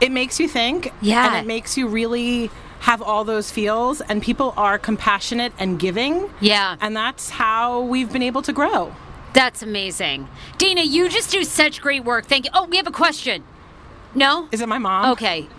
It 0.00 0.10
makes 0.12 0.40
you 0.40 0.48
think. 0.48 0.92
Yeah. 1.00 1.26
And 1.28 1.36
it 1.44 1.46
makes 1.46 1.76
you 1.76 1.88
really 1.88 2.50
have 2.80 3.00
all 3.00 3.24
those 3.24 3.50
feels, 3.50 4.00
and 4.02 4.22
people 4.22 4.52
are 4.56 4.78
compassionate 4.78 5.52
and 5.58 5.78
giving. 5.78 6.30
Yeah. 6.40 6.76
And 6.80 6.94
that's 6.96 7.30
how 7.30 7.80
we've 7.82 8.12
been 8.12 8.22
able 8.22 8.42
to 8.42 8.52
grow. 8.52 8.94
That's 9.32 9.62
amazing. 9.62 10.28
Dina, 10.58 10.82
you 10.82 11.08
just 11.08 11.30
do 11.30 11.44
such 11.44 11.80
great 11.80 12.04
work. 12.04 12.26
Thank 12.26 12.44
you. 12.44 12.50
Oh, 12.54 12.66
we 12.66 12.76
have 12.76 12.86
a 12.86 12.90
question. 12.92 13.42
No? 14.14 14.48
Is 14.52 14.60
it 14.60 14.68
my 14.68 14.78
mom? 14.78 15.12
Okay. 15.12 15.48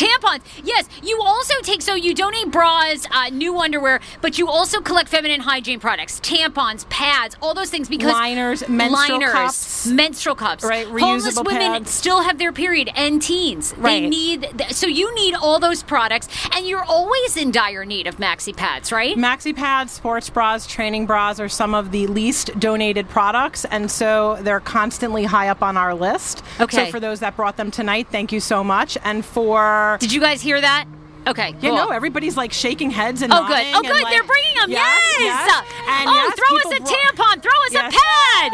Tampons. 0.00 0.40
Yes, 0.64 0.88
you 1.02 1.20
also 1.20 1.54
take 1.62 1.82
so 1.82 1.94
you 1.94 2.14
donate 2.14 2.50
bras, 2.50 3.06
uh, 3.10 3.28
new 3.28 3.58
underwear, 3.58 4.00
but 4.22 4.38
you 4.38 4.48
also 4.48 4.80
collect 4.80 5.10
feminine 5.10 5.40
hygiene 5.40 5.78
products, 5.78 6.20
tampons, 6.20 6.88
pads, 6.88 7.36
all 7.42 7.52
those 7.52 7.68
things 7.68 7.88
because 7.88 8.10
Liners, 8.10 8.66
menstrual 8.66 9.18
liners, 9.18 9.32
cups. 9.32 9.86
menstrual 9.88 10.34
cups. 10.36 10.64
Right, 10.64 10.86
reusable 10.86 11.00
Homeless 11.00 11.36
women 11.36 11.72
pads. 11.72 11.90
still 11.90 12.22
have 12.22 12.38
their 12.38 12.52
period 12.52 12.90
and 12.96 13.20
teens. 13.20 13.74
Right. 13.76 14.00
They 14.00 14.08
need 14.08 14.42
th- 14.56 14.72
so 14.72 14.86
you 14.86 15.14
need 15.14 15.34
all 15.34 15.58
those 15.60 15.82
products, 15.82 16.28
and 16.56 16.66
you're 16.66 16.84
always 16.84 17.36
in 17.36 17.50
dire 17.50 17.84
need 17.84 18.06
of 18.06 18.16
maxi 18.16 18.56
pads, 18.56 18.92
right? 18.92 19.16
Maxi 19.16 19.54
pads, 19.54 19.92
sports 19.92 20.30
bras, 20.30 20.66
training 20.66 21.04
bras 21.06 21.38
are 21.40 21.48
some 21.48 21.74
of 21.74 21.90
the 21.90 22.06
least 22.06 22.58
donated 22.58 23.08
products, 23.10 23.66
and 23.66 23.90
so 23.90 24.38
they're 24.40 24.60
constantly 24.60 25.24
high 25.24 25.48
up 25.48 25.62
on 25.62 25.76
our 25.76 25.94
list. 25.94 26.42
Okay. 26.58 26.86
So 26.86 26.90
for 26.90 27.00
those 27.00 27.20
that 27.20 27.36
brought 27.36 27.56
them 27.58 27.70
tonight, 27.70 28.06
thank 28.10 28.32
you 28.32 28.40
so 28.40 28.64
much. 28.64 28.96
And 29.04 29.24
for 29.24 29.89
Did 29.98 30.12
you 30.12 30.20
guys 30.20 30.40
hear 30.42 30.60
that? 30.60 30.86
Okay. 31.26 31.48
you 31.60 31.68
cool. 31.68 31.76
know, 31.76 31.88
everybody's 31.88 32.36
like 32.36 32.52
shaking 32.52 32.90
heads 32.90 33.22
and 33.22 33.32
Oh, 33.32 33.46
good. 33.46 33.66
Oh, 33.74 33.82
good. 33.82 33.90
like- 33.90 34.08
They're 34.10 34.24
bringing 34.24 34.54
them. 34.54 34.70
Yes. 34.70 35.02
yes. 35.20 35.64
And 35.88 36.08
oh, 36.08 36.12
yes, 36.14 36.34
throw 36.38 36.56
us 36.56 36.64
a 36.78 36.82
brought- 36.82 37.36
tampon. 37.36 37.42
Throw 37.42 37.52
us 37.66 37.72
Yes. 37.72 37.94
a 37.94 37.98
pad. 37.98 38.52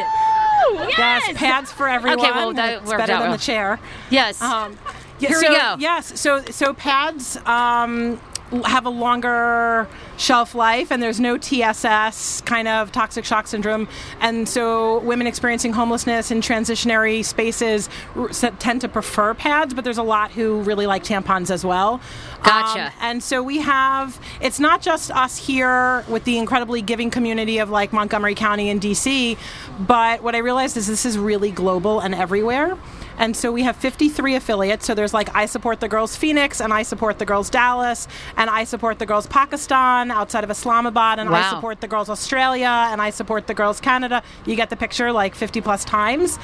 Yes, 0.98 1.22
Yes. 1.28 1.36
pads 1.36 1.72
for 1.72 1.88
everyone. 1.88 2.18
Okay, 2.20 2.30
well, 2.32 2.52
that 2.54 2.72
it's 2.74 2.86
worked 2.86 2.98
better 2.98 3.12
out 3.12 3.18
than 3.20 3.28
well. 3.28 3.36
the 3.38 3.42
chair. 3.42 3.78
Yes. 4.10 4.42
Um, 4.42 4.76
yeah, 5.20 5.28
Here 5.28 5.38
we 5.38 5.46
go. 5.48 5.76
Yes, 5.78 6.18
so 6.20 6.42
so 6.50 6.74
pads 6.74 7.36
um, 7.46 8.20
have 8.64 8.86
a 8.86 8.90
longer 8.90 9.88
shelf 10.16 10.54
life, 10.54 10.90
and 10.90 11.02
there's 11.02 11.20
no 11.20 11.36
TSS 11.36 12.40
kind 12.42 12.68
of 12.68 12.92
toxic 12.92 13.24
shock 13.24 13.46
syndrome, 13.46 13.88
and 14.20 14.48
so 14.48 15.00
women 15.00 15.26
experiencing 15.26 15.72
homelessness 15.72 16.30
in 16.30 16.40
transitionary 16.40 17.24
spaces 17.24 17.88
r- 18.14 18.28
tend 18.28 18.80
to 18.80 18.88
prefer 18.88 19.34
pads, 19.34 19.74
but 19.74 19.84
there's 19.84 19.98
a 19.98 20.02
lot 20.02 20.30
who 20.30 20.60
really 20.62 20.86
like 20.86 21.04
tampons 21.04 21.50
as 21.50 21.64
well. 21.64 22.00
Gotcha. 22.42 22.86
Um, 22.86 22.92
and 23.00 23.22
so 23.22 23.42
we 23.42 23.58
have 23.58 24.20
it's 24.40 24.60
not 24.60 24.82
just 24.82 25.10
us 25.10 25.36
here 25.36 26.04
with 26.08 26.24
the 26.24 26.38
incredibly 26.38 26.82
giving 26.82 27.10
community 27.10 27.58
of 27.58 27.70
like 27.70 27.92
Montgomery 27.92 28.34
County 28.34 28.70
and 28.70 28.80
DC, 28.80 29.36
but 29.80 30.22
what 30.22 30.34
I 30.34 30.38
realized 30.38 30.76
is 30.76 30.86
this 30.86 31.04
is 31.04 31.18
really 31.18 31.50
global 31.50 32.00
and 32.00 32.14
everywhere. 32.14 32.78
And 33.18 33.36
so 33.36 33.50
we 33.52 33.62
have 33.62 33.76
53 33.76 34.34
affiliates. 34.34 34.86
So 34.86 34.94
there's 34.94 35.14
like 35.14 35.34
I 35.34 35.46
support 35.46 35.80
the 35.80 35.88
girls 35.88 36.16
Phoenix 36.16 36.60
and 36.60 36.72
I 36.72 36.82
support 36.82 37.18
the 37.18 37.24
girls 37.26 37.50
Dallas 37.50 38.08
and 38.36 38.50
I 38.50 38.64
support 38.64 38.98
the 38.98 39.06
girls 39.06 39.26
Pakistan 39.26 40.10
outside 40.10 40.44
of 40.44 40.50
Islamabad 40.50 41.18
and 41.18 41.28
I 41.28 41.50
support 41.50 41.80
the 41.80 41.88
girls 41.88 42.08
Australia 42.08 42.68
and 42.90 43.00
I 43.00 43.10
support 43.10 43.46
the 43.46 43.54
girls 43.54 43.80
Canada. 43.80 44.22
You 44.44 44.56
get 44.56 44.70
the 44.70 44.76
picture 44.76 45.12
like 45.12 45.34
50 45.34 45.60
plus 45.60 45.84
times. 45.84 46.38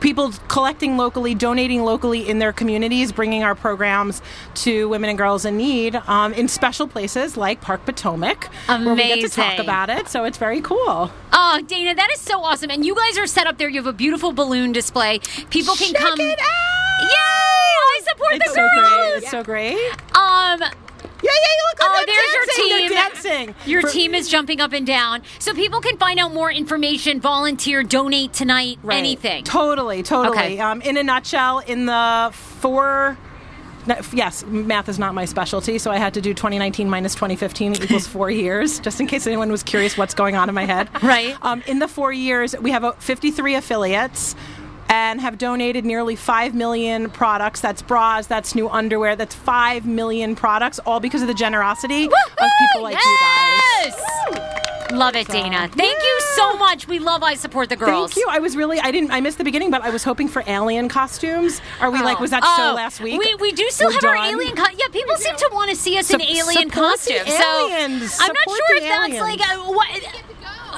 People 0.00 0.32
collecting 0.48 0.96
locally, 0.96 1.34
donating 1.34 1.84
locally 1.84 2.28
in 2.28 2.38
their 2.38 2.52
communities, 2.52 3.12
bringing 3.12 3.42
our 3.42 3.54
programs 3.54 4.20
to 4.54 4.88
women 4.88 5.08
and 5.10 5.18
girls 5.18 5.44
in 5.44 5.56
need 5.56 5.94
um, 6.06 6.32
in 6.34 6.48
special 6.48 6.86
places 6.88 7.36
like 7.36 7.60
Park 7.60 7.84
Potomac, 7.84 8.50
where 8.84 8.94
we 8.94 9.02
get 9.08 9.14
to 9.20 9.28
talk 9.28 9.52
about 9.60 9.90
it. 9.90 10.08
So 10.08 10.24
it's 10.24 10.38
very 10.38 10.60
cool. 10.60 11.10
Oh, 11.32 11.60
Dana, 11.66 11.94
that 11.94 12.10
is 12.12 12.20
so 12.20 12.42
awesome. 12.42 12.70
And 12.70 12.84
you 12.84 12.94
guys 12.94 13.18
are 13.18 13.26
set 13.26 13.46
up 13.46 13.58
there. 13.58 13.68
You 13.68 13.76
have 13.76 13.86
a 13.86 13.92
beautiful 13.92 14.32
balloon 14.32 14.72
display. 14.72 15.18
People 15.50 15.74
can 15.74 15.92
Check 15.92 16.00
come. 16.02 16.20
it 16.20 16.38
out! 16.38 17.02
Yay! 17.02 17.08
I 17.16 18.00
support 18.08 18.32
It's 18.34 18.48
the 18.48 18.54
so 18.54 18.68
girls. 18.80 19.12
great. 19.12 19.22
It's 19.22 19.30
so 19.30 19.42
great. 19.42 19.92
Um, 20.14 20.60
Yeah, 21.24 21.30
yeah, 21.30 21.56
look, 21.68 21.78
Oh, 21.84 22.02
they're 22.04 22.14
there's 22.16 22.32
your 22.58 22.78
team. 22.78 22.88
They're 22.88 23.04
dancing. 23.10 23.54
Your 23.64 23.80
For- 23.82 23.90
team 23.90 24.14
is 24.14 24.28
jumping 24.28 24.60
up 24.60 24.72
and 24.72 24.84
down. 24.86 25.22
So 25.38 25.54
people 25.54 25.80
can 25.80 25.96
find 25.96 26.18
out 26.18 26.34
more 26.34 26.50
information, 26.50 27.20
volunteer, 27.20 27.82
donate 27.84 28.32
tonight, 28.32 28.78
Right. 28.82 28.98
anything. 28.98 29.44
Totally, 29.44 30.02
totally. 30.02 30.36
Okay. 30.36 30.58
Um, 30.60 30.80
in 30.82 30.96
a 30.96 31.02
nutshell, 31.02 31.60
in 31.60 31.86
the 31.86 32.30
four. 32.32 33.16
Yes, 34.12 34.44
math 34.46 34.88
is 34.88 34.98
not 34.98 35.14
my 35.14 35.24
specialty, 35.24 35.78
so 35.78 35.90
I 35.90 35.96
had 35.96 36.14
to 36.14 36.20
do 36.20 36.34
2019 36.34 36.88
minus 36.88 37.14
2015 37.14 37.74
equals 37.82 38.06
four 38.06 38.30
years, 38.30 38.78
just 38.80 39.00
in 39.00 39.06
case 39.06 39.26
anyone 39.26 39.50
was 39.50 39.62
curious 39.62 39.98
what's 39.98 40.14
going 40.14 40.36
on 40.36 40.48
in 40.48 40.54
my 40.54 40.64
head. 40.64 40.88
Right. 41.02 41.36
Um, 41.42 41.62
in 41.66 41.80
the 41.80 41.88
four 41.88 42.12
years, 42.12 42.54
we 42.60 42.70
have 42.70 42.84
uh, 42.84 42.92
53 42.92 43.56
affiliates 43.56 44.36
and 44.92 45.22
have 45.22 45.38
donated 45.38 45.86
nearly 45.86 46.14
5 46.14 46.54
million 46.54 47.08
products. 47.08 47.60
That's 47.62 47.80
bras, 47.80 48.26
that's 48.26 48.54
new 48.54 48.68
underwear, 48.68 49.16
that's 49.16 49.34
5 49.34 49.86
million 49.86 50.36
products, 50.36 50.78
all 50.80 51.00
because 51.00 51.22
of 51.22 51.28
the 51.28 51.34
generosity 51.34 52.04
of 52.04 52.12
people 52.60 52.82
like 52.82 52.98
you 53.02 53.18
guys. 53.20 53.94
Love 54.92 55.16
it, 55.16 55.26
Dana. 55.28 55.70
Thank 55.74 56.02
you 56.02 56.20
so 56.36 56.54
much. 56.58 56.86
We 56.86 56.98
love 56.98 57.22
I 57.22 57.32
Support 57.32 57.70
the 57.70 57.76
Girls. 57.76 58.12
Thank 58.12 58.26
you. 58.26 58.26
I 58.28 58.40
was 58.40 58.54
really 58.58 58.78
I 58.78 58.90
didn't 58.90 59.10
I 59.10 59.22
missed 59.22 59.38
the 59.38 59.44
beginning, 59.44 59.70
but 59.70 59.80
I 59.80 59.88
was 59.88 60.04
hoping 60.04 60.28
for 60.28 60.44
alien 60.46 60.90
costumes. 60.90 61.62
Are 61.80 61.90
we 61.90 62.02
like 62.02 62.20
was 62.20 62.28
that 62.30 62.42
Oh, 62.44 62.54
show 62.58 62.74
last 62.74 63.00
week? 63.00 63.18
We, 63.18 63.34
we 63.36 63.52
do 63.52 63.66
still 63.70 63.88
We're 63.88 63.94
have 63.94 64.04
our 64.04 64.16
alien. 64.16 64.54
Co- 64.54 64.66
yeah, 64.76 64.88
people 64.92 65.16
seem 65.16 65.34
to 65.34 65.48
want 65.54 65.70
to 65.70 65.76
see 65.76 65.96
us 65.96 66.10
in 66.10 66.20
alien 66.20 66.68
costumes. 66.68 67.26
So 67.26 67.70
I'm 67.72 68.00
not 68.34 68.46
sure 68.46 68.76
if 68.76 68.82
that's 68.82 69.18
like 69.20 69.40
uh, 69.40 69.56
what. 69.72 69.88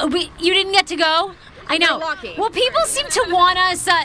uh, 0.04 0.06
We, 0.12 0.30
you 0.38 0.54
didn't 0.54 0.72
get 0.72 0.86
to 0.88 0.96
go. 0.96 1.32
I 1.68 1.78
know. 1.78 1.98
Well, 2.38 2.50
people 2.50 2.80
seem 2.86 3.06
to 3.08 3.26
want 3.30 3.58
us. 3.58 3.88
Uh, 3.88 4.04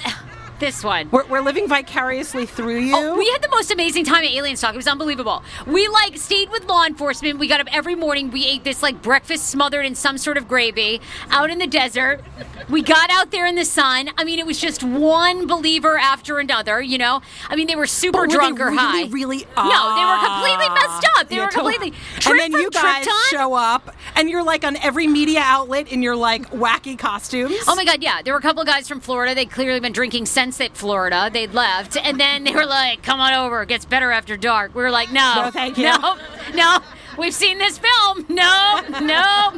this 0.60 0.84
one. 0.84 1.10
we're, 1.12 1.26
we're 1.28 1.42
living 1.42 1.68
vicariously 1.68 2.46
through 2.46 2.80
you. 2.80 2.94
Oh, 2.96 3.18
we 3.18 3.28
had 3.30 3.42
the 3.42 3.50
most 3.50 3.72
amazing 3.72 4.06
time 4.06 4.24
at 4.24 4.32
Alien 4.32 4.58
Stock. 4.58 4.74
It 4.74 4.78
was 4.78 4.88
unbelievable. 4.88 5.44
We 5.68 5.88
like 5.88 6.18
stayed 6.18 6.50
with 6.50 6.66
law 6.66 6.86
enforcement. 6.86 7.40
We 7.40 7.48
got 7.48 7.60
up 7.62 7.68
every 7.76 7.96
morning. 7.96 8.32
We 8.32 8.46
ate 8.46 8.64
this 8.64 8.84
like 8.84 9.02
breakfast 9.02 9.48
smothered 9.48 9.86
in 9.86 9.96
some 9.96 10.18
sort 10.18 10.38
of 10.38 10.48
gravy 10.48 11.02
out 11.30 11.50
in 11.50 11.58
the 11.60 11.68
desert. 11.68 12.22
We 12.70 12.82
got 12.82 13.10
out 13.12 13.32
there 13.32 13.46
in 13.46 13.56
the 13.56 13.66
sun. 13.66 14.10
I 14.18 14.24
mean, 14.24 14.40
it 14.40 14.46
was 14.46 14.60
just 14.60 14.84
one 14.84 15.48
believer 15.48 15.98
after 15.98 16.40
another. 16.40 16.82
You 16.82 16.98
know, 16.98 17.22
I 17.50 17.56
mean, 17.56 17.68
they 17.68 17.76
were 17.76 17.88
super 17.88 18.24
But 18.28 18.32
drunk 18.32 18.58
they 18.58 18.64
or 18.64 18.68
really, 18.70 18.78
high. 18.80 19.08
really 19.10 19.38
no, 19.58 19.96
they 19.96 20.06
were 20.06 20.26
completely 20.26 20.70
messed 20.76 21.08
up. 21.18 21.30
They 21.30 21.36
Yeah, 21.38 21.46
were 21.46 21.52
totally. 21.52 21.74
completely. 21.74 22.00
and 22.32 22.40
then 22.40 22.52
you 22.52 22.70
guys 22.72 23.04
Tripton. 23.06 23.14
show 23.30 23.54
up, 23.54 23.96
and 24.16 24.30
you're 24.30 24.44
like 24.44 24.64
on 24.64 24.76
every 24.78 25.08
media 25.08 25.42
outlet 25.44 25.92
in 25.92 26.02
your 26.02 26.16
like 26.16 26.50
wacky 26.52 26.98
costumes. 26.98 27.56
Oh 27.68 27.76
my 27.76 27.86
God, 27.86 28.02
yeah. 28.02 28.22
There 28.22 28.34
were 28.34 28.40
a 28.40 28.42
couple 28.42 28.64
guys 28.66 28.88
from 28.88 29.00
Florida. 29.00 29.36
They'd 29.36 29.52
clearly 29.52 29.80
been 29.80 29.94
drinking 29.94 30.26
since 30.26 30.49
at 30.62 30.76
Florida. 30.76 31.30
They'd 31.32 31.54
left. 31.54 31.98
And 31.98 32.20
then 32.20 32.44
they 32.44 32.54
were 32.54 32.66
like, 32.66 33.04
come 33.04 33.20
on 33.20 33.34
over. 33.34 33.62
It 33.64 33.70
gets 33.70 33.86
better 33.86 34.12
after 34.12 34.38
dark. 34.38 34.74
We 34.74 34.82
were 34.82 34.92
like, 34.92 35.12
no. 35.12 35.34
No, 35.36 35.52
thank 35.52 35.78
you. 35.78 35.84
No, 35.86 36.18
no. 36.54 36.80
We've 37.18 37.34
seen 37.34 37.58
this 37.58 37.78
film. 37.78 38.26
No, 38.30 38.82
no. 39.02 39.52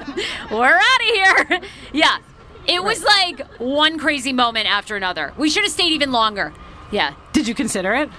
We're 0.51 0.80
out 0.80 1.01
of 1.01 1.08
here. 1.13 1.62
Yeah. 1.93 2.17
It 2.67 2.84
was 2.84 3.04
like 3.04 3.45
one 3.60 3.97
crazy 3.97 4.34
moment 4.34 4.67
after 4.67 4.95
another. 4.95 5.34
We 5.38 5.49
should 5.49 5.63
have 5.63 5.71
stayed 5.71 5.91
even 5.91 6.12
longer. 6.12 6.54
Yeah. 6.91 7.13
Did 7.34 7.47
you 7.47 7.56
consider 7.56 7.93
it? 7.95 8.10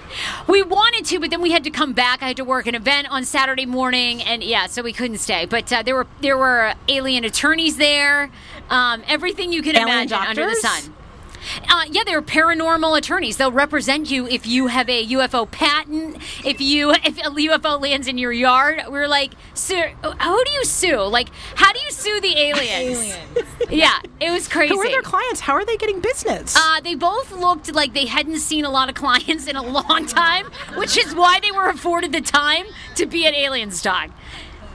We 0.48 0.62
wanted 0.62 1.04
to, 1.06 1.20
but 1.20 1.30
then 1.30 1.42
we 1.42 1.50
had 1.50 1.64
to 1.64 1.70
come 1.70 1.92
back. 1.92 2.22
I 2.22 2.28
had 2.28 2.36
to 2.38 2.44
work 2.44 2.66
an 2.66 2.74
event 2.74 3.08
on 3.10 3.24
Saturday 3.24 3.66
morning, 3.66 4.22
and 4.22 4.42
yeah, 4.42 4.66
so 4.66 4.82
we 4.82 4.92
couldn't 4.94 5.18
stay. 5.18 5.44
But 5.44 5.70
uh, 5.70 5.82
there 5.82 5.94
were 5.94 6.06
there 6.22 6.38
were 6.38 6.72
alien 6.88 7.24
attorneys 7.24 7.76
there, 7.76 8.30
um, 8.70 9.02
everything 9.06 9.52
you 9.52 9.60
could 9.62 9.76
Alien 9.76 9.88
imagine 9.88 10.18
under 10.18 10.46
the 10.48 10.56
sun. 10.56 10.94
Uh, 11.68 11.84
yeah, 11.90 12.02
they're 12.04 12.22
paranormal 12.22 12.96
attorneys. 12.96 13.36
They'll 13.36 13.52
represent 13.52 14.10
you 14.10 14.26
if 14.26 14.46
you 14.46 14.68
have 14.68 14.88
a 14.88 15.06
UFO 15.08 15.50
patent, 15.50 16.16
if 16.44 16.60
you 16.60 16.90
if 17.04 17.18
a 17.18 17.30
UFO 17.30 17.80
lands 17.80 18.06
in 18.06 18.18
your 18.18 18.32
yard. 18.32 18.82
We're 18.88 19.08
like, 19.08 19.32
sir, 19.54 19.92
who 20.02 20.44
do 20.44 20.50
you 20.52 20.64
sue? 20.64 21.00
Like, 21.02 21.28
how 21.54 21.72
do 21.72 21.80
you 21.80 21.90
sue 21.90 22.20
the 22.20 22.38
aliens? 22.38 23.16
yeah, 23.70 23.98
it 24.20 24.30
was 24.30 24.48
crazy. 24.48 24.74
Who 24.74 24.80
are 24.80 24.88
their 24.88 25.02
clients? 25.02 25.40
How 25.40 25.54
are 25.54 25.64
they 25.64 25.76
getting 25.76 26.00
business? 26.00 26.56
Uh, 26.56 26.80
they 26.80 26.94
both 26.94 27.32
looked 27.32 27.72
like 27.74 27.92
they 27.94 28.06
hadn't 28.06 28.38
seen 28.38 28.64
a 28.64 28.70
lot 28.70 28.88
of 28.88 28.94
clients 28.94 29.46
in 29.46 29.56
a 29.56 29.62
long 29.62 30.06
time, 30.06 30.46
which 30.76 30.96
is 30.96 31.14
why 31.14 31.40
they 31.40 31.50
were 31.50 31.68
afforded 31.68 32.12
the 32.12 32.20
time 32.20 32.66
to 32.96 33.06
be 33.06 33.26
at 33.26 33.34
Aliens 33.34 33.78
Stock. 33.78 34.10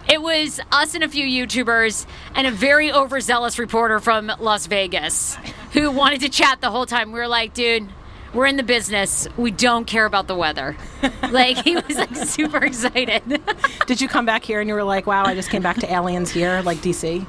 It 0.09 0.21
was 0.21 0.61
us 0.71 0.95
and 0.95 1.03
a 1.03 1.09
few 1.09 1.25
YouTubers 1.25 2.05
and 2.33 2.47
a 2.47 2.51
very 2.51 2.91
overzealous 2.91 3.59
reporter 3.59 3.99
from 3.99 4.31
Las 4.39 4.65
Vegas 4.67 5.37
who 5.73 5.91
wanted 5.91 6.21
to 6.21 6.29
chat 6.29 6.61
the 6.61 6.71
whole 6.71 6.85
time. 6.85 7.11
We 7.11 7.19
were 7.19 7.27
like, 7.27 7.53
dude, 7.53 7.89
we're 8.33 8.45
in 8.45 8.55
the 8.55 8.63
business. 8.63 9.27
We 9.35 9.51
don't 9.51 9.85
care 9.85 10.05
about 10.05 10.27
the 10.27 10.35
weather. 10.35 10.77
Like, 11.29 11.57
he 11.57 11.75
was 11.75 11.97
like 11.97 12.15
super 12.15 12.63
excited. 12.63 13.41
Did 13.85 13.99
you 13.99 14.07
come 14.07 14.25
back 14.25 14.45
here 14.45 14.61
and 14.61 14.67
you 14.69 14.75
were 14.75 14.83
like, 14.83 15.05
wow, 15.05 15.25
I 15.25 15.35
just 15.35 15.49
came 15.49 15.61
back 15.61 15.75
to 15.77 15.91
aliens 15.91 16.31
here, 16.31 16.61
like 16.61 16.77
DC? 16.77 17.25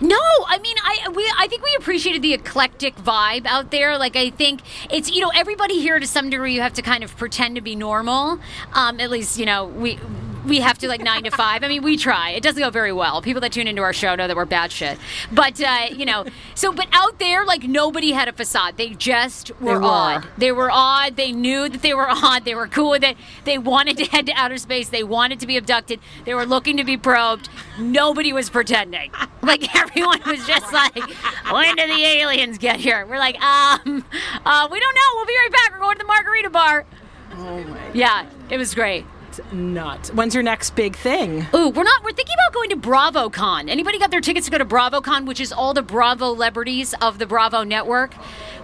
No, 0.00 0.18
I 0.46 0.58
mean, 0.62 0.76
I 0.82 1.08
we 1.14 1.30
I 1.38 1.46
think 1.48 1.62
we 1.62 1.76
appreciated 1.78 2.22
the 2.22 2.32
eclectic 2.32 2.96
vibe 2.96 3.44
out 3.44 3.70
there. 3.70 3.98
Like, 3.98 4.16
I 4.16 4.30
think 4.30 4.62
it's 4.90 5.10
you 5.10 5.20
know 5.20 5.30
everybody 5.34 5.80
here 5.80 5.98
to 5.98 6.06
some 6.06 6.30
degree 6.30 6.54
you 6.54 6.62
have 6.62 6.72
to 6.74 6.82
kind 6.82 7.04
of 7.04 7.14
pretend 7.18 7.56
to 7.56 7.60
be 7.60 7.76
normal. 7.76 8.40
Um, 8.72 8.98
at 9.00 9.10
least 9.10 9.38
you 9.38 9.44
know 9.44 9.66
we. 9.66 9.98
We 10.44 10.60
have 10.60 10.78
to 10.78 10.88
like 10.88 11.00
nine 11.02 11.24
to 11.24 11.30
five. 11.30 11.62
I 11.62 11.68
mean, 11.68 11.82
we 11.82 11.96
try. 11.96 12.30
It 12.30 12.42
doesn't 12.42 12.60
go 12.62 12.70
very 12.70 12.92
well. 12.92 13.22
People 13.22 13.40
that 13.40 13.52
tune 13.52 13.66
into 13.66 13.82
our 13.82 13.92
show 13.92 14.14
know 14.14 14.26
that 14.26 14.36
we're 14.36 14.44
bad 14.44 14.70
shit. 14.72 14.98
But 15.32 15.60
uh, 15.60 15.86
you 15.90 16.04
know, 16.04 16.26
so 16.54 16.72
but 16.72 16.86
out 16.92 17.18
there, 17.18 17.44
like 17.44 17.64
nobody 17.64 18.12
had 18.12 18.28
a 18.28 18.32
facade. 18.32 18.76
They 18.76 18.90
just 18.90 19.50
were, 19.60 19.78
were. 19.78 19.84
odd. 19.84 20.26
They 20.36 20.52
were 20.52 20.70
odd. 20.70 21.16
They 21.16 21.32
knew 21.32 21.68
that 21.68 21.82
they 21.82 21.94
were 21.94 22.06
odd. 22.10 22.44
They 22.44 22.54
were 22.54 22.68
cool 22.68 22.90
with 22.90 23.04
it. 23.04 23.16
They 23.44 23.58
wanted 23.58 23.96
to 23.98 24.04
head 24.04 24.26
to 24.26 24.32
outer 24.32 24.58
space. 24.58 24.88
They 24.88 25.04
wanted 25.04 25.40
to 25.40 25.46
be 25.46 25.56
abducted. 25.56 26.00
They 26.24 26.34
were 26.34 26.46
looking 26.46 26.76
to 26.76 26.84
be 26.84 26.96
probed. 26.96 27.48
Nobody 27.78 28.32
was 28.32 28.50
pretending. 28.50 29.10
Like 29.44 29.76
everyone 29.76 30.22
was 30.26 30.46
just 30.46 30.72
like, 30.72 30.96
when 30.96 31.76
do 31.76 31.86
the 31.86 32.02
aliens 32.02 32.56
get 32.56 32.80
here? 32.80 33.04
We're 33.04 33.18
like, 33.18 33.38
um, 33.42 34.02
uh, 34.46 34.68
we 34.70 34.80
don't 34.80 34.94
know. 34.94 35.10
We'll 35.16 35.26
be 35.26 35.34
right 35.34 35.48
back. 35.52 35.72
We're 35.72 35.80
going 35.80 35.96
to 35.96 35.98
the 35.98 36.06
margarita 36.06 36.48
bar. 36.48 36.86
Oh 37.32 37.62
my 37.64 37.90
Yeah, 37.92 38.26
it 38.48 38.56
was 38.56 38.74
great. 38.74 39.04
Nuts. 39.52 40.10
When's 40.12 40.34
your 40.34 40.42
next 40.42 40.74
big 40.74 40.96
thing? 40.96 41.46
Ooh, 41.54 41.70
we're 41.70 41.84
not. 41.84 42.02
We're 42.04 42.12
thinking 42.12 42.34
about 42.34 42.54
going 42.54 42.70
to 42.70 42.76
BravoCon. 42.76 43.68
Anybody 43.68 43.98
got 43.98 44.10
their 44.10 44.20
tickets 44.20 44.46
to 44.46 44.52
go 44.52 44.58
to 44.58 44.64
BravoCon, 44.64 45.26
which 45.26 45.40
is 45.40 45.52
all 45.52 45.74
the 45.74 45.82
Bravo 45.82 46.34
celebrities 46.34 46.94
of 47.00 47.18
the 47.18 47.26
Bravo 47.26 47.62
network, 47.62 48.14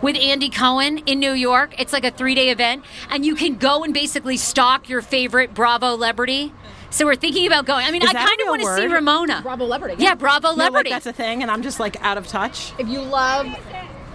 with 0.03 0.17
Andy 0.17 0.51
Cohen 0.51 0.99
in 1.07 1.19
New 1.21 1.33
York. 1.33 1.75
It's 1.79 1.93
like 1.93 2.05
a 2.05 2.11
three-day 2.11 2.51
event, 2.51 2.85
and 3.11 3.25
you 3.25 3.35
can 3.35 3.57
go 3.57 3.85
and 3.85 3.93
basically 3.95 4.37
stalk 4.37 4.89
your 4.89 5.03
favorite 5.03 5.55
Bravo 5.55 5.95
celebrity. 5.95 6.53
So 6.91 7.07
we're 7.07 7.17
thinking 7.17 7.47
about 7.47 7.67
going. 7.67 7.87
I 7.87 7.91
mean, 7.93 8.03
I 8.03 8.13
kind 8.13 8.41
of 8.41 8.49
want 8.49 8.63
to 8.63 8.77
see? 8.77 8.87
Ramona. 8.87 9.41
Bravo 9.43 9.65
celebrity. 9.65 10.03
Yeah, 10.03 10.15
Bravo 10.15 10.49
No, 10.49 10.55
like 10.55 10.67
celebrity. 10.69 10.91
that's 10.91 11.07
a 11.07 11.13
thing, 11.13 11.43
and 11.43 11.51
I'm 11.51 11.63
just 11.63 11.79
like 11.79 12.03
out 12.03 12.19
of 12.19 12.27
touch. 12.27 12.73
If 12.79 12.89
you 12.89 13.01
love 13.01 13.47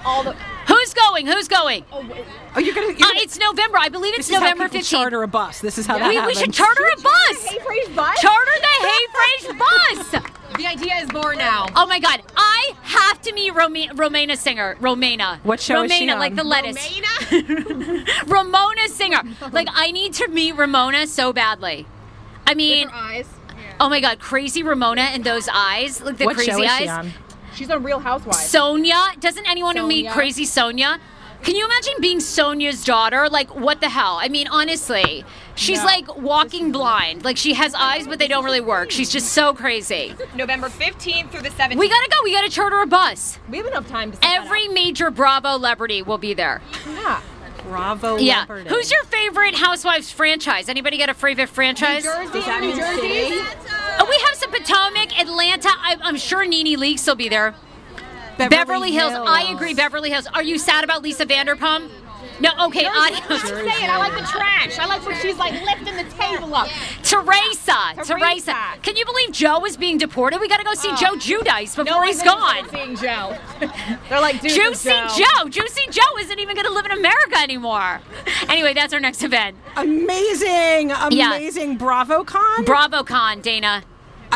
all 0.05 0.23
the. 0.23 0.35
Who's 0.67 0.93
going? 0.93 1.27
Who's 1.27 1.47
going? 1.47 1.85
Oh, 1.91 2.01
you're 2.59 2.73
gonna. 2.73 2.87
You're 2.87 2.95
Uh, 2.95 2.99
gonna 2.99 3.19
it's 3.21 3.37
November. 3.39 3.77
I 3.77 3.89
believe 3.89 4.13
it's 4.15 4.27
this 4.27 4.29
is 4.29 4.35
how 4.35 4.41
November 4.41 4.65
people 4.69 4.79
15th. 4.81 4.89
charter 4.89 5.23
a 5.23 5.27
bus. 5.27 5.59
This 5.59 5.77
is 5.77 5.85
how 5.85 5.97
that 5.99 6.09
we, 6.09 6.19
we 6.25 6.33
should 6.35 6.53
charter 6.53 6.83
a 6.97 7.01
bus. 7.01 7.43
Hey, 7.45 7.59
Frase 7.59 7.95
bus. 7.95 8.19
Charter 8.19 8.51
the 8.61 8.67
Hey 8.87 9.53
bus. 9.57 10.31
The 10.57 10.67
idea 10.67 10.95
is 10.95 11.09
born 11.09 11.37
now. 11.37 11.65
Oh 11.75 11.85
my 11.85 11.99
God! 11.99 12.21
I 12.37 12.73
have 12.83 13.21
to 13.23 13.33
meet 13.33 13.51
Rome- 13.53 13.95
Romana 13.95 14.37
Singer. 14.37 14.77
Romana. 14.79 15.39
What 15.43 15.59
show 15.59 15.83
is 15.83 15.91
Romana, 15.91 15.95
she 15.97 16.09
on? 16.11 16.19
like 16.19 16.35
the 16.35 16.43
lettuce. 16.45 16.77
Romana? 17.31 18.05
Ramona 18.27 18.87
Singer. 18.89 19.21
Like 19.51 19.67
I 19.71 19.91
need 19.91 20.13
to 20.15 20.27
meet 20.29 20.53
Ramona 20.55 21.07
so 21.07 21.33
badly. 21.33 21.85
I 22.47 22.53
mean, 22.53 22.87
Her 22.89 22.95
eyes. 22.95 23.27
oh 23.79 23.89
my 23.89 23.99
God, 23.99 24.19
crazy 24.19 24.63
Ramona 24.63 25.01
and 25.01 25.23
those 25.23 25.49
eyes, 25.51 26.01
like 26.01 26.17
the 26.17 26.25
what 26.25 26.35
crazy 26.35 26.51
show 26.51 26.61
is 26.61 26.69
eyes. 26.89 27.11
She 27.55 27.63
on? 27.63 27.67
She's 27.67 27.71
on 27.75 27.83
Real 27.83 27.99
Housewives. 27.99 28.37
Sonja. 28.53 29.19
Doesn't 29.19 29.47
anyone 29.49 29.75
who 29.75 29.87
meet 29.87 30.09
crazy 30.11 30.45
Sonja? 30.45 30.99
Can 31.43 31.55
you 31.55 31.65
imagine 31.65 31.93
being 32.01 32.17
Sonja's 32.17 32.83
daughter? 32.83 33.29
Like, 33.29 33.53
what 33.55 33.79
the 33.79 33.89
hell? 33.89 34.17
I 34.19 34.29
mean, 34.29 34.47
honestly, 34.47 35.23
she's 35.53 35.79
No. 35.79 35.85
like 35.85 36.17
walking 36.17 36.71
blind. 36.71 37.23
Like, 37.23 37.37
she 37.37 37.53
has 37.53 37.75
eyes, 37.75 38.07
but 38.07 38.17
they 38.17 38.27
don't 38.27 38.43
really 38.43 38.61
work. 38.61 38.89
She's 38.89 39.11
just 39.11 39.31
so 39.31 39.53
crazy. 39.53 40.15
November 40.33 40.69
15th 40.69 41.29
through 41.29 41.41
the 41.41 41.51
17th. 41.51 41.77
We 41.79 41.87
gotta 41.87 42.09
go. 42.09 42.17
We 42.23 42.31
gotta 42.31 42.49
charter 42.49 42.81
a 42.81 42.87
bus. 42.87 43.37
We 43.49 43.57
have 43.57 43.67
enough 43.67 43.87
time 43.87 44.09
to 44.11 44.17
set 44.17 44.21
that 44.23 44.43
Every 44.43 44.67
major 44.69 45.11
Bravo 45.11 45.51
celebrity 45.57 46.01
will 46.01 46.17
be 46.17 46.33
there. 46.33 46.61
Yeah. 46.87 47.21
Bravo. 47.67 48.17
Yeah. 48.17 48.39
Leopard. 48.41 48.67
Who's 48.67 48.91
your 48.91 49.03
favorite 49.05 49.55
Housewives 49.55 50.11
franchise? 50.11 50.67
Anybody 50.69 50.97
got 50.97 51.09
a 51.09 51.13
favorite 51.15 51.49
franchise? 51.49 52.03
Jersey, 52.03 52.39
New 52.59 52.75
Jersey. 52.75 53.01
city? 53.01 53.37
Oh, 53.97 54.05
we 54.09 54.17
have 54.27 54.35
some 54.35 54.51
Potomac, 54.65 55.19
Atlanta. 55.19 55.69
I, 55.69 55.97
I'm 56.01 56.17
sure 56.17 56.45
Nene 56.45 56.79
Leakes 56.79 57.07
will 57.07 57.15
be 57.15 57.29
there. 57.29 57.53
Beverly, 58.37 58.91
Hills. 58.91 59.13
I 59.13 59.51
agree. 59.53 59.73
Beverly 59.73 60.09
Hills. 60.09 60.27
Are 60.33 60.43
you 60.43 60.57
sad 60.57 60.83
about 60.83 61.03
Lisa 61.03 61.25
Vanderpump? 61.25 61.89
No, 62.41 62.49
okay, 62.65 62.85
audio. 62.85 63.17
I'm 63.29 63.39
saying 63.45 63.89
I 63.89 63.97
like 63.97 64.13
the 64.13 64.27
trash. 64.27 64.77
I 64.77 64.87
like 64.87 65.05
when 65.05 65.15
she's 65.21 65.37
like 65.37 65.53
lifting 65.63 65.95
the 65.95 66.03
table 66.15 66.53
up. 66.53 66.67
Teresa, 67.01 67.93
Teresa, 67.95 68.13
Teresa. 68.17 68.55
Can 68.81 68.97
you 68.97 69.05
believe 69.05 69.31
Joe 69.31 69.63
is 69.65 69.77
being 69.77 69.97
deported? 69.97 70.41
We 70.41 70.49
got 70.49 70.57
to 70.57 70.65
go 70.65 70.73
see 70.73 70.89
oh. 70.91 70.95
Joe 70.95 71.13
Giudice 71.15 71.75
before 71.75 71.85
No 71.85 72.01
he's 72.01 72.21
gone. 72.21 72.67
Seeing 72.69 72.95
Joe. 72.97 73.37
They're 74.09 74.19
like, 74.19 74.41
dude, 74.41 74.51
Juicy 74.51 74.89
Joe. 74.89 75.47
Juicy 75.47 75.83
Joe 75.91 76.17
isn't 76.19 76.39
even 76.39 76.55
going 76.55 76.67
to 76.67 76.73
live 76.73 76.85
in 76.85 76.91
America 76.91 77.37
anymore. 77.37 78.01
Anyway, 78.49 78.73
that's 78.73 78.93
our 78.93 78.99
next 78.99 79.23
event. 79.23 79.55
Amazing, 79.77 80.91
amazing 80.91 81.11
Yeah. 81.11 81.35
amazing 81.35 81.77
BravoCon. 81.77 82.65
BravoCon, 82.65 83.41
Dana. 83.43 83.83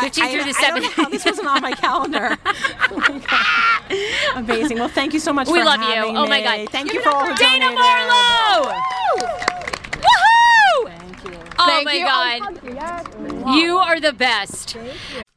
15 0.00 0.24
I, 0.24 0.30
through 0.32 0.44
the 0.52 0.58
I 0.58 0.70
don't 0.70 0.82
know 0.82 0.88
7th. 0.88 0.92
how 0.92 1.08
this 1.08 1.24
wasn't 1.24 1.48
on 1.48 1.62
my 1.62 1.72
calendar. 1.72 2.36
Oh 2.92 2.98
my. 3.30 4.34
Amazing. 4.36 4.78
Well, 4.78 4.88
thank 4.88 5.12
you 5.14 5.20
so 5.20 5.32
much 5.32 5.48
We 5.48 5.62
love 5.62 5.80
you. 5.80 6.02
Oh 6.16 6.26
my. 6.26 6.42
God. 6.42 6.68
Thank 6.70 6.86
Give 6.88 6.94
you 6.96 7.02
for 7.02 7.10
all 7.10 7.26
who 7.26 7.34
Dana 7.36 7.66
donated. 7.66 7.78
Marlowe! 7.78 8.72
Woohoo! 10.00 10.98
Thank 10.98 11.24
you. 11.24 11.38
Oh 11.58 11.66
Thank 11.66 11.84
my 11.84 11.92
you. 11.94 12.04
God. 12.04 12.40
Oh, 13.46 13.54
you 13.54 13.76
are 13.78 14.00
the 14.00 14.12
best. 14.12 14.76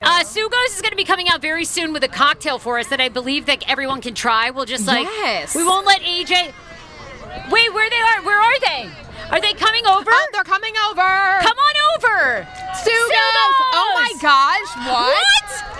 Uh, 0.00 0.22
Sugos 0.22 0.66
is 0.76 0.80
going 0.80 0.90
to 0.92 0.96
be 0.96 1.04
coming 1.04 1.28
out 1.28 1.42
very 1.42 1.64
soon 1.64 1.92
with 1.92 2.04
a 2.04 2.08
cocktail 2.08 2.58
for 2.58 2.78
us 2.78 2.86
that 2.88 3.00
I 3.00 3.08
believe 3.08 3.46
that 3.46 3.68
everyone 3.68 4.00
can 4.00 4.14
try. 4.14 4.50
We'll 4.50 4.64
just 4.64 4.86
like 4.86 5.06
Yes. 5.06 5.56
we 5.56 5.64
won't 5.64 5.86
let 5.86 6.00
AJ. 6.02 6.52
Wait, 7.50 7.74
where 7.74 7.90
they 7.90 7.96
are? 7.96 8.22
Where 8.22 8.38
are 8.38 8.60
they? 8.60 8.90
Are 9.30 9.40
they 9.40 9.52
coming 9.54 9.84
over? 9.86 10.08
Oh, 10.10 10.28
they're 10.32 10.44
coming 10.44 10.72
over. 10.88 10.96
Come 11.42 11.58
on 11.58 11.74
over. 11.96 12.46
Sugos. 12.76 13.54
Oh 13.74 13.90
my 13.94 14.12
gosh. 14.22 14.86
What? 14.86 15.14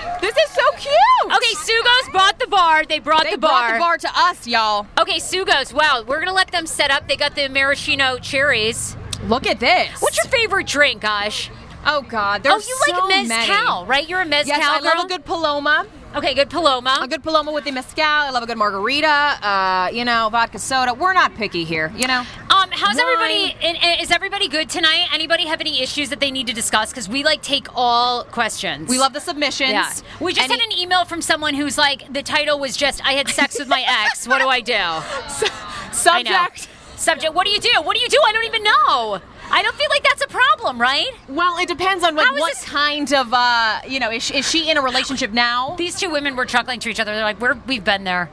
What? 0.05 0.21
This 0.21 0.37
is 0.37 0.51
so 0.51 0.63
cute. 0.73 1.37
Okay, 1.37 1.55
Sugos 1.55 2.13
brought 2.13 2.39
the 2.41 2.49
bar. 2.49 2.85
They 2.85 2.99
brought 2.99 3.23
They 3.25 3.33
the 3.33 3.39
bar. 3.39 3.73
They 3.73 3.79
brought 3.79 4.01
the 4.01 4.09
bar 4.09 4.13
to 4.13 4.21
us, 4.21 4.47
y'all. 4.49 4.87
Okay, 4.99 5.19
Sugos. 5.19 5.73
Wow, 5.73 6.03
we're 6.07 6.19
gonna 6.19 6.33
let 6.35 6.51
them 6.51 6.67
set 6.67 6.91
up. 6.91 7.07
They 7.07 7.17
got 7.17 7.37
the 7.37 7.49
maraschino 7.49 8.19
cherries. 8.19 8.97
Look 9.29 9.47
at 9.47 9.61
this. 9.61 10.01
What's 10.03 10.17
your 10.17 10.27
favorite 10.27 10.67
drink, 10.67 11.03
Gosh? 11.03 11.51
Oh 11.91 12.03
God, 12.03 12.43
there's 12.43 12.55
oh, 12.55 12.69
you 12.69 12.79
so 12.87 12.93
like 13.07 13.09
many. 13.09 13.29
mezcal, 13.29 13.87
right? 13.87 14.07
You're 14.09 14.21
a 14.21 14.27
mezcal 14.27 14.57
Yes, 14.59 14.69
I 14.69 14.81
girl. 14.81 14.93
love 14.97 15.05
a 15.07 15.09
good 15.09 15.25
paloma. 15.25 15.87
okay, 16.17 16.35
good 16.35 16.51
Paloma. 16.51 16.99
A 17.03 17.09
good 17.09 17.23
paloma 17.23 17.51
with 17.53 17.65
the 17.65 17.71
mezcal. 17.71 18.05
I 18.05 18.31
love 18.31 18.43
a 18.43 18.47
good 18.47 18.59
margarita. 18.59 19.07
Uh, 19.09 19.91
you 19.93 20.05
know, 20.05 20.29
vodka 20.31 20.59
soda. 20.59 20.93
We're 20.95 21.13
not 21.15 21.35
picky 21.35 21.65
here. 21.65 21.93
You 21.97 22.07
know. 22.07 22.21
Um, 22.51 22.71
how's 22.73 22.97
Wine. 22.97 23.01
everybody? 23.01 24.03
Is 24.03 24.11
everybody 24.11 24.49
good 24.49 24.69
tonight? 24.69 25.09
Anybody 25.15 25.47
have 25.47 25.61
any 25.61 25.81
issues 25.83 26.11
that 26.11 26.21
they 26.21 26.31
need 26.31 26.47
to 26.49 26.53
discuss? 26.55 26.91
Because 26.91 27.09
we 27.09 27.25
like 27.25 27.41
take 27.43 27.69
all 27.75 28.25
questions. 28.25 28.89
We 28.89 28.99
love 28.99 29.13
the 29.15 29.21
submissions. 29.21 29.71
Yeah. 29.71 29.91
We 30.21 30.33
just 30.35 30.51
Any- 30.51 30.61
had 30.61 30.67
an 30.73 30.79
email 30.79 31.05
from 31.07 31.23
someone 31.23 31.55
who's 31.55 31.79
like, 31.79 32.13
the 32.13 32.23
title 32.23 32.59
was 32.59 32.77
just, 32.77 33.05
I 33.07 33.13
had 33.13 33.29
sex 33.29 33.59
with 33.59 33.69
my 33.69 33.83
ex. 34.07 34.27
What 34.29 34.41
do 34.41 34.49
I 34.49 34.61
do? 34.61 34.75
I 34.77 35.89
subject. 35.93 36.69
Subject. 36.97 37.33
What 37.35 37.47
do 37.47 37.53
you 37.53 37.61
do? 37.61 37.71
What 37.83 37.95
do 37.97 38.03
you 38.03 38.09
do? 38.09 38.19
I 38.27 38.33
don't 38.33 38.45
even 38.45 38.63
know. 38.65 39.21
I 39.51 39.63
don't 39.63 39.75
feel 39.77 39.89
like 39.91 40.03
that's 40.03 40.23
a 40.23 40.29
problem, 40.29 40.81
right? 40.81 41.11
Well, 41.29 41.59
it 41.59 41.69
depends 41.69 42.05
on 42.05 42.19
is 42.19 42.41
what 42.41 42.57
kind 42.67 43.13
of 43.13 43.33
uh, 43.33 43.81
you 43.89 44.01
know, 44.01 44.11
is 44.11 44.23
she, 44.23 44.39
is 44.39 44.51
she 44.51 44.71
in 44.71 44.77
a 44.77 44.83
relationship 44.83 45.33
now? 45.33 45.75
These 45.77 45.99
two 45.99 46.11
women 46.11 46.37
were 46.37 46.45
chuckling 46.45 46.81
to 46.81 46.89
each 46.89 47.01
other. 47.01 47.15
They're 47.15 47.25
like, 47.25 47.41
We're, 47.41 47.59
we've 47.67 47.85
been 47.85 48.05
there. 48.05 48.31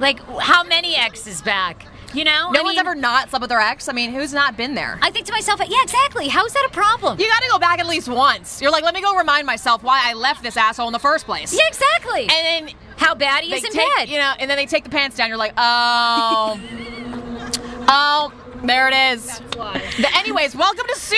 Like, 0.00 0.20
how 0.40 0.64
many 0.64 0.96
exes 0.96 1.42
back? 1.42 1.86
You 2.14 2.22
know? 2.22 2.50
no 2.52 2.60
I 2.60 2.62
one's 2.62 2.76
mean, 2.76 2.86
ever 2.86 2.94
not 2.94 3.30
slept 3.30 3.40
with 3.42 3.48
their 3.50 3.60
ex. 3.60 3.88
I 3.88 3.92
mean, 3.92 4.12
who's 4.12 4.32
not 4.32 4.56
been 4.56 4.74
there? 4.74 5.00
I 5.02 5.10
think 5.10 5.26
to 5.26 5.32
myself, 5.32 5.60
yeah, 5.66 5.82
exactly. 5.82 6.28
How 6.28 6.46
is 6.46 6.52
that 6.52 6.66
a 6.70 6.72
problem? 6.72 7.18
you 7.18 7.26
got 7.28 7.42
to 7.42 7.48
go 7.50 7.58
back 7.58 7.80
at 7.80 7.86
least 7.86 8.08
once. 8.08 8.62
You're 8.62 8.70
like, 8.70 8.84
let 8.84 8.94
me 8.94 9.02
go 9.02 9.16
remind 9.16 9.46
myself 9.46 9.82
why 9.82 10.00
I 10.04 10.14
left 10.14 10.42
this 10.42 10.56
asshole 10.56 10.86
in 10.86 10.92
the 10.92 11.00
first 11.00 11.26
place. 11.26 11.52
Yeah, 11.52 11.66
exactly. 11.66 12.22
And 12.22 12.30
then 12.68 12.74
how 12.96 13.16
bad 13.16 13.42
he 13.42 13.52
is 13.52 13.64
in 13.64 13.72
take, 13.72 13.88
bed. 13.96 14.08
you 14.08 14.18
know, 14.18 14.32
and 14.38 14.48
then 14.48 14.56
they 14.56 14.66
take 14.66 14.84
the 14.84 14.90
pants 14.90 15.16
down. 15.16 15.28
You're 15.28 15.38
like, 15.38 15.54
oh, 15.56 16.60
oh, 17.88 18.32
there 18.64 18.88
it 18.88 18.94
is. 19.14 19.38
The- 19.50 20.10
anyways, 20.16 20.56
welcome 20.56 20.86
to 20.86 20.94
Sugo. 20.94 21.16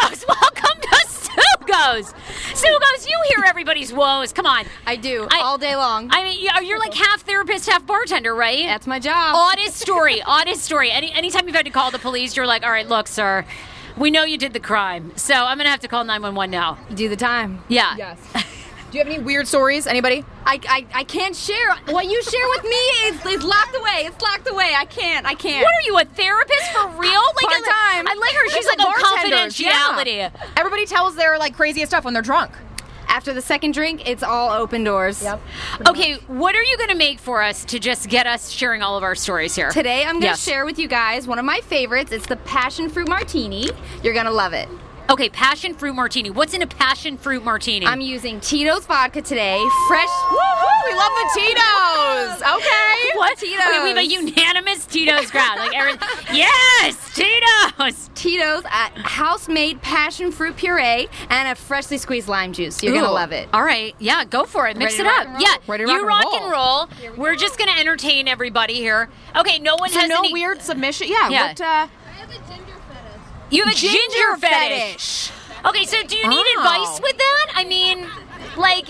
Sugos, 0.00 0.24
welcome 0.28 0.80
to 0.80 1.06
Sugos. 1.08 2.14
Sugos, 2.54 3.08
you 3.08 3.18
hear 3.28 3.44
everybody's 3.46 3.92
woes. 3.92 4.32
Come 4.32 4.46
on. 4.46 4.64
I 4.86 4.96
do 4.96 5.28
I- 5.30 5.40
all 5.40 5.58
day 5.58 5.76
long. 5.76 6.08
I 6.12 6.24
mean, 6.24 6.40
you're- 6.40 6.66
you're 6.66 6.78
like 6.78 6.94
half 6.94 7.22
therapist, 7.22 7.68
half 7.68 7.86
bartender, 7.86 8.34
right? 8.34 8.66
That's 8.66 8.86
my 8.86 8.98
job. 8.98 9.34
Oddest 9.36 9.76
story. 9.78 10.22
Oddest 10.26 10.62
story. 10.64 10.90
Any 10.90 11.12
anytime 11.12 11.46
you've 11.46 11.56
had 11.56 11.66
to 11.66 11.70
call 11.72 11.90
the 11.90 11.98
police, 11.98 12.36
you're 12.36 12.46
like, 12.46 12.64
all 12.64 12.70
right, 12.72 12.88
look, 12.88 13.06
sir, 13.06 13.44
we 13.96 14.10
know 14.10 14.24
you 14.24 14.38
did 14.38 14.52
the 14.52 14.60
crime, 14.60 15.12
so 15.16 15.34
I'm 15.34 15.56
gonna 15.58 15.70
have 15.70 15.80
to 15.80 15.88
call 15.88 16.04
911 16.04 16.50
now. 16.50 16.78
do 16.94 17.08
the 17.08 17.16
time. 17.16 17.62
Yeah. 17.68 17.94
Yes. 17.96 18.18
Do 18.90 18.96
you 18.96 19.04
have 19.04 19.12
any 19.12 19.22
weird 19.22 19.46
stories? 19.46 19.86
Anybody? 19.86 20.24
I, 20.46 20.58
I, 20.68 20.86
I 20.94 21.04
can't 21.04 21.36
share 21.36 21.74
what 21.88 22.06
you 22.06 22.22
share 22.22 22.48
with 22.56 22.62
me 22.64 22.70
is, 22.70 23.26
is 23.26 23.44
locked 23.44 23.76
away. 23.76 24.04
It's 24.06 24.22
locked 24.22 24.48
away. 24.48 24.72
I 24.76 24.86
can't. 24.86 25.26
I 25.26 25.34
can't. 25.34 25.62
What 25.62 25.74
are 25.74 25.82
you, 25.86 25.98
a 25.98 26.04
therapist 26.06 26.70
for 26.72 26.88
real? 26.98 27.10
Uh, 27.10 27.32
like, 27.36 27.46
Part-time. 27.46 28.08
I 28.08 28.14
like 28.18 28.32
her. 28.34 28.48
She's 28.48 28.66
like 28.66 28.78
a 28.78 28.84
confidentiality. 28.84 30.16
yeah. 30.16 30.30
Everybody 30.56 30.86
tells 30.86 31.16
their 31.16 31.38
like 31.38 31.54
craziest 31.54 31.90
stuff 31.90 32.04
when 32.04 32.14
they're 32.14 32.22
drunk. 32.22 32.52
After 33.08 33.32
the 33.34 33.42
second 33.42 33.72
drink, 33.72 34.08
it's 34.08 34.22
all 34.22 34.50
open 34.50 34.84
doors. 34.84 35.22
Yep. 35.22 35.40
Okay, 35.88 36.14
what 36.28 36.54
are 36.54 36.62
you 36.62 36.76
going 36.76 36.90
to 36.90 36.94
make 36.94 37.18
for 37.18 37.42
us 37.42 37.64
to 37.66 37.78
just 37.78 38.08
get 38.08 38.26
us 38.26 38.50
sharing 38.50 38.82
all 38.82 38.96
of 38.98 39.02
our 39.02 39.14
stories 39.14 39.54
here? 39.54 39.70
Today, 39.70 40.02
I'm 40.04 40.12
going 40.12 40.20
to 40.22 40.26
Yes. 40.28 40.42
share 40.44 40.64
with 40.66 40.78
you 40.78 40.88
guys 40.88 41.26
one 41.26 41.38
of 41.38 41.44
my 41.46 41.60
favorites. 41.62 42.12
It's 42.12 42.26
the 42.26 42.36
passion 42.36 42.88
fruit 42.90 43.08
martini. 43.08 43.70
You're 44.02 44.12
going 44.14 44.26
to 44.26 44.30
love 44.30 44.52
it. 44.52 44.68
Okay, 45.10 45.30
passion 45.30 45.72
fruit 45.74 45.94
martini. 45.94 46.28
What's 46.28 46.52
in 46.52 46.60
a 46.60 46.66
passion 46.66 47.16
fruit 47.16 47.42
martini? 47.42 47.86
I'm 47.86 48.02
using 48.02 48.40
Tito's 48.40 48.84
vodka 48.84 49.22
today. 49.22 49.56
Fresh. 49.88 50.08
Woo-hoo, 50.30 50.90
we 50.90 50.94
love 50.94 51.10
the 51.14 51.30
Tito's. 51.40 52.42
Okay. 52.56 53.16
what? 53.16 53.38
Tito's. 53.38 53.62
Okay, 53.68 53.82
we 53.84 53.88
have 53.88 53.96
a 53.96 54.04
unanimous 54.06 54.84
Tito's 54.84 55.30
crowd. 55.30 55.56
Like, 55.58 55.74
every, 55.74 55.92
yes, 56.36 57.14
Tito's. 57.14 58.10
Tito's 58.14 58.64
at 58.70 58.90
house-made 58.98 59.80
passion 59.80 60.30
fruit 60.30 60.56
puree 60.58 61.08
and 61.30 61.48
a 61.48 61.54
freshly 61.54 61.96
squeezed 61.96 62.28
lime 62.28 62.52
juice. 62.52 62.82
You're 62.82 62.92
going 62.92 63.06
to 63.06 63.10
love 63.10 63.32
it. 63.32 63.48
All 63.54 63.64
right, 63.64 63.94
yeah, 63.98 64.26
go 64.26 64.44
for 64.44 64.68
it. 64.68 64.76
Mix 64.76 64.98
Ready 64.98 65.08
it 65.08 65.26
up. 65.26 65.40
Yeah, 65.40 65.54
Ready 65.66 65.86
to 65.86 65.90
you 65.90 66.06
rock 66.06 66.26
and 66.34 66.42
and 66.44 66.52
roll. 66.52 66.88
We're 67.16 67.34
just 67.36 67.58
gonna 67.58 67.72
entertain 67.78 68.28
everybody 68.28 68.74
here. 68.74 69.08
Okay, 69.34 69.58
no 69.58 69.76
one 69.76 69.88
So 69.88 70.00
has 70.00 70.08
no 70.10 70.18
any. 70.18 70.32
weird 70.34 70.60
submission. 70.60 71.08
Yeah. 71.08 71.28
Yeah. 71.30 71.46
What? 71.48 71.60
Uh, 71.60 71.88
You 73.50 73.64
have 73.64 73.72
a 73.72 73.76
ginger, 73.76 73.96
ginger 73.98 74.36
fetish. 74.38 75.30
Okay, 75.64 75.84
so 75.84 76.02
do 76.02 76.16
you 76.16 76.28
need 76.28 76.44
Oh. 76.56 76.58
advice 76.58 77.00
with 77.02 77.16
that? 77.16 77.46
I 77.54 77.64
mean, 77.64 78.06
like. 78.56 78.88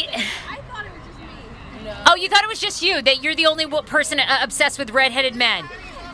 Oh, 2.06 2.14
you 2.16 2.28
thought 2.28 2.42
it 2.42 2.48
was 2.48 2.60
just 2.60 2.82
you 2.82 3.00
that 3.02 3.22
you're 3.22 3.34
the 3.34 3.46
only 3.46 3.66
person 3.82 4.20
uh, 4.20 4.38
obsessed 4.42 4.78
with 4.78 4.90
redheaded 4.90 5.34
men 5.34 5.64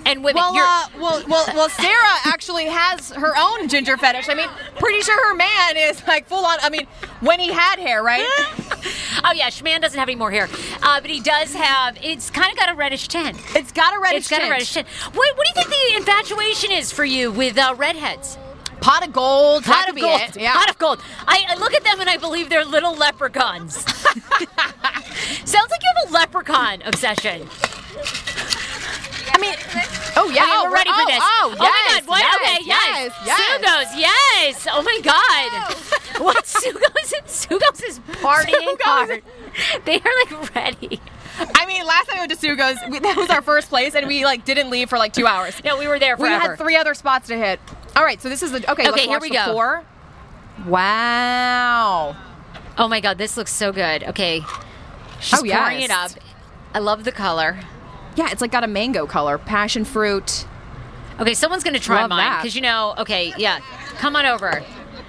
and 0.06 0.22
women. 0.24 0.36
well, 0.36 0.54
uh, 0.56 0.88
well, 0.98 1.22
well, 1.28 1.46
well. 1.54 1.68
Sarah 1.68 2.18
actually 2.26 2.66
has 2.66 3.10
her 3.12 3.32
own 3.36 3.68
ginger 3.68 3.96
fetish. 3.96 4.28
I 4.28 4.34
mean, 4.34 4.48
pretty 4.78 5.00
sure 5.00 5.16
her 5.28 5.34
man 5.34 5.76
is 5.76 6.06
like 6.06 6.26
full 6.26 6.44
on. 6.44 6.58
I 6.62 6.70
mean, 6.70 6.86
when 7.20 7.40
he 7.40 7.52
had 7.52 7.78
hair, 7.78 8.02
right? 8.02 8.20
oh 9.24 9.32
yeah, 9.34 9.48
Schman 9.48 9.80
doesn't 9.80 9.98
have 9.98 10.08
any 10.08 10.16
more 10.16 10.30
hair, 10.30 10.48
uh, 10.82 11.00
but 11.00 11.10
he 11.10 11.20
does 11.20 11.54
have. 11.54 11.96
It's 12.02 12.30
kind 12.30 12.52
of 12.52 12.58
got 12.58 12.70
a 12.70 12.74
reddish 12.74 13.08
tint. 13.08 13.38
It's 13.54 13.72
got 13.72 13.94
a 13.96 14.00
reddish 14.00 14.20
It's 14.20 14.30
got 14.30 14.38
a 14.38 14.40
tint. 14.42 14.50
reddish 14.52 14.72
tint. 14.72 14.88
What, 14.88 15.36
what 15.36 15.46
do 15.46 15.60
you 15.60 15.64
think 15.64 15.68
the 15.68 15.96
infatuation 15.96 16.70
is 16.72 16.92
for 16.92 17.04
you 17.04 17.30
with 17.32 17.56
uh, 17.58 17.74
redheads? 17.76 18.38
Pot 18.80 19.06
of 19.06 19.12
gold. 19.14 19.64
Pot 19.64 19.88
of 19.88 19.96
gold. 19.98 20.36
Yeah. 20.36 20.52
Pot 20.52 20.68
of 20.68 20.78
gold. 20.78 21.00
I, 21.26 21.46
I 21.48 21.56
look 21.56 21.72
at 21.72 21.84
them 21.84 22.00
and 22.00 22.10
I 22.10 22.18
believe 22.18 22.50
they're 22.50 22.66
little 22.66 22.94
leprechauns. 22.94 23.76
Sounds 25.46 25.70
like 25.70 25.82
you 25.82 25.90
have 25.96 26.10
a 26.10 26.12
leprechaun 26.12 26.82
obsession. 26.82 27.48
I 29.32 29.38
mean, 29.40 29.54
oh 30.24 30.30
yeah, 30.30 30.42
Okay, 30.42 30.50
oh, 30.52 30.64
we're 30.64 30.74
ready 30.74 30.90
for 30.90 30.96
oh, 31.00 31.06
this. 31.06 31.18
Oh, 31.20 31.54
oh 31.54 31.56
my 31.58 32.00
God! 32.00 32.08
What? 32.08 32.20
yes, 32.20 32.36
okay, 32.36 32.64
yes, 32.66 33.12
yes, 33.24 33.26
yes. 33.26 33.40
Sugos, 33.60 34.00
yes. 34.00 34.68
Oh 34.70 34.82
my 34.82 34.98
God! 35.02 36.22
what? 36.24 36.44
Sugos? 36.44 37.12
Sugos 37.26 37.84
is 37.88 37.98
partying 38.22 38.76
Sugos. 38.76 38.82
hard. 38.82 39.22
They 39.84 40.00
are 40.00 40.40
like 40.40 40.54
ready. 40.54 41.00
I 41.54 41.66
mean, 41.66 41.84
last 41.84 42.06
time 42.06 42.16
we 42.16 42.20
went 42.20 42.30
to 42.32 42.36
Sugo's, 42.36 42.78
we, 42.90 42.98
that 43.00 43.16
was 43.16 43.28
our 43.30 43.42
first 43.42 43.68
place, 43.68 43.94
and 43.94 44.06
we 44.06 44.24
like 44.24 44.44
didn't 44.44 44.70
leave 44.70 44.88
for 44.88 44.98
like 44.98 45.12
two 45.12 45.26
hours. 45.26 45.60
No, 45.64 45.78
we 45.78 45.88
were 45.88 45.98
there 45.98 46.16
forever. 46.16 46.42
We 46.42 46.48
had 46.48 46.58
three 46.58 46.76
other 46.76 46.94
spots 46.94 47.28
to 47.28 47.36
hit. 47.36 47.60
All 47.96 48.04
right, 48.04 48.20
so 48.20 48.28
this 48.28 48.42
is 48.42 48.52
the 48.52 48.70
okay. 48.70 48.88
Okay, 48.88 49.06
here 49.06 49.20
we 49.20 49.30
go. 49.30 49.52
Pour. 49.52 49.84
Wow. 50.66 52.16
Oh 52.78 52.88
my 52.88 53.00
God, 53.00 53.18
this 53.18 53.36
looks 53.36 53.52
so 53.52 53.72
good. 53.72 54.04
Okay, 54.04 54.42
she's 55.20 55.40
Oh, 55.40 55.42
pouring 55.42 55.80
yes. 55.80 55.84
it 55.84 55.90
up. 55.90 56.10
I 56.72 56.78
love 56.80 57.04
the 57.04 57.12
color. 57.12 57.58
Yeah, 58.16 58.30
it's 58.30 58.40
like 58.40 58.52
got 58.52 58.64
a 58.64 58.68
mango 58.68 59.06
color, 59.06 59.38
passion 59.38 59.84
fruit. 59.84 60.46
Okay, 61.20 61.34
someone's 61.34 61.64
gonna 61.64 61.78
try 61.78 62.02
Love 62.02 62.10
mine 62.10 62.38
because 62.38 62.54
you 62.54 62.62
know. 62.62 62.94
Okay, 62.98 63.32
yeah, 63.36 63.60
come 63.98 64.16
on 64.16 64.26
over. 64.26 64.62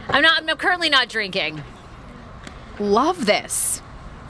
I'm 0.10 0.22
not. 0.22 0.44
I'm 0.48 0.58
currently 0.58 0.90
not 0.90 1.10
drinking. 1.10 1.64
Love 2.80 3.26
this. 3.26 3.82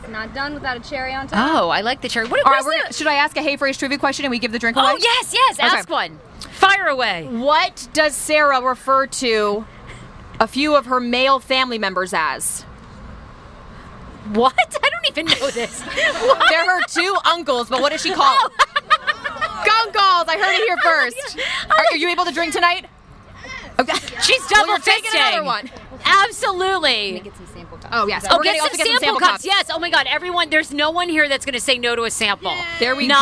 It's 0.01 0.11
not 0.11 0.33
done 0.35 0.53
without 0.53 0.77
a 0.77 0.79
cherry 0.79 1.13
on 1.13 1.27
top. 1.27 1.55
Oh, 1.55 1.69
I 1.69 1.81
like 1.81 2.01
the 2.01 2.09
cherry. 2.09 2.27
What, 2.27 2.45
All 2.45 2.51
what 2.51 2.65
we're, 2.65 2.77
gonna- 2.79 2.93
should 2.93 3.07
I 3.07 3.15
ask 3.15 3.35
a 3.38 3.41
Hey 3.41 3.57
Frase 3.57 3.79
trivia 3.79 3.97
question 3.97 4.23
and 4.23 4.29
we 4.29 4.38
give 4.39 4.51
the 4.51 4.59
drink 4.59 4.77
oh, 4.77 4.81
away? 4.81 4.91
Oh 4.93 4.97
yes, 5.01 5.33
yes. 5.33 5.57
Okay. 5.57 5.67
Ask 5.67 5.89
one. 5.89 6.19
Fire 6.51 6.88
away. 6.88 7.27
What 7.27 7.88
does 7.93 8.15
Sarah 8.15 8.61
refer 8.61 9.07
to 9.07 9.65
a 10.39 10.47
few 10.47 10.75
of 10.75 10.85
her 10.85 10.99
male 10.99 11.39
family 11.39 11.79
members 11.79 12.13
as? 12.13 12.65
What? 14.33 14.53
I 14.83 14.89
don't 14.89 15.05
even 15.09 15.25
know 15.39 15.49
this. 15.51 15.81
what? 15.81 16.49
They're 16.49 16.65
her 16.65 16.81
two 16.88 17.15
uncles, 17.25 17.69
but 17.69 17.81
what 17.81 17.91
does 17.91 18.01
she 18.01 18.11
call? 18.11 18.25
Oh. 18.25 18.49
them? 18.49 18.67
Gunkles! 19.65 20.25
I 20.27 20.38
heard 20.39 20.55
it 20.55 20.65
here 20.65 20.77
oh 20.85 21.11
first. 21.11 21.38
Are, 21.69 21.85
are 21.91 21.97
you 21.97 22.09
able 22.09 22.25
to 22.25 22.31
drink 22.31 22.53
tonight? 22.53 22.88
Okay. 23.79 23.93
She's 24.21 24.39
Well, 24.51 24.61
double 24.61 24.67
you're 24.69 24.79
taking 24.79 25.11
another 25.13 25.43
one. 25.43 25.69
Absolutely. 26.06 27.20
Get 27.20 27.36
some 27.36 27.48
sample 27.48 27.78
cups. 27.78 27.89
Oh 27.91 28.08
yes. 28.08 28.26
Oh, 28.30 28.38
We're 28.38 28.44
get 28.44 28.58
gonna 28.58 28.60
some 28.60 28.63
also 28.65 28.78
sample, 28.78 28.86
get 28.86 28.88
some 28.88 29.00
sample 29.00 29.20
cups. 29.20 29.32
cups. 29.32 29.46
Yes. 29.46 29.70
Oh 29.72 29.80
my 29.80 29.89
God. 29.89 30.06
Everyone, 30.10 30.50
there's 30.50 30.74
no 30.74 30.91
one 30.91 31.10
here 31.10 31.28
that's 31.28 31.46
going 31.46 31.54
to 31.54 31.60
say 31.60 31.78
no 31.78 31.96
to 31.96 32.04
a 32.04 32.12
sample. 32.12 32.54
There 32.80 32.96
we 32.96 33.08
Not 33.08 33.20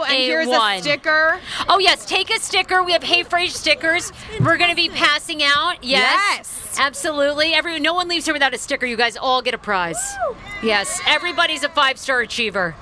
go. 0.00 0.04
And 0.04 0.14
a 0.14 0.24
here's 0.26 0.48
one. 0.48 0.76
a 0.78 0.80
sticker. 0.82 1.40
Oh 1.68 1.78
yes, 1.78 2.04
take 2.06 2.30
a 2.34 2.38
sticker. 2.40 2.82
We 2.82 2.92
have 2.92 3.02
Hey 3.02 3.24
Frase 3.24 3.50
stickers. 3.50 4.12
We're 4.40 4.56
going 4.56 4.70
to 4.70 4.76
be 4.76 4.88
passing 4.88 5.42
out. 5.42 5.82
Yes. 5.84 6.02
Yes. 6.38 6.76
Absolutely. 6.78 7.52
Everyone, 7.54 7.82
no 7.82 7.94
one 7.94 8.08
leaves 8.08 8.24
here 8.24 8.34
without 8.34 8.54
a 8.54 8.58
sticker. 8.58 8.86
You 8.86 8.96
guys 8.96 9.16
all 9.16 9.42
get 9.42 9.52
a 9.54 9.58
prize. 9.58 10.00
Yes. 10.62 11.00
Everybody's 11.06 11.62
a 11.64 11.68
five 11.68 11.98
star 11.98 12.20
achiever. 12.20 12.74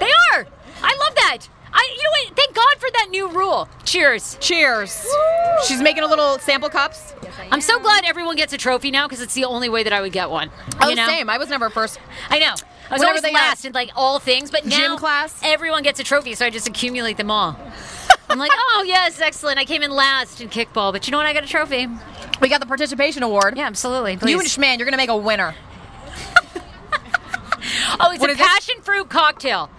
they 0.00 0.10
are. 0.34 0.46
I 0.82 0.96
love 0.98 1.14
that. 1.16 1.38
I. 1.72 1.94
You 1.96 2.02
know 2.02 2.10
what? 2.30 2.36
Thank 2.50 2.66
God 2.66 2.80
for 2.80 2.90
that 2.94 3.06
new 3.10 3.28
rule. 3.28 3.68
Cheers. 3.84 4.36
Cheers. 4.40 5.06
She's 5.68 5.80
making 5.80 6.02
a 6.02 6.08
little 6.08 6.36
sample 6.40 6.68
cups. 6.68 7.14
I'm 7.52 7.60
so 7.60 7.78
glad 7.78 8.04
everyone 8.04 8.34
gets 8.34 8.52
a 8.52 8.58
trophy 8.58 8.90
now 8.90 9.06
because 9.06 9.20
it's 9.22 9.34
the 9.34 9.44
only 9.44 9.68
way 9.68 9.84
that 9.84 9.92
I 9.92 10.00
would 10.00 10.10
get 10.10 10.30
one. 10.30 10.50
Oh, 10.80 10.88
you 10.88 10.96
know? 10.96 11.06
same. 11.06 11.30
I 11.30 11.38
was 11.38 11.48
never 11.48 11.70
first. 11.70 12.00
I 12.28 12.40
know. 12.40 12.46
I 12.46 12.94
was 12.94 13.00
Whenever 13.00 13.18
always 13.18 13.32
last 13.32 13.64
in 13.64 13.72
like 13.72 13.92
all 13.94 14.18
things, 14.18 14.50
but 14.50 14.66
now 14.66 14.76
Gym 14.76 14.96
class? 14.98 15.40
everyone 15.44 15.84
gets 15.84 16.00
a 16.00 16.02
trophy, 16.04 16.34
so 16.34 16.44
I 16.44 16.50
just 16.50 16.66
accumulate 16.66 17.18
them 17.18 17.30
all. 17.30 17.56
I'm 18.28 18.38
like, 18.38 18.50
oh 18.52 18.84
yes, 18.84 19.20
excellent. 19.20 19.60
I 19.60 19.64
came 19.64 19.84
in 19.84 19.92
last 19.92 20.40
in 20.40 20.48
kickball, 20.48 20.92
but 20.92 21.06
you 21.06 21.12
know 21.12 21.18
what? 21.18 21.26
I 21.26 21.32
got 21.32 21.44
a 21.44 21.48
trophy. 21.48 21.86
We 22.40 22.48
got 22.48 22.60
the 22.60 22.66
participation 22.66 23.22
award. 23.22 23.56
Yeah, 23.56 23.66
absolutely. 23.66 24.12
You 24.14 24.40
and 24.40 24.40
Please. 24.40 24.56
Schman, 24.56 24.78
you're 24.78 24.86
gonna 24.86 24.96
make 24.96 25.08
a 25.08 25.16
winner. 25.16 25.54
oh, 28.00 28.10
it's 28.10 28.20
What 28.20 28.28
a 28.28 28.32
is 28.32 28.38
this? 28.38 28.46
passion 28.46 28.82
fruit 28.82 29.08
cocktail. 29.08 29.70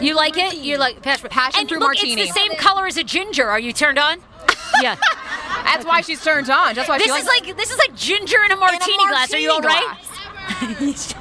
You 0.00 0.14
like 0.14 0.36
it? 0.36 0.56
You 0.56 0.78
like 0.78 1.02
passion, 1.02 1.28
Passion 1.30 1.60
and 1.60 1.68
fruit 1.68 1.78
look, 1.80 1.88
martini. 1.88 2.22
It's 2.22 2.32
the 2.34 2.38
same 2.40 2.56
color 2.56 2.86
as 2.86 2.96
a 2.96 3.04
ginger. 3.04 3.48
Are 3.48 3.58
you 3.60 3.72
turned 3.72 3.98
on? 3.98 4.18
yeah. 4.82 4.96
That's 5.64 5.84
why 5.84 6.00
she's 6.00 6.22
turned 6.22 6.50
on. 6.50 6.74
That's 6.74 6.88
why 6.88 6.98
This 6.98 7.06
she 7.08 7.12
is 7.12 7.26
like 7.26 7.56
this 7.56 7.70
is 7.70 7.78
like 7.78 7.94
ginger 7.96 8.42
in 8.44 8.52
a 8.52 8.56
martini, 8.56 9.06
glass. 9.08 9.32
Are 9.32 9.38
you 9.38 9.50
all 9.50 9.60
right? 9.60 9.96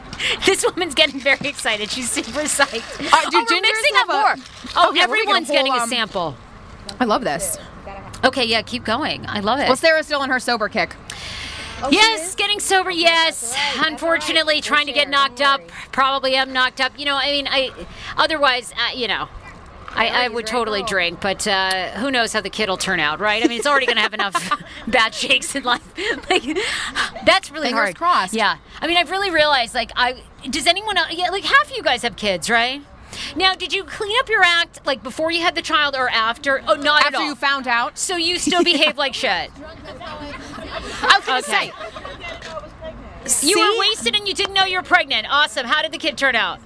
this 0.45 0.65
woman's 0.65 0.95
getting 0.95 1.19
very 1.19 1.47
excited. 1.47 1.89
She's 1.89 2.09
super 2.11 2.41
psyched. 2.41 2.99
Uh, 3.13 3.29
do 3.29 3.37
oh, 3.37 3.45
we're 3.49 3.57
gingers 3.57 3.61
mixing 3.61 3.95
up 3.97 4.09
a- 4.09 4.11
more. 4.11 4.35
Oh, 4.75 4.89
Okay, 4.89 4.99
we're 5.01 5.07
gonna 5.07 5.21
everyone's 5.21 5.47
pull, 5.47 5.55
getting 5.55 5.73
a 5.73 5.77
um, 5.77 5.89
sample. 5.89 6.35
I 6.99 7.05
love 7.05 7.23
this. 7.23 7.57
Okay, 8.23 8.45
yeah, 8.45 8.61
keep 8.61 8.85
going. 8.85 9.25
I 9.27 9.41
love 9.41 9.59
it. 9.59 9.67
Well, 9.67 9.75
Sarah's 9.75 10.05
still 10.05 10.21
on 10.21 10.29
her 10.29 10.39
sober 10.39 10.69
kick. 10.69 10.95
Yes, 11.91 12.35
getting 12.35 12.59
sober. 12.59 12.91
Yes, 12.91 13.55
unfortunately, 13.77 14.61
trying 14.61 14.87
to 14.87 14.93
get 14.93 15.09
knocked 15.09 15.41
up. 15.41 15.61
Probably 15.91 16.35
am 16.35 16.53
knocked 16.53 16.81
up. 16.81 16.97
You 16.97 17.05
know, 17.05 17.15
I 17.15 17.31
mean, 17.31 17.47
I. 17.49 17.71
Otherwise, 18.17 18.71
uh, 18.73 18.95
you 18.95 19.07
know, 19.07 19.27
I, 19.95 20.25
I 20.25 20.27
would 20.27 20.47
totally 20.47 20.83
drink, 20.83 21.21
but 21.21 21.47
uh, 21.47 21.91
who 21.91 22.09
knows 22.11 22.33
how 22.33 22.41
the 22.41 22.49
kid 22.49 22.69
will 22.69 22.77
turn 22.77 22.99
out, 22.99 23.19
right? 23.19 23.43
I 23.43 23.47
mean, 23.47 23.57
it's 23.57 23.67
already 23.67 23.85
going 23.85 23.97
to 23.97 24.01
have 24.01 24.13
enough 24.13 24.63
bad 24.87 25.13
shakes 25.13 25.55
in 25.55 25.63
life. 25.63 25.83
like, 26.29 26.43
that's 27.25 27.51
really 27.51 27.67
Fingers 27.67 27.83
hard. 27.83 27.95
crossed. 27.97 28.33
Yeah, 28.33 28.57
I 28.81 28.87
mean, 28.87 28.97
I've 28.97 29.11
really 29.11 29.31
realized, 29.31 29.75
like, 29.75 29.91
I 29.95 30.21
does 30.49 30.67
anyone? 30.67 30.97
Else, 30.97 31.13
yeah, 31.13 31.29
like 31.29 31.43
half 31.43 31.69
of 31.69 31.77
you 31.77 31.83
guys 31.83 32.01
have 32.01 32.15
kids, 32.15 32.49
right? 32.49 32.81
Now, 33.35 33.53
did 33.55 33.73
you 33.73 33.83
clean 33.83 34.15
up 34.19 34.29
your 34.29 34.43
act 34.43 34.85
like 34.85 35.03
before 35.03 35.31
you 35.31 35.41
had 35.41 35.55
the 35.55 35.61
child 35.61 35.95
or 35.95 36.09
after? 36.09 36.61
Oh, 36.67 36.75
not 36.75 37.01
at 37.01 37.07
After 37.07 37.17
all. 37.19 37.25
you 37.25 37.35
found 37.35 37.67
out, 37.67 37.97
so 37.97 38.15
you 38.17 38.37
still 38.39 38.63
behave 38.73 38.97
like 38.97 39.13
shit. 39.13 39.51
I 39.57 41.17
was 41.17 41.25
gonna 41.25 41.39
Okay. 41.39 41.71
say. 41.71 43.47
You 43.47 43.57
were 43.59 43.79
wasted 43.79 44.15
and 44.15 44.27
you 44.27 44.33
didn't 44.33 44.53
know 44.53 44.65
you 44.65 44.77
were 44.77 44.83
pregnant. 44.83 45.27
Awesome. 45.29 45.65
How 45.65 45.81
did 45.81 45.91
the 45.91 45.97
kid 45.97 46.17
turn 46.17 46.35
out? 46.35 46.59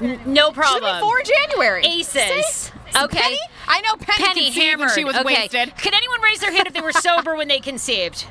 N- 0.00 0.20
no 0.26 0.50
problem. 0.52 0.94
be 0.94 1.00
four 1.00 1.18
in 1.20 1.24
January. 1.26 1.84
Aces. 1.84 2.46
See? 2.56 2.72
Okay. 3.04 3.18
Penny? 3.20 3.38
I 3.68 3.80
know 3.82 3.96
Penny, 3.96 4.24
Penny 4.24 4.44
conceived 4.44 4.56
hammered. 4.56 4.86
when 4.86 4.94
she 4.94 5.04
was 5.04 5.16
okay. 5.16 5.24
wasted. 5.24 5.76
Can 5.76 5.94
anyone 5.94 6.20
raise 6.22 6.40
their 6.40 6.52
hand 6.52 6.66
if 6.66 6.72
they 6.74 6.80
were 6.80 6.92
sober 7.08 7.34
when 7.36 7.48
they 7.48 7.60
conceived? 7.60 8.26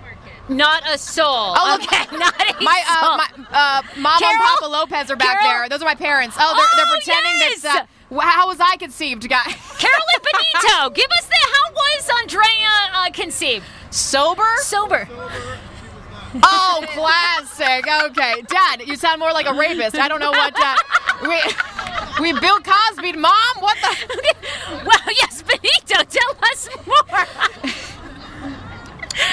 Not 0.51 0.83
a 0.93 0.97
soul. 0.97 1.25
Oh, 1.55 1.79
okay. 1.81 2.05
Not 2.17 2.33
a 2.41 2.63
My, 2.63 2.83
uh, 2.89 3.17
my 3.17 3.27
uh, 3.51 3.81
mama 3.97 4.17
Carol? 4.19 4.33
and 4.33 4.41
Papa 4.59 4.65
Lopez 4.67 5.09
are 5.09 5.15
back 5.15 5.39
Carol? 5.39 5.59
there. 5.61 5.69
Those 5.69 5.81
are 5.81 5.85
my 5.85 5.95
parents. 5.95 6.35
Oh, 6.39 6.53
they're, 6.55 6.65
Oh, 6.65 6.75
they're 6.75 6.97
pretending 6.97 7.39
yes! 7.39 7.61
that. 7.61 7.87
Uh, 8.11 8.19
how 8.19 8.47
was 8.47 8.59
I 8.59 8.75
conceived, 8.75 9.27
guy? 9.29 9.43
Carolyn 9.79 10.21
Benito, 10.21 10.89
give 10.89 11.09
us 11.11 11.25
the 11.27 11.35
how 11.53 11.71
was 11.73 12.09
Andrea 12.21 12.69
uh, 12.93 13.09
conceived? 13.11 13.65
Sober? 13.91 14.45
Sober. 14.57 15.07
Oh, 16.43 16.83
classic. 16.93 17.85
Okay, 18.11 18.41
Dad, 18.47 18.83
you 18.87 18.95
sound 18.95 19.19
more 19.19 19.31
like 19.33 19.47
a 19.47 19.53
rapist. 19.53 19.95
I 19.97 20.07
don't 20.07 20.19
know 20.19 20.31
what. 20.31 20.53
Uh, 20.57 20.75
we 21.23 22.33
we 22.33 22.39
Bill 22.39 22.59
Cosby, 22.59 23.13
Mom. 23.13 23.33
What 23.59 23.77
the? 23.81 24.35
Well, 24.85 24.99
yes, 25.19 25.41
Benito, 25.43 26.03
tell 26.03 26.35
us 26.51 26.69
more. 26.85 27.25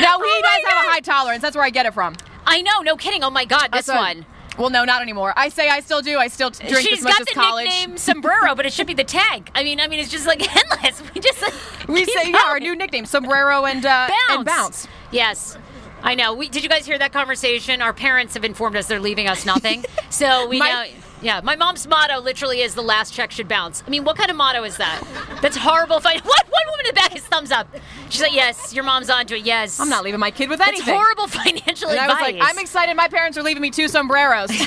Now 0.01 0.19
he 0.19 0.25
Oh 0.25 0.41
does 0.43 0.73
have 0.73 0.85
a 0.87 0.89
high 0.91 1.01
tolerance. 1.01 1.43
That's 1.43 1.57
where 1.57 1.65
I 1.65 1.71
get 1.71 1.87
it 1.87 1.95
from. 1.95 2.17
I 2.47 2.63
know, 2.63 2.81
no 2.83 2.97
kidding. 2.97 3.23
Oh 3.23 3.31
my 3.31 3.45
God, 3.45 3.71
this 3.73 3.87
That's 3.87 3.99
one. 3.99 4.27
Well, 4.59 4.71
no, 4.71 4.85
not 4.85 5.03
anymore. 5.03 5.33
I 5.37 5.51
say 5.51 5.69
I 5.69 5.79
still 5.81 6.03
do. 6.03 6.19
I 6.19 6.27
still 6.29 6.51
t- 6.51 6.67
drink 6.67 6.89
She's 6.89 6.99
as 6.99 7.05
much 7.05 7.13
got 7.13 7.21
as 7.21 7.27
the 7.29 7.35
college. 7.35 7.67
nickname 7.67 7.97
Sombrero, 7.97 8.57
but 8.57 8.67
it 8.67 8.73
should 8.73 8.89
be 8.89 8.95
the 8.95 9.05
tag. 9.05 9.51
I 9.55 9.63
mean, 9.63 9.79
I 9.79 9.87
mean, 9.87 10.01
it's 10.01 10.11
just 10.11 10.27
like 10.27 10.41
endless. 10.57 11.01
We 11.15 11.21
just 11.21 11.41
like, 11.41 11.55
We 11.89 12.05
say 12.07 12.31
yeah, 12.33 12.43
our 12.47 12.59
new 12.59 12.75
nickname, 12.75 13.07
sombrero 13.07 13.65
and 13.67 13.87
uh, 13.87 14.09
bounce. 14.09 14.21
and 14.31 14.45
bounce. 14.45 14.89
Yes. 15.13 15.57
I 16.03 16.15
know. 16.17 16.35
We, 16.35 16.49
did 16.49 16.63
you 16.65 16.69
guys 16.69 16.87
hear 16.87 16.99
that 16.99 17.13
conversation? 17.13 17.81
Our 17.83 17.93
parents 17.93 18.35
have 18.35 18.45
informed 18.45 18.77
us 18.77 18.87
they're 18.87 18.99
leaving 19.01 19.29
us 19.29 19.45
nothing. 19.47 19.85
so 20.11 20.49
we 20.49 20.59
My- 20.59 20.69
know. 20.71 20.85
Yeah, 21.21 21.41
my 21.43 21.57
mom's 21.57 21.87
motto 21.89 22.21
literally 22.21 22.61
is 22.61 22.75
the 22.75 22.83
last 22.83 23.13
check 23.13 23.33
should 23.33 23.49
bounce. 23.49 23.83
I 23.87 23.91
mean, 23.91 24.05
what 24.05 24.17
kind 24.17 24.31
of 24.31 24.37
motto 24.37 24.63
is 24.63 24.77
that? 24.77 25.03
That's 25.43 25.57
horrible. 25.57 25.99
Fight. 26.01 26.21
What? 26.25 26.47
One 26.49 26.63
woman 26.71 26.87
in 26.87 26.95
the 26.95 27.01
back 27.01 27.17
is 27.17 27.23
thumbs 27.23 27.51
up. 27.51 27.69
She's 28.09 28.21
like, 28.23 28.33
yes, 28.35 28.73
your 28.73 28.85
mom's 28.85 29.11
onto 29.11 29.35
it. 29.35 29.45
Yes. 29.45 29.81
I'm 29.81 29.89
not 29.89 30.05
leaving 30.05 30.21
my 30.21 30.31
kid 30.31 30.49
with 30.49 30.59
That's 30.59 30.71
anything. 30.71 30.95
horrible 30.95 31.27
financial 31.29 31.89
And 31.91 31.99
I 31.99 32.05
advice. 32.05 32.33
was 32.33 32.41
like, 32.41 32.51
I'm 32.51 32.59
excited. 32.59 32.97
My 32.97 33.09
parents 33.09 33.37
are 33.39 33.43
leaving 33.43 33.63
me 33.63 33.71
two 33.71 33.89
sombreros. 33.89 34.51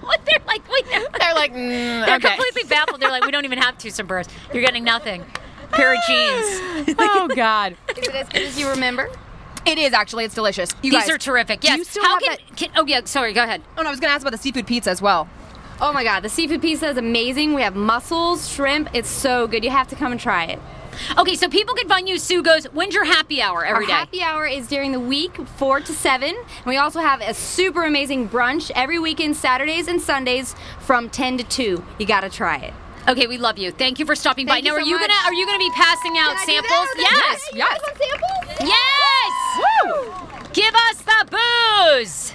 What? 0.00 0.20
They're 0.26 0.38
like, 0.46 0.68
wait, 0.70 0.84
they're, 0.90 1.06
They're 1.18 1.34
like, 1.34 1.52
mm, 1.52 2.04
they're 2.06 2.16
okay. 2.16 2.28
completely 2.36 2.64
baffled. 2.68 3.00
They're 3.00 3.10
like, 3.10 3.24
we 3.24 3.30
don't 3.30 3.46
even 3.46 3.58
have 3.58 3.78
two 3.78 3.88
sombreros. 3.90 4.26
You're 4.52 4.62
getting 4.62 4.84
nothing. 4.84 5.24
Pair 5.72 5.94
of 5.94 5.98
jeans. 6.06 6.94
oh 6.98 7.28
God. 7.34 7.76
Is 7.96 8.06
it 8.08 8.14
as 8.14 8.28
good 8.28 8.42
as 8.42 8.58
you 8.58 8.68
remember? 8.68 9.08
It 9.66 9.78
is 9.78 9.92
actually. 9.92 10.24
It's 10.24 10.34
delicious. 10.34 10.70
You 10.82 10.90
These 10.90 11.00
guys, 11.02 11.10
are 11.10 11.18
terrific. 11.18 11.64
Yes. 11.64 11.78
you 11.78 11.84
still 11.84 12.04
How 12.04 12.18
have 12.20 12.22
can, 12.22 12.56
can? 12.56 12.70
Oh 12.76 12.86
yeah. 12.86 13.00
Sorry. 13.04 13.32
Go 13.32 13.42
ahead. 13.42 13.62
Oh, 13.78 13.82
no, 13.82 13.88
I 13.88 13.90
was 13.90 14.00
going 14.00 14.10
to 14.10 14.14
ask 14.14 14.22
about 14.22 14.32
the 14.32 14.38
seafood 14.38 14.66
pizza 14.66 14.90
as 14.90 15.00
well. 15.02 15.28
Oh 15.80 15.92
my 15.92 16.04
god, 16.04 16.20
the 16.20 16.28
seafood 16.28 16.62
pizza 16.62 16.88
is 16.90 16.96
amazing. 16.96 17.52
We 17.54 17.62
have 17.62 17.74
mussels, 17.74 18.48
shrimp. 18.48 18.88
It's 18.94 19.08
so 19.08 19.48
good. 19.48 19.64
You 19.64 19.70
have 19.70 19.88
to 19.88 19.96
come 19.96 20.12
and 20.12 20.20
try 20.20 20.44
it. 20.44 20.60
Okay, 21.18 21.34
so 21.34 21.48
people 21.48 21.74
can 21.74 21.88
find 21.88 22.08
you. 22.08 22.14
Sugos. 22.14 22.66
When's 22.72 22.94
your 22.94 23.04
happy 23.04 23.42
hour 23.42 23.64
every 23.64 23.82
Our 23.84 23.88
day? 23.88 23.92
happy 23.92 24.22
hour 24.22 24.46
is 24.46 24.68
during 24.68 24.92
the 24.92 25.00
week, 25.00 25.34
4 25.56 25.80
to 25.80 25.92
7. 25.92 26.28
And 26.28 26.66
we 26.66 26.76
also 26.76 27.00
have 27.00 27.20
a 27.20 27.34
super 27.34 27.82
amazing 27.84 28.28
brunch 28.28 28.70
every 28.76 29.00
weekend, 29.00 29.34
Saturdays 29.36 29.88
and 29.88 30.00
Sundays 30.00 30.54
from 30.78 31.10
10 31.10 31.38
to 31.38 31.44
2. 31.44 31.84
You 31.98 32.06
gotta 32.06 32.30
try 32.30 32.58
it. 32.58 32.72
Okay, 33.08 33.26
we 33.26 33.36
love 33.36 33.58
you. 33.58 33.72
Thank 33.72 33.98
you 33.98 34.06
for 34.06 34.14
stopping 34.14 34.46
by. 34.46 34.54
Thank 34.54 34.66
now, 34.66 34.76
you 34.76 34.76
are 34.76 34.86
you 34.86 34.98
much. 34.98 35.08
gonna 35.08 35.20
are 35.26 35.34
you 35.34 35.44
gonna 35.46 35.58
be 35.58 35.70
passing 35.70 36.16
out 36.16 36.38
samples? 36.38 36.88
Yes. 36.96 37.50
Yes. 37.54 37.80
Yes. 38.60 39.03
Woo! 39.56 40.12
Give 40.52 40.74
us 40.74 41.02
the 41.02 41.28
booze. 41.30 42.34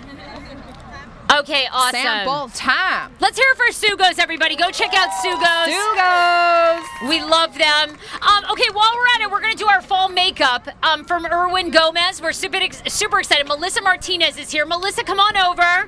Okay, 1.31 1.67
awesome. 1.71 1.99
Sample 2.01 2.49
time. 2.55 3.13
Let's 3.19 3.37
hear 3.37 3.45
it 3.51 3.57
for 3.57 3.71
Sugos, 3.71 4.17
everybody. 4.17 4.55
Go 4.55 4.71
check 4.71 4.93
out 4.95 5.09
Sugos. 5.11 5.67
Sugos. 5.67 7.07
We 7.09 7.21
love 7.21 7.55
them. 7.55 7.91
Um, 7.91 8.45
okay, 8.51 8.67
while 8.73 8.91
we're 8.95 9.05
at 9.15 9.21
it, 9.21 9.31
we're 9.31 9.39
going 9.39 9.53
to 9.53 9.57
do 9.57 9.67
our 9.67 9.81
fall 9.81 10.09
makeup 10.09 10.67
um, 10.83 11.05
from 11.05 11.27
Erwin 11.27 11.69
Gomez. 11.69 12.19
We're 12.19 12.33
super, 12.33 12.57
ex- 12.57 12.81
super 12.87 13.19
excited. 13.19 13.47
Melissa 13.47 13.81
Martinez 13.83 14.37
is 14.37 14.49
here. 14.51 14.65
Melissa, 14.65 15.03
come 15.03 15.19
on 15.19 15.37
over. 15.37 15.87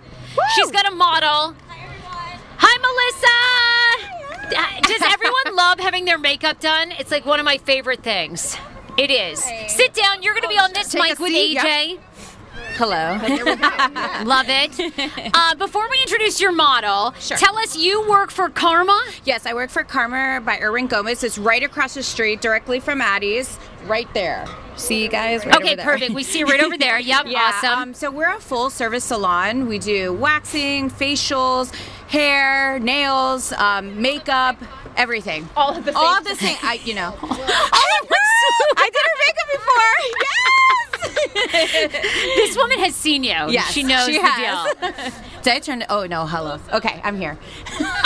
She's 0.56 0.70
got 0.70 0.88
a 0.88 0.92
model. 0.96 1.56
Hi, 1.68 1.84
everyone. 1.86 2.40
Hi, 2.58 2.78
Melissa. 4.48 4.58
Uh, 4.58 4.82
Does 4.82 5.02
everyone 5.12 5.56
love 5.56 5.80
having 5.80 6.06
their 6.06 6.20
makeup 6.20 6.60
done? 6.60 6.92
It's 6.92 7.10
like 7.10 7.26
one 7.26 7.40
of 7.40 7.46
my 7.46 7.58
favorite 7.58 8.04
things. 8.04 8.58
It 9.02 9.10
is. 9.10 9.43
Sit 9.68 9.95
down. 9.95 10.22
You're 10.22 10.34
going 10.36 10.43
to 10.43 10.47
be 10.49 10.60
on 10.60 10.74
this 10.74 10.93
mic 10.93 11.18
with 11.18 11.32
seat, 11.32 11.58
AJ. 11.58 11.64
yeah. 11.64 11.97
Hello. 12.76 14.24
Love 14.26 14.45
it. 14.49 15.32
Uh, 15.34 15.56
before 15.56 15.89
we 15.89 15.97
introduce 16.02 16.39
your 16.41 16.52
model, 16.52 17.14
Sure. 17.20 17.36
tell 17.38 17.58
us 17.58 17.76
you 17.76 18.08
work 18.08 18.30
for 18.32 18.49
Karma. 18.49 19.04
Yes, 19.24 19.45
I 19.45 19.54
work 19.54 19.70
for 19.72 19.84
Karma 19.84 20.41
by 20.45 20.60
Erwin 20.60 20.86
Gomez. 20.88 21.24
It's 21.24 21.38
right 21.38 21.64
across 21.64 21.93
the 21.95 22.04
street, 22.04 22.41
directly 22.41 22.80
from 22.80 23.02
Addie's, 23.02 23.58
right 23.88 24.12
there. 24.14 24.45
See 24.76 25.02
you 25.02 25.10
guys 25.10 25.45
right 25.45 25.56
Okay, 25.56 25.68
over 25.70 25.76
there. 25.78 25.86
perfect. 25.86 26.14
We 26.14 26.24
see 26.24 26.39
you 26.39 26.45
right 26.45 26.62
over 26.64 26.78
there. 26.78 26.99
Yep, 27.12 27.26
yeah, 27.28 27.52
awesome. 27.56 27.80
Um, 27.80 27.93
so 27.93 28.12
we're 28.12 28.34
a 28.36 28.39
full 28.39 28.70
service 28.70 29.04
salon. 29.06 29.68
We 29.68 29.80
do 29.80 30.14
waxing, 30.14 30.89
facials, 30.91 31.74
hair, 32.12 32.80
nails, 32.80 33.51
um, 33.53 34.01
makeup, 34.01 34.57
everything. 34.97 35.47
All 35.55 35.74
at 35.74 35.86
the 35.86 35.95
All 35.95 36.03
same 36.16 36.18
at 36.18 36.24
the 36.26 36.36
same. 36.36 36.57
I, 36.62 36.74
you 36.84 36.93
know. 36.93 37.16
I 37.24 38.89
did 38.93 39.01
her 39.01 39.18
makeup 39.26 39.47
before. 39.53 39.68
Yes. 41.53 41.91
this 42.36 42.55
woman 42.57 42.80
has 42.80 42.95
seen 42.95 43.24
you. 43.24 43.32
Yes, 43.32 43.72
she 43.72 43.84
knows 43.84 44.05
she 44.05 44.18
the 44.18 44.24
has. 44.26 44.76
deal. 44.76 45.12
Did 45.41 45.53
I 45.53 45.59
turn? 45.59 45.84
Oh 45.89 46.05
no, 46.05 46.26
hello. 46.28 46.59
Okay, 46.74 47.01
I'm 47.03 47.18
here. 47.18 47.38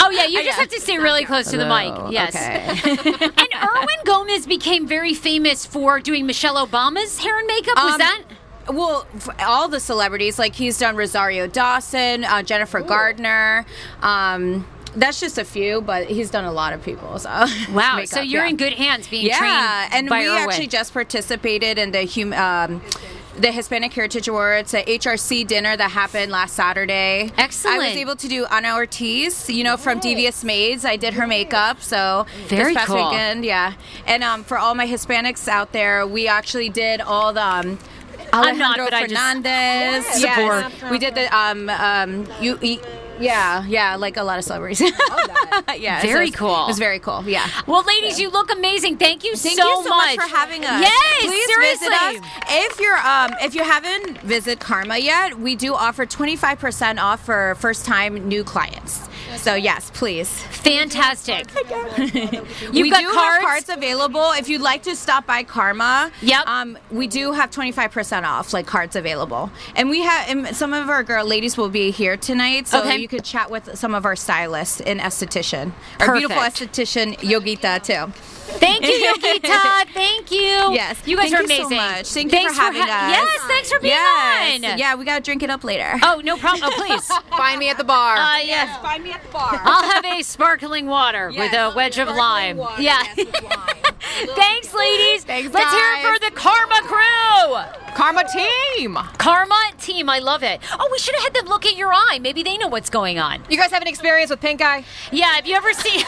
Oh 0.00 0.10
yeah, 0.10 0.24
you 0.26 0.42
just 0.42 0.58
have 0.58 0.68
to 0.70 0.80
stay 0.80 0.98
really 0.98 1.24
close 1.24 1.50
to 1.50 1.56
the 1.56 1.66
mic. 1.66 1.92
Yes. 2.12 2.34
okay. 2.34 3.24
and 3.26 3.48
Erwin 3.62 3.86
Gomez 4.04 4.46
became 4.46 4.86
very 4.86 5.12
famous 5.14 5.66
for 5.66 6.00
doing 6.00 6.26
Michelle 6.26 6.64
Obama's 6.66 7.18
hair 7.18 7.38
and 7.38 7.46
makeup. 7.46 7.76
Was 7.76 7.92
Um, 7.94 7.98
that? 7.98 8.22
Well, 8.68 9.06
all 9.40 9.68
the 9.68 9.80
celebrities, 9.80 10.38
like 10.38 10.54
he's 10.54 10.78
done 10.78 10.96
Rosario 10.96 11.46
Dawson, 11.46 12.24
uh, 12.24 12.42
Jennifer 12.42 12.80
Gardner. 12.80 13.64
Um, 14.02 14.66
that's 14.96 15.20
just 15.20 15.38
a 15.38 15.44
few, 15.44 15.80
but 15.82 16.06
he's 16.06 16.30
done 16.30 16.44
a 16.44 16.52
lot 16.52 16.72
of 16.72 16.82
people. 16.82 17.18
So 17.18 17.28
Wow. 17.72 18.02
so 18.06 18.20
you're 18.20 18.44
yeah. 18.44 18.50
in 18.50 18.56
good 18.56 18.72
hands 18.72 19.08
being 19.08 19.28
trained. 19.28 19.44
Yeah, 19.44 19.88
trained 19.88 20.08
and 20.08 20.10
we 20.10 20.26
Erwin. 20.26 20.48
actually 20.48 20.66
just 20.68 20.92
participated 20.92 21.78
in 21.78 21.92
the 21.92 22.06
hum- 22.06 22.32
um, 22.32 22.82
the 23.38 23.52
Hispanic 23.52 23.92
Heritage 23.92 24.28
Awards, 24.28 24.72
a 24.72 24.82
HRC 24.82 25.46
dinner 25.46 25.76
that 25.76 25.90
happened 25.90 26.32
last 26.32 26.54
Saturday. 26.54 27.30
Excellent. 27.36 27.80
I 27.82 27.88
was 27.88 27.96
able 27.96 28.16
to 28.16 28.28
do 28.28 28.46
Ana 28.46 28.74
Ortiz, 28.74 29.50
you 29.50 29.62
know, 29.62 29.76
from 29.76 30.00
Devious 30.00 30.42
Maids. 30.42 30.86
I 30.86 30.96
did 30.96 31.14
her 31.14 31.26
makeup, 31.26 31.82
so 31.82 32.24
Very 32.46 32.72
this 32.72 32.78
past 32.78 32.86
cool. 32.88 33.10
weekend, 33.10 33.44
yeah. 33.44 33.74
And 34.06 34.24
um, 34.24 34.42
for 34.42 34.56
all 34.56 34.74
my 34.74 34.86
Hispanics 34.86 35.48
out 35.48 35.72
there, 35.72 36.06
we 36.06 36.26
actually 36.28 36.70
did 36.70 37.00
all 37.02 37.32
the. 37.34 37.44
Um, 37.44 37.78
I'm 38.36 38.58
not, 38.58 38.78
Alejandro 38.78 38.84
but 38.86 38.94
I 38.94 39.06
just- 39.06 39.14
Fernandez. 39.14 40.06
Support. 40.20 40.90
We 40.90 40.98
did 40.98 41.14
the 41.14 41.26
um 41.36 41.68
um 41.70 42.26
you. 42.40 42.58
you 42.62 42.80
Yeah, 43.18 43.64
yeah, 43.66 43.96
like 43.96 44.18
a 44.18 44.22
lot 44.22 44.36
of 44.38 44.44
celebrities. 44.44 44.80
yeah, 45.76 46.02
so 46.02 46.06
Very 46.06 46.28
it's- 46.28 46.36
cool. 46.38 46.64
It 46.64 46.66
was 46.68 46.78
very 46.78 46.98
cool. 46.98 47.24
Yeah. 47.26 47.48
Well, 47.66 47.82
ladies, 47.82 48.20
you 48.20 48.28
look 48.28 48.52
amazing. 48.52 48.98
Thank 48.98 49.24
you 49.24 49.34
Thank 49.36 49.56
so, 49.58 49.66
you 49.66 49.82
so 49.84 49.88
much. 49.88 50.16
for 50.16 50.28
having 50.28 50.62
us. 50.66 50.82
Yes, 50.82 51.24
please 51.24 51.46
seriously. 51.46 51.88
visit 51.88 51.92
us. 52.02 52.16
If 52.48 52.78
you're 52.80 52.98
um 52.98 53.30
if 53.40 53.54
you 53.54 53.64
haven't 53.64 54.20
visited 54.20 54.60
Karma 54.60 54.98
yet, 54.98 55.38
we 55.38 55.56
do 55.56 55.74
offer 55.74 56.04
25% 56.04 56.98
off 57.00 57.24
for 57.24 57.54
first 57.58 57.86
time 57.86 58.28
new 58.28 58.44
clients. 58.44 59.08
So 59.36 59.54
yes, 59.54 59.90
please. 59.94 60.28
Fantastic. 60.50 61.46
You've 61.98 62.72
we 62.72 62.90
got 62.90 63.00
do 63.00 63.12
cards? 63.12 63.16
have 63.16 63.42
cards 63.42 63.68
available. 63.68 64.32
If 64.32 64.48
you'd 64.48 64.60
like 64.60 64.82
to 64.84 64.96
stop 64.96 65.26
by 65.26 65.42
Karma, 65.44 66.10
Yep. 66.22 66.46
um, 66.46 66.78
we 66.90 67.06
do 67.06 67.32
have 67.32 67.50
25% 67.50 68.24
off, 68.24 68.52
like 68.52 68.66
cards 68.66 68.96
available. 68.96 69.50
And 69.74 69.88
we 69.90 70.02
have 70.02 70.28
and 70.28 70.56
some 70.56 70.72
of 70.72 70.88
our 70.88 71.02
girl 71.04 71.24
ladies 71.24 71.56
will 71.56 71.68
be 71.68 71.90
here 71.90 72.16
tonight, 72.16 72.66
so 72.68 72.80
Okay. 72.80 72.96
you 72.98 73.08
could 73.08 73.24
chat 73.24 73.50
with 73.50 73.76
some 73.78 73.94
of 73.94 74.04
our 74.04 74.16
stylists 74.16 74.80
and 74.80 75.00
esthetician. 75.00 75.72
Our 76.00 76.14
beautiful 76.14 76.42
Perfect. 76.42 76.72
esthetician 76.72 77.16
Yogita 77.18 77.82
too. 77.82 78.12
Thank 78.46 78.84
you, 78.84 78.92
Yogita. 78.92 79.86
Thank 79.94 80.30
you. 80.30 80.38
Yes, 80.72 81.00
You 81.06 81.16
guys 81.16 81.30
Thank 81.30 81.40
are 81.40 81.42
you 81.42 81.48
so 81.48 81.54
amazing. 81.66 81.76
much. 81.76 82.06
Thank 82.08 82.30
thanks 82.30 82.52
you 82.52 82.56
for 82.56 82.62
having 82.62 82.82
ha- 82.82 83.06
us. 83.06 83.12
Yes, 83.12 83.40
thanks 83.48 83.72
for 83.72 83.80
being 83.80 83.92
Yes. 83.94 84.64
on. 84.72 84.78
Yeah, 84.78 84.94
we 84.94 85.04
gotta 85.04 85.22
drink 85.22 85.42
it 85.42 85.50
up 85.50 85.64
later. 85.64 85.92
Oh, 86.02 86.20
no 86.24 86.36
problem. 86.36 86.70
Oh, 86.72 86.76
please. 86.86 87.06
Find 87.36 87.58
me 87.58 87.68
at 87.70 87.76
the 87.78 87.84
bar. 87.84 88.16
Uh, 88.16 88.38
yes. 88.38 88.80
find 88.80 89.02
me 89.04 89.10
at 89.12 89.22
the 89.22 89.28
bar. 89.30 89.60
I'll 89.64 89.90
have 89.90 90.04
a 90.04 90.22
sparkling 90.22 90.86
water 90.86 91.28
with 91.36 91.52
a 91.52 91.72
wedge 91.76 91.98
of 91.98 92.08
lime. 92.08 92.58
yeah. 92.78 93.02
Thanks, 94.34 94.72
ladies. 94.74 95.24
Thanks, 95.24 95.52
Let's 95.52 95.72
hear 95.74 95.92
it 95.94 96.02
for 96.14 96.18
the 96.24 96.30
Karma 96.34 96.80
crew. 96.82 97.92
Karma 97.94 98.24
team. 98.32 98.94
Karma 99.18 99.70
team, 99.78 100.08
I 100.08 100.18
love 100.20 100.42
it. 100.42 100.60
Oh, 100.78 100.88
we 100.90 100.98
should 100.98 101.14
have 101.16 101.24
had 101.24 101.34
them 101.34 101.46
look 101.46 101.66
at 101.66 101.76
your 101.76 101.92
eye. 101.92 102.18
Maybe 102.20 102.42
they 102.42 102.56
know 102.56 102.68
what's 102.68 102.90
going 102.90 103.18
on. 103.18 103.42
You 103.50 103.56
guys 103.58 103.70
have 103.72 103.82
an 103.82 103.88
experience 103.88 104.30
with 104.30 104.40
pink 104.40 104.60
eye? 104.62 104.84
Yeah, 105.12 105.26
have 105.34 105.46
you 105.46 105.54
ever 105.56 105.72
seen? 105.72 106.02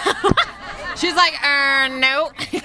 She's 0.99 1.15
like, 1.15 1.35
uh, 1.45 1.89
no. 1.89 2.31
She's 2.41 2.63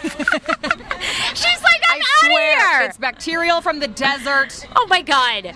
like, 1.62 1.82
I'm 1.88 2.02
I 2.02 2.02
out 2.02 2.32
swear, 2.32 2.80
here. 2.80 2.88
it's 2.90 2.98
bacterial 2.98 3.62
from 3.62 3.80
the 3.80 3.88
desert. 3.88 4.66
Oh 4.76 4.88
my 4.90 5.02
god. 5.02 5.54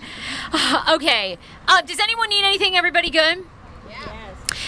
okay. 0.93 1.37
Uh, 1.67 1.81
does 1.81 1.99
anyone 1.99 2.29
need 2.29 2.43
anything? 2.43 2.75
Everybody 2.75 3.09
good? 3.09 3.43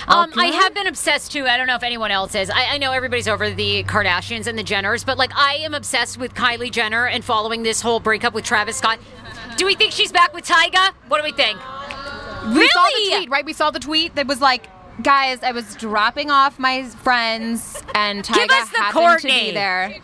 Um, 0.07 0.31
I 0.37 0.45
have 0.47 0.73
been 0.73 0.87
obsessed 0.87 1.31
too. 1.31 1.45
I 1.45 1.55
don't 1.57 1.67
know 1.67 1.75
if 1.75 1.83
anyone 1.83 2.09
else 2.09 2.33
is. 2.33 2.49
I, 2.49 2.73
I 2.73 2.77
know 2.79 2.91
everybody's 2.91 3.27
over 3.27 3.49
the 3.51 3.83
Kardashians 3.83 4.47
and 4.47 4.57
the 4.57 4.63
Jenners, 4.63 5.05
but 5.05 5.17
like 5.17 5.31
I 5.35 5.55
am 5.55 5.73
obsessed 5.73 6.17
with 6.17 6.33
Kylie 6.33 6.71
Jenner 6.71 7.05
and 7.07 7.23
following 7.23 7.61
this 7.63 7.81
whole 7.81 7.99
breakup 7.99 8.33
with 8.33 8.43
Travis 8.45 8.77
Scott. 8.77 8.99
Do 9.57 9.65
we 9.65 9.75
think 9.75 9.91
she's 9.91 10.11
back 10.11 10.33
with 10.33 10.45
Tyga? 10.47 10.93
What 11.09 11.17
do 11.19 11.23
we 11.23 11.31
think? 11.31 11.57
We 11.59 12.67
saw 12.69 12.83
the 12.85 12.91
Really? 12.95 13.15
tweet, 13.17 13.29
right? 13.29 13.45
We 13.45 13.53
saw 13.53 13.69
the 13.71 13.79
tweet 13.79 14.15
that 14.15 14.25
was 14.25 14.41
like, 14.41 14.67
guys, 15.01 15.41
I 15.43 15.51
was 15.51 15.75
dropping 15.75 16.29
off 16.31 16.59
my 16.59 16.83
friends 16.83 17.81
and 17.95 18.23
Tyga 18.23 18.33
Give 18.47 18.51
us 18.51 18.69
the 18.69 18.77
happened 18.77 18.93
Courtney. 19.05 19.31
to 19.31 19.45
be 19.45 19.51
there. 19.51 19.95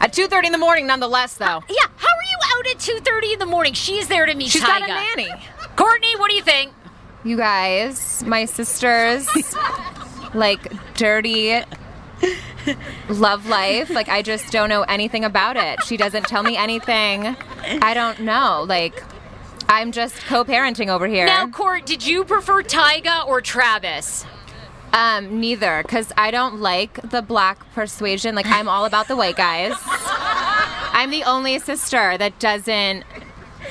At 0.00 0.12
2.30 0.12 0.46
in 0.46 0.52
the 0.52 0.58
morning, 0.58 0.86
nonetheless, 0.86 1.34
though. 1.36 1.62
Yeah. 1.68 1.86
How 1.96 2.08
are 2.08 2.28
you 2.30 2.38
out 2.56 2.66
at 2.74 2.80
two 2.80 2.98
thirty 3.00 3.32
in 3.34 3.38
the 3.38 3.46
morning? 3.46 3.72
She's 3.72 4.08
there 4.08 4.26
to 4.26 4.34
meet 4.34 4.48
She's 4.50 4.62
Tyga. 4.62 4.86
got 4.86 4.90
a 4.90 4.94
nanny. 5.16 5.28
Courtney, 5.76 6.16
what 6.16 6.28
do 6.28 6.34
you 6.36 6.42
think? 6.42 6.72
You 7.24 7.36
guys, 7.36 8.24
my 8.24 8.44
sisters, 8.46 9.28
like 10.34 10.72
dirty 10.94 11.62
love 13.08 13.46
life. 13.46 13.90
Like 13.90 14.08
I 14.08 14.22
just 14.22 14.50
don't 14.52 14.68
know 14.68 14.82
anything 14.82 15.24
about 15.24 15.56
it. 15.56 15.82
She 15.84 15.96
doesn't 15.96 16.26
tell 16.26 16.42
me 16.42 16.56
anything. 16.56 17.36
I 17.80 17.94
don't 17.94 18.20
know. 18.20 18.64
Like 18.68 19.02
I'm 19.72 19.90
just 19.90 20.14
co-parenting 20.26 20.88
over 20.88 21.06
here. 21.06 21.24
Now, 21.24 21.48
Court, 21.48 21.86
did 21.86 22.06
you 22.06 22.24
prefer 22.26 22.62
Tyga 22.62 23.26
or 23.26 23.40
Travis? 23.40 24.26
Um, 24.92 25.40
neither, 25.40 25.82
because 25.82 26.12
I 26.14 26.30
don't 26.30 26.60
like 26.60 27.00
the 27.00 27.22
black 27.22 27.58
persuasion. 27.72 28.34
Like 28.34 28.44
I'm 28.44 28.68
all 28.68 28.84
about 28.84 29.08
the 29.08 29.16
white 29.16 29.36
guys. 29.36 29.72
I'm 29.86 31.10
the 31.10 31.24
only 31.24 31.58
sister 31.58 32.18
that 32.18 32.38
doesn't 32.38 33.04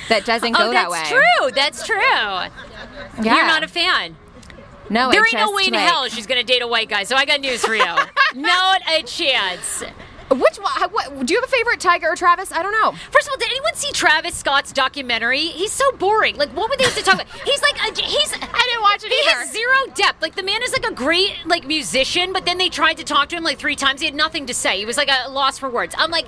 that 0.10 0.26
doesn't 0.26 0.54
go 0.54 0.70
oh, 0.70 0.72
that 0.72 0.90
way. 0.90 0.98
that's 0.98 1.10
true. 1.10 1.52
That's 1.52 1.86
true. 1.86 3.24
Yeah. 3.24 3.36
You're 3.36 3.46
not 3.46 3.64
a 3.64 3.68
fan. 3.68 4.16
No, 4.90 5.12
There 5.12 5.24
ain't 5.24 5.36
no 5.36 5.52
way 5.52 5.66
in 5.68 5.74
like- 5.74 5.88
hell 5.88 6.10
she's 6.10 6.26
gonna 6.26 6.44
date 6.44 6.64
a 6.64 6.68
white 6.68 6.90
guy. 6.90 7.04
So 7.04 7.16
I 7.16 7.26
got 7.26 7.42
news 7.42 7.64
for 7.64 7.76
you. 7.76 7.86
Not 8.36 8.82
a 8.90 9.04
chance. 9.04 9.84
Which 10.32 10.58
one? 10.58 10.90
What, 10.92 11.26
do 11.26 11.34
you 11.34 11.40
have 11.42 11.48
a 11.50 11.52
favorite, 11.52 11.80
Tyga 11.80 12.04
or 12.04 12.16
Travis? 12.16 12.52
I 12.52 12.64
don't 12.64 12.72
know. 12.72 12.92
First 13.12 13.28
of 13.28 13.32
all, 13.34 13.38
did 13.38 13.50
anyone 13.52 13.76
see 13.76 13.92
Travis 13.92 14.36
Scott's 14.36 14.72
documentary? 14.72 15.40
He's 15.40 15.72
so 15.72 15.92
boring. 15.94 16.38
Like, 16.38 16.50
what 16.50 16.70
would 16.70 16.80
they 16.80 16.86
have 16.86 16.96
to 16.96 17.04
talk 17.04 17.16
about? 17.16 17.28
He's 17.46 17.62
like, 17.62 17.76
a, 17.78 18.02
he's. 18.02 18.34
I 18.34 18.38
didn't 18.38 18.82
watch 18.82 19.04
it 19.04 19.12
He 19.12 19.30
either. 19.30 19.40
has 19.40 19.52
zero 19.52 19.74
depth. 19.94 20.22
Like, 20.22 20.36
the 20.36 20.44
man 20.44 20.62
is 20.64 20.72
like 20.72 20.86
a 20.86 20.94
great 20.94 21.34
like 21.46 21.66
musician, 21.68 22.32
but 22.34 22.46
then 22.46 22.58
they 22.58 22.70
tried 22.70 22.96
to 22.98 23.04
talk 23.04 23.30
to 23.30 23.36
him 23.36 23.44
like 23.44 23.58
three 23.58 23.76
times. 23.76 24.00
He 24.02 24.06
had 24.06 24.16
nothing 24.16 24.46
to 24.48 24.54
say. 24.54 24.78
He 24.78 24.86
was 24.86 24.98
like 24.98 25.10
a 25.10 25.30
loss 25.30 25.58
for 25.60 25.70
words. 25.70 25.94
I'm 25.98 26.12
like. 26.12 26.26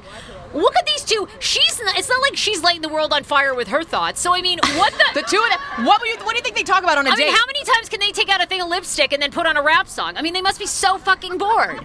Look 0.54 0.76
at 0.78 0.86
these 0.86 1.04
two. 1.04 1.28
She's. 1.39 1.82
Not, 1.84 1.97
it's 1.97 2.08
not 2.10 2.22
like 2.22 2.38
she's 2.38 2.62
lighting 2.62 2.84
the 2.84 2.89
world 2.89 3.12
on 3.12 3.24
fire 3.24 3.56
with 3.56 3.70
her 3.70 3.84
thoughts. 3.84 4.22
So 4.22 4.36
I 4.36 4.41
mean, 4.43 4.60
what 4.76 4.93
the? 4.93 5.04
The 5.16 5.22
two 5.24 5.41
of 5.41 5.49
them. 5.49 5.86
What, 5.88 5.99
were 5.99 6.06
you, 6.06 6.16
what 6.18 6.30
do 6.32 6.36
you 6.38 6.43
think 6.43 6.56
they 6.56 6.62
talk 6.62 6.84
about 6.84 6.99
on 6.99 7.08
a 7.08 7.10
I 7.10 7.16
date? 7.16 7.26
mean, 7.26 7.34
how 7.36 7.45
many 7.47 7.64
times 7.64 7.89
can 7.89 7.99
they 7.99 8.12
take 8.12 8.30
out 8.30 8.39
a 8.39 8.45
thing 8.45 8.62
of 8.62 8.68
lipstick 8.68 9.14
and 9.14 9.22
then 9.22 9.32
put 9.32 9.47
on 9.47 9.58
a 9.58 9.64
rap 9.64 9.88
song? 9.88 10.16
I 10.16 10.22
mean, 10.22 10.34
they 10.34 10.41
must 10.43 10.60
be 10.60 10.68
so 10.68 10.99
fucking 10.99 11.39
bored. 11.39 11.80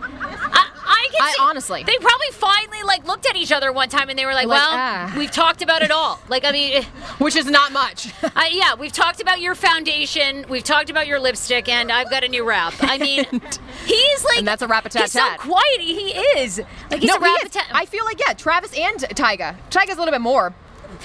I, 0.89 1.09
can 1.13 1.23
I- 1.23 1.33
see, 1.37 1.43
honestly. 1.43 1.83
they 1.85 1.97
probably 1.99 2.29
finally 2.33 2.83
like 2.83 3.07
looked 3.07 3.27
at 3.29 3.37
each 3.37 3.53
other 3.53 3.73
one 3.73 3.89
time 3.89 4.09
and 4.09 4.19
they 4.19 4.27
were 4.27 4.35
like, 4.35 4.47
Like, 4.47 4.59
"Well, 4.59 4.71
ah. 4.71 5.15
we've 5.17 5.31
talked 5.31 5.63
about 5.63 5.83
it 5.83 5.91
all." 5.91 6.21
Like, 6.29 6.45
I 6.45 6.53
mean, 6.53 6.83
Which 7.19 7.37
is 7.37 7.47
not 7.47 7.73
much. 7.73 8.09
I, 8.37 8.49
yeah, 8.53 8.75
we've 8.75 8.93
talked 8.93 9.21
about 9.21 9.41
your 9.41 9.55
foundation, 9.55 10.45
we've 10.49 10.65
talked 10.65 10.91
about 10.91 11.07
your 11.07 11.21
lipstick, 11.21 11.69
and 11.69 11.91
I've 11.93 12.11
got 12.11 12.25
a 12.25 12.29
new 12.29 12.45
rap. 12.45 12.75
I 12.81 12.99
mean, 13.07 13.25
he's 13.87 14.25
like, 14.25 14.39
And 14.39 14.49
that's 14.49 14.63
a 14.63 14.67
rap-a-tat-tat. 14.69 15.03
He's 15.03 15.13
so 15.13 15.37
quiet. 15.53 15.81
He 15.81 16.11
is 16.39 16.59
like 16.91 17.01
he's 17.01 17.09
no, 17.09 17.17
a 17.17 17.19
he 17.19 17.25
rap 17.25 17.45
is. 17.45 17.57
I 17.73 17.85
feel 17.87 18.05
like 18.05 18.21
yeah, 18.27 18.33
Travis 18.35 18.77
and 18.77 18.99
Tyga. 19.01 19.57
Tyga's 19.71 19.97
a 19.97 19.99
little 19.99 20.13
bit 20.13 20.21
more. 20.21 20.55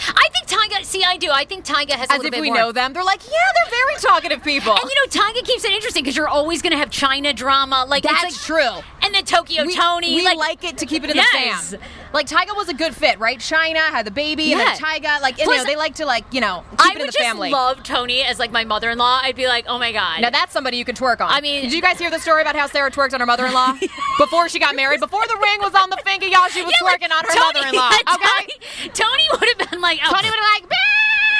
I 0.07 0.27
think 0.33 0.47
Tyga. 0.47 0.83
See, 0.85 1.03
I 1.03 1.17
do. 1.17 1.29
I 1.31 1.45
think 1.45 1.65
Tyga 1.65 1.91
has 1.91 2.09
a 2.09 2.13
As 2.13 2.23
if 2.23 2.39
we 2.39 2.47
more. 2.49 2.55
know 2.57 2.71
them. 2.71 2.93
They're 2.93 3.03
like, 3.03 3.23
yeah, 3.25 3.31
they're 3.55 3.71
very 3.79 3.95
talkative 3.99 4.43
people. 4.43 4.71
And 4.73 4.81
you 4.89 4.95
know, 4.95 5.07
Tyga 5.23 5.43
keeps 5.45 5.63
it 5.63 5.71
interesting 5.71 6.03
because 6.03 6.15
you're 6.17 6.27
always 6.27 6.61
going 6.61 6.71
to 6.71 6.77
have 6.77 6.89
Chyna 6.89 7.35
drama. 7.35 7.85
Like 7.87 8.03
That's 8.03 8.23
like, 8.23 8.33
true. 8.33 8.83
And 9.03 9.13
then 9.13 9.25
Tokyo 9.25 9.65
we, 9.65 9.75
Toni. 9.75 10.15
we 10.15 10.23
like, 10.23 10.37
like, 10.37 10.63
it 10.63 10.77
to 10.79 10.85
keep 10.85 11.03
it 11.03 11.09
in 11.09 11.15
Yes. 11.17 11.71
the 11.71 11.77
fam. 11.77 11.89
Like 12.13 12.27
Tyga 12.27 12.55
was 12.55 12.69
a 12.69 12.73
good 12.73 12.95
fit, 12.95 13.19
right? 13.19 13.37
Chyna 13.39 13.77
had 13.89 14.05
the 14.05 14.11
baby, 14.11 14.43
Yeah. 14.45 14.59
and 14.59 14.67
then 14.67 14.77
Tyga, 14.77 15.21
like, 15.21 15.35
Plus, 15.37 15.47
you 15.49 15.57
know, 15.57 15.63
they 15.65 15.75
like 15.75 15.95
to 15.95 16.05
like, 16.05 16.23
you 16.31 16.41
know, 16.41 16.63
keep 16.71 16.81
I 16.81 16.89
it 16.89 16.93
in 16.95 16.99
would 16.99 17.07
the 17.09 17.11
just 17.11 17.25
family. 17.25 17.49
love 17.49 17.83
Toni 17.83 18.21
as 18.21 18.39
like 18.39 18.51
my 18.51 18.63
mother-in-law. 18.63 19.21
I'd 19.23 19.35
be 19.35 19.47
like, 19.47 19.65
oh 19.67 19.77
my 19.79 19.91
god. 19.91 20.21
now 20.21 20.29
that's 20.29 20.53
somebody 20.53 20.77
you 20.77 20.85
can 20.85 20.95
twerk 20.95 21.21
on. 21.21 21.29
I 21.31 21.41
mean- 21.41 21.63
did 21.63 21.73
you 21.73 21.81
guys 21.81 21.97
hear 21.99 22.09
the 22.11 22.19
story 22.19 22.41
about 22.41 22.55
how 22.55 22.67
Sarah 22.67 22.91
twerked 22.91 23.13
on 23.13 23.19
her 23.19 23.25
mother-in-law 23.25 23.77
before 24.19 24.47
she 24.49 24.59
got 24.59 24.75
married? 24.75 24.99
Before 24.99 25.23
the 25.27 25.37
ring 25.41 25.59
was 25.59 25.73
on 25.75 25.89
the 25.89 25.97
finger, 26.05 26.27
y'all, 26.27 26.47
she 26.49 26.63
was 26.63 26.73
Yeah, 26.79 26.85
like, 26.85 27.01
twerking 27.01 27.11
on 27.11 27.23
her 27.25 27.33
Toni- 27.33 27.53
mother-in-law. 27.59 27.89
yeah, 27.91 28.13
Okay, 28.15 28.89
Toni, 28.89 28.89
Toni 28.93 29.23
would 29.39 29.49
have 29.59 29.69
been 29.71 29.81
like, 29.83 29.99
oh, 30.03 30.09
Toni 30.13 30.29
would 30.29 30.39
have 30.39 30.61
like, 30.61 30.71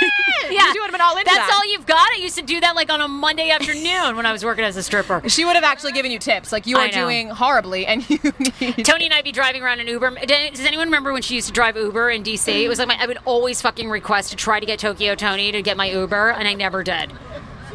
yeah, 0.52 0.72
she 0.72 0.80
would 0.80 0.86
have 0.88 0.92
been 0.92 1.02
all 1.02 1.18
into 1.18 1.26
That's 1.26 1.48
that. 1.48 1.54
all 1.56 1.72
you've 1.72 1.86
got. 1.86 2.08
I 2.12 2.18
used 2.20 2.36
to 2.38 2.42
do 2.44 2.60
that 2.60 2.76
like 2.76 2.92
on 2.92 3.02
a 3.02 3.08
Monday 3.08 3.50
afternoon 3.50 4.16
when 4.16 4.26
I 4.26 4.32
was 4.32 4.44
working 4.44 4.66
as 4.66 4.76
a 4.76 4.84
stripper. 4.84 5.28
She 5.30 5.46
would 5.46 5.56
have 5.56 5.64
actually 5.64 5.94
given 5.94 6.12
you 6.12 6.20
tips, 6.20 6.52
like 6.52 6.68
you 6.68 6.78
I 6.78 6.86
are 6.86 6.88
know. 6.88 6.94
doing 7.06 7.30
horribly, 7.30 7.86
and 7.86 8.08
you 8.10 8.20
need. 8.60 8.86
Toni 8.86 9.06
and 9.06 9.14
I'd 9.14 9.24
be 9.24 9.32
driving 9.32 9.64
around 9.64 9.80
in 9.80 9.88
Uber. 9.88 10.12
Does 10.26 10.60
anyone 10.62 10.88
remember 10.88 11.14
when 11.14 11.22
she 11.22 11.36
used 11.36 11.48
to 11.48 11.54
drive 11.54 11.78
Uber 11.78 12.10
in 12.10 12.24
DC? 12.24 12.48
It 12.64 12.68
was 12.68 12.80
like 12.80 12.90
my, 12.90 12.98
I 13.00 13.08
would 13.08 13.20
always 13.26 13.62
fucking 13.62 13.90
request 13.90 14.32
to 14.32 14.36
try 14.36 14.60
to 14.60 14.66
get 14.66 14.80
Tokyo 14.80 15.16
Toni 15.16 15.52
to 15.52 15.62
get 15.62 15.78
my 15.78 15.90
Uber, 15.90 16.32
and 16.32 16.48
I 16.48 16.54
never 16.54 16.84
did. 16.84 17.12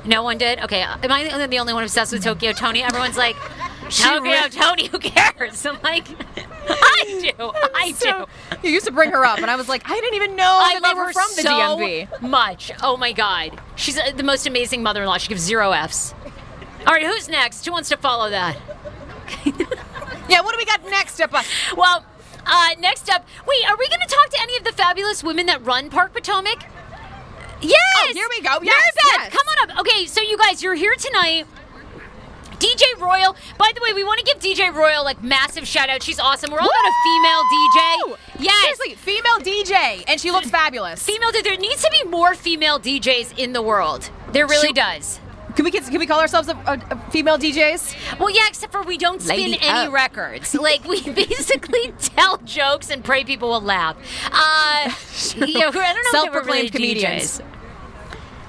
No 0.04 0.22
one 0.22 0.38
did. 0.38 0.60
Okay, 0.60 0.82
am 0.82 1.12
I 1.12 1.46
the 1.46 1.58
only 1.58 1.72
one 1.74 1.82
obsessed 1.82 2.12
with 2.12 2.22
Tokyo 2.22 2.52
Toni? 2.52 2.82
Everyone's 2.82 3.16
like, 3.16 3.36
Tokyo 3.90 4.20
re- 4.32 4.48
Toni, 4.50 4.86
who 4.88 4.98
cares? 4.98 5.64
I'm 5.66 5.80
like, 5.82 6.06
I 6.68 7.32
do, 7.36 7.52
I 7.74 7.92
So, 7.92 8.26
do. 8.50 8.56
you 8.68 8.74
used 8.74 8.86
to 8.86 8.92
bring 8.92 9.10
her 9.10 9.24
up, 9.24 9.38
and 9.38 9.50
I 9.50 9.56
was 9.56 9.68
like, 9.68 9.82
I 9.88 9.94
didn't 9.94 10.14
even 10.14 10.36
know 10.36 10.44
I 10.44 10.74
that 10.74 10.82
love 10.82 10.94
they 10.94 10.98
were 10.98 11.06
her 11.06 11.12
from 11.12 11.28
the 11.36 11.42
so 11.42 11.50
DMV. 11.50 12.20
much. 12.22 12.72
Oh 12.82 12.96
my 12.96 13.12
god, 13.12 13.60
she's 13.76 13.98
uh, 13.98 14.10
the 14.16 14.22
most 14.22 14.46
amazing 14.46 14.82
mother-in-law. 14.82 15.18
She 15.18 15.28
gives 15.28 15.42
zero 15.42 15.72
Fs. 15.72 16.14
All 16.86 16.94
right, 16.94 17.04
who's 17.06 17.28
next? 17.28 17.64
Who 17.64 17.72
wants 17.72 17.88
to 17.90 17.96
follow 17.96 18.30
that? 18.30 18.56
Yeah, 20.28 20.42
what 20.42 20.52
do 20.52 20.58
we 20.58 20.66
got 20.66 20.84
next 20.90 21.18
up? 21.22 21.32
Well, 21.74 22.04
uh, 22.44 22.68
next 22.80 23.08
up, 23.10 23.26
wait, 23.46 23.70
are 23.70 23.78
we 23.78 23.88
going 23.88 24.00
to 24.06 24.06
talk 24.14 24.28
to 24.28 24.38
any 24.42 24.58
of 24.58 24.64
the 24.64 24.72
fabulous 24.72 25.24
women 25.24 25.46
that 25.46 25.64
run 25.64 25.88
Park 25.88 26.12
Potomac? 26.12 26.66
Yes. 27.62 27.74
Oh, 27.96 28.10
here 28.12 28.26
we 28.28 28.42
go. 28.42 28.58
Yes, 28.62 28.92
yes. 29.06 29.30
come 29.32 29.46
on 29.48 29.70
up. 29.70 29.78
Okay, 29.80 30.04
so 30.04 30.20
you 30.20 30.36
guys, 30.36 30.62
you're 30.62 30.74
here 30.74 30.94
tonight. 30.96 31.46
DJ 32.58 32.82
Royal. 33.00 33.36
By 33.58 33.70
the 33.74 33.80
way, 33.82 33.92
we 33.92 34.04
want 34.04 34.18
to 34.18 34.24
give 34.24 34.38
DJ 34.40 34.74
Royal 34.74 35.04
like 35.04 35.22
massive 35.22 35.66
shout 35.66 35.88
out. 35.88 36.02
She's 36.02 36.18
awesome. 36.20 36.50
We're 36.50 36.58
all 36.60 36.66
about 36.66 36.88
a 36.88 36.94
female 37.04 37.42
DJ. 37.44 38.18
Yes. 38.40 38.62
Seriously, 38.78 38.94
female 38.94 39.38
DJ, 39.38 40.04
and 40.08 40.20
she 40.20 40.30
looks 40.30 40.50
fabulous. 40.50 41.04
Female. 41.04 41.30
There 41.32 41.56
needs 41.56 41.82
to 41.82 41.90
be 42.02 42.08
more 42.08 42.34
female 42.34 42.78
DJs 42.78 43.38
in 43.38 43.52
the 43.52 43.62
world. 43.62 44.10
There 44.32 44.46
really 44.46 44.68
She- 44.68 44.72
does. 44.74 45.20
Can 45.56 45.64
we 45.64 45.72
can 45.72 45.98
we 45.98 46.06
call 46.06 46.20
ourselves 46.20 46.46
a, 46.48 46.52
a, 46.66 46.80
a 46.90 47.10
female 47.10 47.36
DJs? 47.36 48.18
Well, 48.20 48.30
yeah, 48.30 48.46
except 48.46 48.70
for 48.70 48.82
we 48.82 48.96
don't 48.96 49.20
spin 49.20 49.36
Lady 49.38 49.58
any 49.60 49.86
up. 49.88 49.92
records. 49.92 50.54
Like 50.54 50.84
we 50.84 51.00
basically 51.10 51.92
tell 51.98 52.36
jokes 52.38 52.90
and 52.90 53.02
pray 53.02 53.24
people 53.24 53.48
will 53.48 53.60
laugh. 53.60 53.96
Uh, 54.30 54.88
you 55.46 55.58
know, 55.58 55.68
I 55.68 55.70
don't 55.72 55.74
know 55.74 55.80
if 55.80 55.82
they 55.82 55.90
were 55.90 56.04
Self-proclaimed 56.12 56.46
really 56.48 56.70
comedians. 56.70 57.40
DJs. 57.40 57.57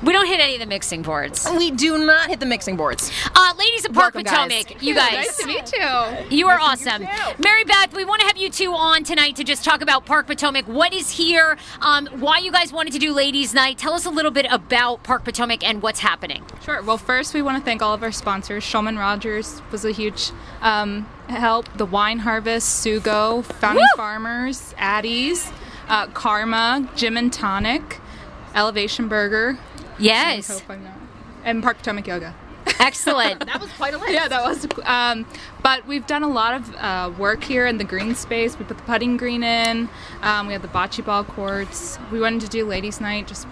We 0.01 0.13
don't 0.13 0.27
hit 0.27 0.39
any 0.39 0.53
of 0.53 0.61
the 0.61 0.65
mixing 0.65 1.01
boards. 1.01 1.45
We 1.57 1.71
do 1.71 1.97
not 1.97 2.29
hit 2.29 2.39
the 2.39 2.45
mixing 2.45 2.77
boards. 2.77 3.11
Uh, 3.35 3.53
ladies 3.57 3.83
of 3.85 3.93
Park 3.93 4.15
Welcome, 4.15 4.31
guys. 4.31 4.63
Potomac, 4.63 4.81
you 4.81 4.95
guys. 4.95 5.11
Nice 5.13 5.37
to 5.37 5.47
meet 5.47 5.73
you. 5.73 6.37
You 6.37 6.47
are 6.47 6.57
awesome. 6.57 7.05
Mary 7.37 7.65
Beth, 7.65 7.93
we 7.93 8.05
want 8.05 8.21
to 8.21 8.27
have 8.27 8.37
you 8.37 8.49
two 8.49 8.73
on 8.73 9.03
tonight 9.03 9.35
to 9.35 9.43
just 9.43 9.65
talk 9.65 9.81
about 9.81 10.05
Park 10.05 10.27
Potomac. 10.27 10.65
What 10.67 10.93
is 10.93 11.11
here? 11.11 11.57
Um, 11.81 12.07
why 12.19 12.37
you 12.37 12.49
guys 12.49 12.71
wanted 12.71 12.93
to 12.93 12.99
do 12.99 13.11
Ladies 13.11 13.53
Night? 13.53 13.77
Tell 13.77 13.93
us 13.93 14.05
a 14.05 14.09
little 14.09 14.31
bit 14.31 14.47
about 14.49 15.03
Park 15.03 15.25
Potomac 15.25 15.67
and 15.67 15.81
what's 15.81 15.99
happening. 15.99 16.45
Sure. 16.63 16.81
Well, 16.81 16.97
first, 16.97 17.33
we 17.33 17.41
want 17.41 17.57
to 17.57 17.63
thank 17.63 17.81
all 17.81 17.93
of 17.93 18.01
our 18.01 18.13
sponsors. 18.13 18.63
Shulman 18.63 18.97
Rogers 18.97 19.61
was 19.69 19.83
a 19.83 19.91
huge 19.91 20.31
um, 20.61 21.09
help. 21.27 21.67
The 21.77 21.85
Wine 21.85 22.19
Harvest, 22.19 22.85
Sugo, 22.85 23.43
Founding 23.43 23.81
Woo! 23.81 23.97
Farmers, 23.97 24.73
Addie's, 24.77 25.51
uh, 25.89 26.07
Karma, 26.07 26.89
Jim 26.95 27.17
and 27.17 27.33
Tonic, 27.33 27.99
Elevation 28.55 29.07
Burger, 29.07 29.59
Yes. 29.99 30.47
Hope 30.47 30.69
I'm 30.69 30.83
not- 30.83 30.93
and 31.43 31.63
Park 31.63 31.77
Potomac 31.77 32.05
Yoga. 32.07 32.35
Excellent. 32.79 33.45
That 33.45 33.59
was 33.61 33.71
quite 33.73 33.93
a 33.93 33.97
list. 33.97 34.11
Yeah, 34.11 34.27
that 34.27 34.43
was. 34.43 34.67
Um, 34.85 35.25
but 35.63 35.85
we've 35.87 36.05
done 36.05 36.23
a 36.23 36.27
lot 36.29 36.53
of 36.53 36.75
uh, 36.75 37.11
work 37.17 37.43
here 37.43 37.65
in 37.65 37.77
the 37.77 37.83
green 37.83 38.13
space. 38.15 38.57
We 38.59 38.65
put 38.65 38.77
the 38.77 38.83
putting 38.83 39.17
green 39.17 39.43
in. 39.43 39.89
Um, 40.21 40.47
we 40.47 40.53
have 40.53 40.61
the 40.61 40.67
bocce 40.67 41.03
ball 41.03 41.23
courts. 41.23 41.97
We 42.11 42.19
wanted 42.19 42.41
to 42.41 42.47
do 42.47 42.65
ladies' 42.65 43.01
night 43.01 43.27
just 43.27 43.47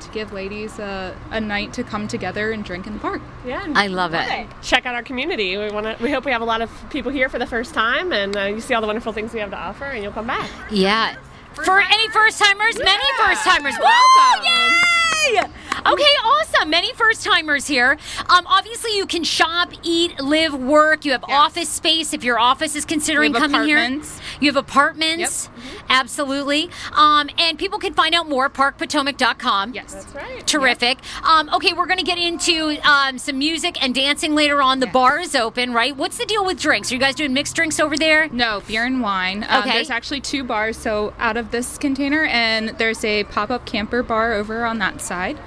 to 0.00 0.08
give 0.10 0.32
ladies 0.32 0.78
a, 0.78 1.16
a 1.30 1.40
night 1.40 1.72
to 1.74 1.84
come 1.84 2.08
together 2.08 2.50
and 2.50 2.64
drink 2.64 2.86
in 2.86 2.94
the 2.94 2.98
park. 2.98 3.20
Yeah. 3.46 3.64
I 3.74 3.86
love 3.88 4.14
it. 4.14 4.48
Check 4.62 4.86
out 4.86 4.94
our 4.94 5.02
community. 5.02 5.56
We 5.56 5.70
want 5.70 5.86
to. 5.86 6.02
We 6.02 6.10
hope 6.10 6.24
we 6.24 6.32
have 6.32 6.42
a 6.42 6.46
lot 6.46 6.60
of 6.62 6.70
people 6.90 7.12
here 7.12 7.28
for 7.28 7.38
the 7.38 7.46
first 7.46 7.74
time, 7.74 8.12
and 8.12 8.36
uh, 8.36 8.42
you 8.44 8.60
see 8.60 8.74
all 8.74 8.80
the 8.80 8.86
wonderful 8.86 9.12
things 9.12 9.32
we 9.32 9.40
have 9.40 9.50
to 9.50 9.58
offer, 9.58 9.84
and 9.84 10.02
you'll 10.02 10.12
come 10.12 10.26
back. 10.28 10.48
Yeah. 10.70 11.16
For 11.54 11.80
any 11.80 12.08
first 12.08 12.38
timers, 12.38 12.78
many 12.78 13.04
first 13.18 13.44
timers. 13.44 13.74
Welcome. 13.78 14.44
Yay! 14.44 15.40
Okay, 15.84 16.04
awesome. 16.24 16.70
Many 16.70 16.92
first 16.94 17.24
timers 17.24 17.66
here. 17.66 17.98
Um, 18.28 18.46
obviously, 18.46 18.96
you 18.96 19.06
can 19.06 19.24
shop, 19.24 19.72
eat, 19.82 20.18
live, 20.20 20.54
work. 20.54 21.04
You 21.04 21.12
have 21.12 21.24
office 21.24 21.68
space 21.68 22.12
if 22.12 22.22
your 22.22 22.38
office 22.38 22.76
is 22.76 22.84
considering 22.84 23.32
coming 23.32 23.50
apartments. 23.68 24.18
here. 24.18 24.28
You 24.40 24.52
have 24.52 24.56
apartments. 24.56 25.50
Absolutely. 25.88 26.70
Um, 26.92 27.28
and 27.38 27.58
people 27.58 27.78
can 27.78 27.94
find 27.94 28.14
out 28.14 28.28
more 28.28 28.46
at 28.46 28.54
parkpotomac.com. 28.54 29.74
Yes. 29.74 29.94
That's 29.94 30.14
right. 30.14 30.46
Terrific. 30.46 30.98
Um, 31.24 31.48
okay, 31.54 31.72
we're 31.72 31.86
going 31.86 31.98
to 31.98 32.04
get 32.04 32.18
into 32.18 32.78
um, 32.88 33.18
some 33.18 33.38
music 33.38 33.82
and 33.82 33.94
dancing 33.94 34.34
later 34.34 34.60
on. 34.62 34.80
The 34.80 34.86
bar 34.86 35.18
is 35.20 35.34
open, 35.34 35.72
right? 35.72 35.96
What's 35.96 36.18
the 36.18 36.26
deal 36.26 36.44
with 36.44 36.60
drinks? 36.60 36.90
Are 36.90 36.94
you 36.94 37.00
guys 37.00 37.14
doing 37.14 37.32
mixed 37.32 37.54
drinks 37.56 37.78
over 37.80 37.96
there? 37.96 38.28
No, 38.28 38.62
beer 38.66 38.84
and 38.84 39.00
wine. 39.00 39.44
Um, 39.48 39.62
Okay. 39.62 39.74
There's 39.74 39.90
actually 39.90 40.20
two 40.20 40.42
bars, 40.42 40.76
so 40.76 41.14
out 41.20 41.36
of 41.36 41.52
this 41.52 41.78
container, 41.78 42.24
and 42.24 42.70
there's 42.78 43.04
a 43.04 43.22
pop 43.24 43.48
up 43.50 43.64
camper 43.64 44.02
bar 44.02 44.32
over 44.32 44.64
on 44.64 44.78
that 44.78 45.00
side. 45.00 45.38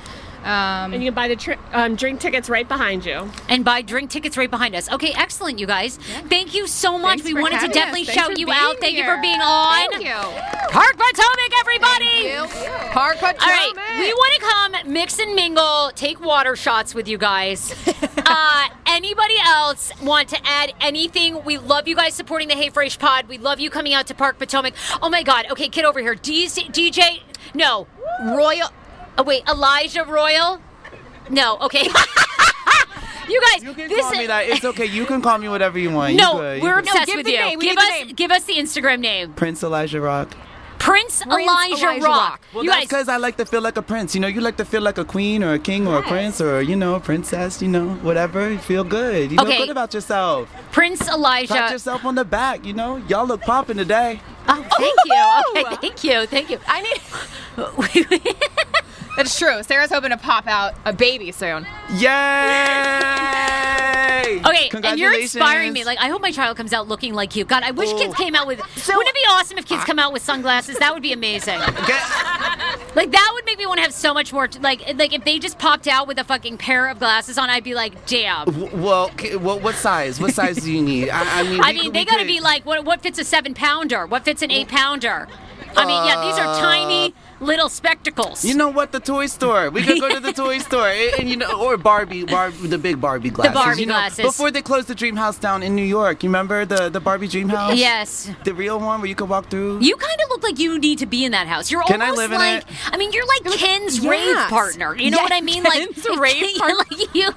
Um, 0.46 0.93
And 0.93 1.04
you 1.04 1.10
can 1.10 1.16
buy 1.16 1.28
the 1.28 1.36
tri- 1.36 1.58
um, 1.74 1.96
drink 1.96 2.20
tickets 2.20 2.50
right 2.50 2.68
behind 2.68 3.04
you. 3.06 3.32
and 3.50 3.66
buy 3.66 3.82
drink 3.82 4.12
tickets 4.12 4.38
right 4.38 4.50
behind 4.50 4.76
us. 4.76 4.89
Okay, 4.91 5.12
excellent, 5.16 5.58
you 5.58 5.66
guys. 5.66 5.98
Thank 6.30 6.54
you 6.54 6.68
so 6.68 7.00
much. 7.00 7.22
Thanks 7.22 7.34
we 7.34 7.41
wanted 7.41 7.62
to 7.62 7.68
definitely 7.70 8.02
us. 8.08 8.10
Shout 8.14 8.38
you 8.38 8.46
being 8.46 8.58
out. 8.58 8.78
Thank 8.80 8.96
you 8.96 9.04
for 9.06 9.20
being 9.22 9.41
on. 9.41 9.89
Thank 9.91 10.04
you. 10.06 10.14
Park 10.70 10.98
Potomac, 10.98 11.52
everybody. 11.60 12.30
Park 12.91 13.18
Potomac. 13.18 13.41
All 13.41 13.48
right, 13.50 13.74
we 14.00 14.14
want 14.14 14.34
to 14.36 14.41
come 14.82 14.93
mix 14.93 15.20
and 15.20 15.34
mingle, 15.36 15.91
take 15.96 16.24
water 16.24 16.56
shots 16.56 16.93
with 16.93 17.08
you 17.08 17.18
guys. 17.18 17.74
uh, 18.18 18.68
anybody 18.86 19.36
else 19.46 19.91
want 20.02 20.30
to 20.30 20.39
add 20.46 20.74
anything? 20.80 21.43
We 21.43 21.58
love 21.58 21.88
you 21.88 21.96
guys 21.96 22.14
supporting 22.14 22.48
the 22.50 22.56
Hey 22.56 22.70
Frase 22.70 23.00
Pod. 23.00 23.28
We 23.28 23.38
love 23.39 23.60
you 23.60 23.70
coming 23.72 23.93
out 23.93 24.06
to 24.08 24.14
Park 24.14 24.38
Potomac. 24.38 24.74
Oh 25.02 25.10
my 25.10 25.24
God. 25.24 25.48
Okay, 25.52 25.70
kid 25.70 25.86
over 25.86 26.00
here. 26.02 26.16
DJ, 26.16 26.68
DJ 26.72 27.22
no, 27.56 27.88
Royal. 28.24 28.70
Oh 29.18 29.24
wait, 29.24 29.43
Elijah 29.47 30.03
Royal. 30.03 30.59
No, 31.30 31.57
okay. 31.61 31.84
you 33.28 33.41
guys, 33.41 33.63
You 33.63 33.74
can 33.74 33.89
this 33.89 33.99
call 34.01 34.11
is, 34.11 34.18
me 34.20 34.28
that. 34.28 34.47
It's 34.47 34.66
okay. 34.66 34.86
You 34.86 35.05
can 35.05 35.22
call 35.22 35.38
me 35.38 35.49
whatever 35.49 35.80
you 35.80 35.89
want. 35.91 36.13
You 36.13 36.18
No, 36.20 36.34
good, 36.34 36.57
you 36.57 36.63
we're 36.63 36.76
good. 36.82 36.89
obsessed 36.89 37.05
give 37.07 37.16
with 37.18 37.26
the 37.26 37.32
you. 37.32 37.38
name. 37.39 37.59
Give 37.59 37.78
us, 37.78 37.89
name. 37.89 38.07
give 38.16 38.32
us 38.32 38.43
the 38.43 38.53
Instagram 38.53 38.99
name. 38.99 39.34
Prince 39.34 39.63
Elijah 39.63 40.01
Rock. 40.01 40.36
Prince, 40.78 41.24
Elijah, 41.26 41.47
Elijah 41.47 41.88
Rock. 41.88 42.03
Rock. 42.03 42.41
Well, 42.53 42.63
you 42.63 42.70
that's 42.70 42.82
guys, 42.82 42.88
because 42.89 43.09
I 43.09 43.18
like 43.18 43.38
to 43.38 43.45
feel 43.45 43.61
like 43.61 43.76
a 43.78 43.82
prince. 43.82 44.13
You 44.13 44.22
know, 44.22 44.28
you 44.28 44.39
like 44.41 44.57
to 44.57 44.66
feel 44.66 44.82
like 44.84 44.99
a 44.99 45.05
queen 45.05 45.41
or 45.43 45.53
a 45.53 45.57
king 45.59 45.88
or 45.88 45.97
a 45.97 46.03
prince 46.03 46.39
or 46.39 46.61
you 46.61 46.76
know, 46.76 46.93
a 46.93 46.99
princess. 46.99 47.59
You 47.59 47.70
know, 47.70 47.89
whatever. 48.03 48.51
You 48.51 48.59
feel 48.59 48.84
good. 48.84 49.32
You 49.32 49.39
Okay. 49.39 49.51
feel 49.57 49.61
good 49.66 49.70
about 49.72 49.95
yourself. 49.95 50.47
Prince 50.72 51.07
Elijah. 51.09 51.47
Pat 51.47 51.57
Elijah. 51.57 51.74
yourself 51.74 52.05
on 52.05 52.13
the 52.13 52.26
back. 52.26 52.63
You 52.66 52.74
know, 52.74 52.97
y'all 53.07 53.26
look 53.26 53.41
popping 53.41 53.78
today. 53.78 54.20
Oh, 54.47 54.63
thank 54.78 54.99
you. 55.05 55.63
Okay, 55.63 55.76
thank 55.82 56.03
you. 56.03 56.26
Thank 56.28 56.49
you. 56.51 56.59
I 56.68 56.82
need. 56.84 58.36
That's 59.18 59.38
true. 59.38 59.63
Sarah's 59.63 59.91
hoping 59.91 60.09
to 60.11 60.18
pop 60.18 60.47
out 60.47 60.74
a 60.86 60.91
baby 60.93 61.32
soon. 61.32 61.66
Yay! 61.97 63.01
Okay, 64.45 64.70
and 64.84 64.99
you're 64.99 65.13
inspiring 65.13 65.72
me. 65.74 65.84
Like, 65.84 65.99
I 65.99 66.07
hope 66.07 66.22
my 66.22 66.32
child 66.32 66.57
comes 66.57 66.74
out 66.74 66.88
looking 66.88 67.13
like 67.13 67.36
you. 67.36 67.45
God, 67.45 67.63
I 67.63 67.72
wish 67.72 67.89
Oh. 67.91 67.97
kids 67.97 68.13
came 68.16 68.34
out 68.36 68.47
with. 68.47 68.59
wouldn't 68.59 69.07
it 69.07 69.13
be 69.16 69.22
awesome 69.30 69.57
if 69.57 69.66
kids 69.66 69.84
come 69.84 69.99
out 69.99 70.13
with 70.13 70.22
sunglasses? 70.24 70.78
That 70.80 70.93
would 70.93 71.03
be 71.03 71.13
amazing. 71.13 71.59
Get- 71.59 72.95
Like, 72.95 73.11
that 73.11 73.32
would 73.34 73.45
make 73.45 73.57
me 73.59 73.66
want 73.66 73.78
to 73.80 73.84
have 73.84 73.93
so 73.93 74.13
much 74.13 74.34
more. 74.34 74.47
Like, 74.61 74.82
like 74.97 75.13
if 75.13 75.24
they 75.26 75.38
just 75.39 75.57
popped 75.59 75.88
out 75.88 76.07
with 76.07 76.18
a 76.20 76.24
fucking 76.24 76.57
pair 76.57 76.88
of 76.88 76.99
glasses 76.99 77.38
on, 77.38 77.49
I'd 77.49 77.63
be 77.63 77.76
like, 77.76 78.05
damn. 78.07 78.45
w- 78.45 78.70
well, 78.76 79.05
okay, 79.13 79.36
what, 79.36 79.61
what 79.61 79.76
size? 79.76 80.20
What 80.20 80.34
size 80.34 80.57
do 80.57 80.72
you 80.72 80.82
need? 80.82 81.09
I, 81.09 81.39
I 81.39 81.43
mean, 81.43 81.61
I 81.61 81.68
we 81.72 81.74
mean, 81.74 81.84
could- 81.86 81.93
they 81.93 82.05
got 82.05 82.18
to 82.20 82.26
be 82.26 82.39
like, 82.39 82.66
what, 82.66 82.84
what 82.86 83.01
fits 83.01 83.20
a 83.20 83.24
seven 83.24 83.53
pounder? 83.53 84.05
What 84.07 84.26
fits 84.26 84.41
an 84.41 84.49
eight 84.51 84.68
pounder? 84.70 85.28
I 85.78 85.86
mean, 85.86 86.05
yeah, 86.05 86.22
these 86.26 86.38
are 86.39 86.55
tiny 86.59 87.07
uh, 87.07 87.34
little 87.46 87.70
spectacles. 87.70 88.43
You 88.43 88.56
know 88.56 88.70
what? 88.70 88.91
The 88.91 89.00
toy 89.00 89.28
store. 89.28 89.70
We 89.70 89.84
could 89.84 90.00
go 90.00 90.10
to 90.10 90.20
the 90.20 90.34
toy 90.43 90.58
store, 90.60 90.89
and, 90.89 91.20
and, 91.20 91.30
you 91.30 91.38
know, 91.38 91.62
or 91.62 91.78
Barbie, 91.78 92.26
Barbie, 92.26 92.68
the 92.68 92.78
big 92.78 93.00
Barbie 93.00 93.30
glasses. 93.30 93.54
The 93.54 93.60
Barbie 93.60 93.80
you 93.82 93.86
know, 93.88 93.93
glasses. 93.93 94.26
Before 94.26 94.52
they 94.52 94.62
closed 94.62 94.88
the 94.88 94.96
Dream 94.96 95.16
House 95.16 95.38
down 95.38 95.64
in 95.64 95.76
New 95.76 95.84
York, 95.84 96.24
you 96.24 96.30
remember 96.30 96.66
the 96.66 96.89
the 96.89 97.00
Barbie 97.00 97.28
Dream 97.28 97.50
House? 97.50 97.78
yes. 97.78 98.30
The 98.43 98.54
real 98.54 98.80
one 98.80 99.00
where 99.02 99.08
you 99.10 99.16
could 99.16 99.30
walk 99.30 99.50
through. 99.50 99.80
You 99.82 99.96
kind 99.96 100.20
of 100.22 100.30
look 100.30 100.43
like 100.43 100.60
you 100.60 100.78
need 100.80 101.00
to 101.00 101.06
be 101.06 101.24
in 101.26 101.32
that 101.32 101.48
house. 101.48 101.72
You're 101.72 101.84
Can 101.84 102.02
I 102.02 102.06
almost 102.10 102.18
live 102.18 102.32
in 102.32 102.38
like 102.39 102.64
it? 102.64 102.93
I 102.93 102.98
mean, 102.98 103.12
you're 103.14 103.26
like 103.28 103.43
Ken's 103.58 104.00
yes. 104.00 104.12
rave 104.12 104.50
partner. 104.50 104.96
You 104.96 105.12
know 105.12 105.18
Yes, 105.18 105.30
what 105.30 105.34
I 105.34 105.41
mean? 105.41 105.64
Like 105.64 105.74
Ken's 105.80 106.20
rave 106.20 106.56
partner. 106.58 106.76
like 106.89 107.16
you, 107.16 107.30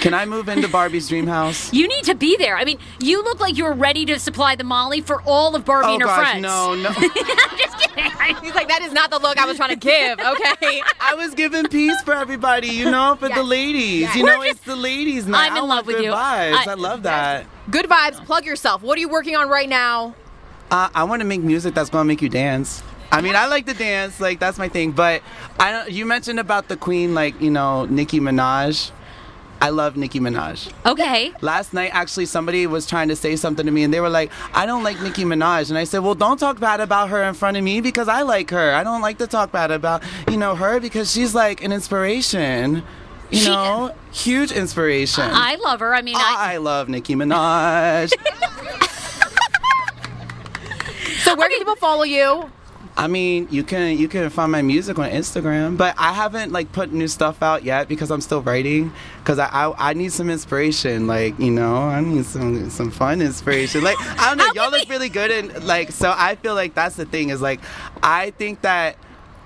Can 0.00 0.14
I 0.14 0.24
move 0.26 0.48
into 0.48 0.68
Barbie's 0.68 1.08
Dream 1.08 1.26
House? 1.26 1.72
you 1.78 1.86
need 1.88 2.04
to 2.04 2.14
be 2.14 2.36
there. 2.36 2.56
I 2.56 2.64
mean, 2.64 2.78
you 3.00 3.22
look 3.22 3.40
like 3.40 3.56
you're 3.56 3.72
ready 3.74 4.04
to 4.06 4.18
supply 4.18 4.54
the 4.56 4.64
Molly 4.64 5.00
for 5.00 5.22
all 5.22 5.54
of 5.54 5.64
Barbie 5.64 5.88
oh 5.88 5.92
and 5.94 6.02
her 6.02 6.08
gosh, 6.08 6.30
friends. 6.30 6.42
no, 6.42 6.74
no. 6.74 6.88
I'm 6.90 7.58
just 7.58 7.78
kidding. 7.78 8.36
He's 8.42 8.54
like, 8.54 8.68
that 8.68 8.82
is 8.82 8.92
not 8.92 9.10
the 9.10 9.18
look 9.18 9.33
I 9.38 9.46
was 9.46 9.56
trying 9.56 9.70
to 9.70 9.76
give. 9.76 10.18
Okay. 10.18 10.82
I 11.00 11.14
was 11.14 11.34
giving 11.34 11.66
peace 11.68 12.00
for 12.02 12.14
everybody, 12.14 12.68
you 12.68 12.90
know, 12.90 13.16
for 13.18 13.28
the 13.28 13.34
Yes. 13.36 13.44
ladies. 13.46 14.14
You 14.14 14.24
We're 14.24 14.36
know, 14.36 14.44
just- 14.44 14.56
it's 14.58 14.64
the 14.66 14.76
ladies 14.76 15.26
night. 15.26 15.52
I'm 15.52 15.62
in 15.64 15.68
love 15.68 15.86
with 15.86 16.00
you. 16.00 16.10
Vibes. 16.10 16.14
I- 16.14 16.64
I, 16.68 16.74
love 16.74 17.02
that. 17.04 17.46
Good 17.70 17.86
vibes. 17.86 18.24
Plug 18.24 18.44
yourself. 18.44 18.82
What 18.82 18.96
are 18.98 19.00
you 19.00 19.08
working 19.08 19.36
on 19.36 19.48
right 19.48 19.68
now? 19.68 20.14
Uh, 20.70 20.88
I 20.94 21.04
want 21.04 21.20
to 21.20 21.26
make 21.26 21.40
music 21.42 21.74
that's 21.74 21.90
gonna 21.90 22.04
make 22.04 22.22
you 22.22 22.28
dance. 22.28 22.82
I 23.12 23.20
mean, 23.20 23.36
I 23.36 23.46
like 23.46 23.66
to 23.66 23.74
dance, 23.74 24.18
like 24.20 24.40
that's 24.40 24.58
my 24.58 24.68
thing. 24.68 24.90
But 24.90 25.22
I 25.60 25.70
don't. 25.70 25.90
You 25.92 26.04
mentioned 26.04 26.40
about 26.40 26.68
the 26.68 26.76
queen, 26.76 27.14
like 27.14 27.40
you 27.40 27.50
know, 27.50 27.84
Nicki 27.84 28.18
Minaj. 28.18 28.90
I 29.64 29.70
love 29.70 29.96
Nicki 29.96 30.20
Minaj. 30.20 30.70
Okay. 30.84 31.32
Last 31.40 31.72
night, 31.72 31.88
actually, 31.94 32.26
somebody 32.26 32.66
was 32.66 32.86
trying 32.86 33.08
to 33.08 33.16
say 33.16 33.34
something 33.34 33.64
to 33.64 33.72
me, 33.72 33.82
and 33.82 33.94
they 33.94 34.00
were 34.00 34.10
like, 34.10 34.30
"I 34.52 34.66
don't 34.66 34.82
like 34.82 35.00
Nicki 35.00 35.24
Minaj," 35.24 35.70
and 35.70 35.78
I 35.78 35.84
said, 35.84 36.00
"Well, 36.00 36.14
don't 36.14 36.36
talk 36.38 36.60
bad 36.60 36.80
about 36.80 37.08
her 37.08 37.22
in 37.22 37.32
front 37.32 37.56
of 37.56 37.64
me 37.64 37.80
because 37.80 38.06
I 38.06 38.22
like 38.22 38.50
her. 38.50 38.74
I 38.74 38.84
don't 38.84 39.00
like 39.00 39.16
to 39.18 39.26
talk 39.26 39.52
bad 39.52 39.70
about 39.70 40.02
you 40.30 40.36
know 40.36 40.54
her 40.54 40.80
because 40.80 41.10
she's 41.10 41.34
like 41.34 41.64
an 41.64 41.72
inspiration." 41.72 42.82
You 43.30 43.38
She- 43.38 43.48
know, 43.48 43.94
huge 44.12 44.52
inspiration. 44.52 45.24
I 45.26 45.54
love 45.56 45.80
her. 45.80 45.94
I 45.94 46.02
mean, 46.02 46.16
I, 46.16 46.52
I 46.54 46.56
love 46.58 46.90
Nicki 46.90 47.14
Minaj. 47.14 48.12
So 51.24 51.34
where 51.36 51.48
can 51.48 51.58
people 51.58 51.76
follow 51.76 52.02
you? 52.04 52.50
I 52.96 53.08
mean, 53.08 53.48
you 53.50 53.64
can 53.64 53.98
you 53.98 54.06
can 54.06 54.30
find 54.30 54.52
my 54.52 54.62
music 54.62 54.98
on 55.00 55.10
Instagram, 55.10 55.76
but 55.76 55.96
I 55.98 56.12
haven't 56.12 56.52
like 56.52 56.70
put 56.70 56.92
new 56.92 57.08
stuff 57.08 57.42
out 57.42 57.64
yet 57.64 57.88
because 57.88 58.10
I'm 58.10 58.20
still 58.20 58.40
writing. 58.40 58.92
Because 59.18 59.40
I, 59.40 59.46
I 59.46 59.90
I 59.90 59.92
need 59.94 60.12
some 60.12 60.30
inspiration, 60.30 61.08
like 61.08 61.38
you 61.40 61.50
know, 61.50 61.76
I 61.76 62.00
need 62.00 62.24
some 62.24 62.70
some 62.70 62.92
fun 62.92 63.20
inspiration. 63.20 63.82
Like 63.82 63.96
I 64.00 64.28
don't 64.28 64.38
know, 64.38 64.46
y'all 64.54 64.70
look 64.70 64.88
really 64.88 65.08
good 65.08 65.32
and 65.32 65.64
like 65.64 65.90
so 65.90 66.14
I 66.16 66.36
feel 66.36 66.54
like 66.54 66.74
that's 66.74 66.94
the 66.94 67.04
thing 67.04 67.30
is 67.30 67.42
like 67.42 67.60
I 68.02 68.30
think 68.30 68.60
that 68.62 68.96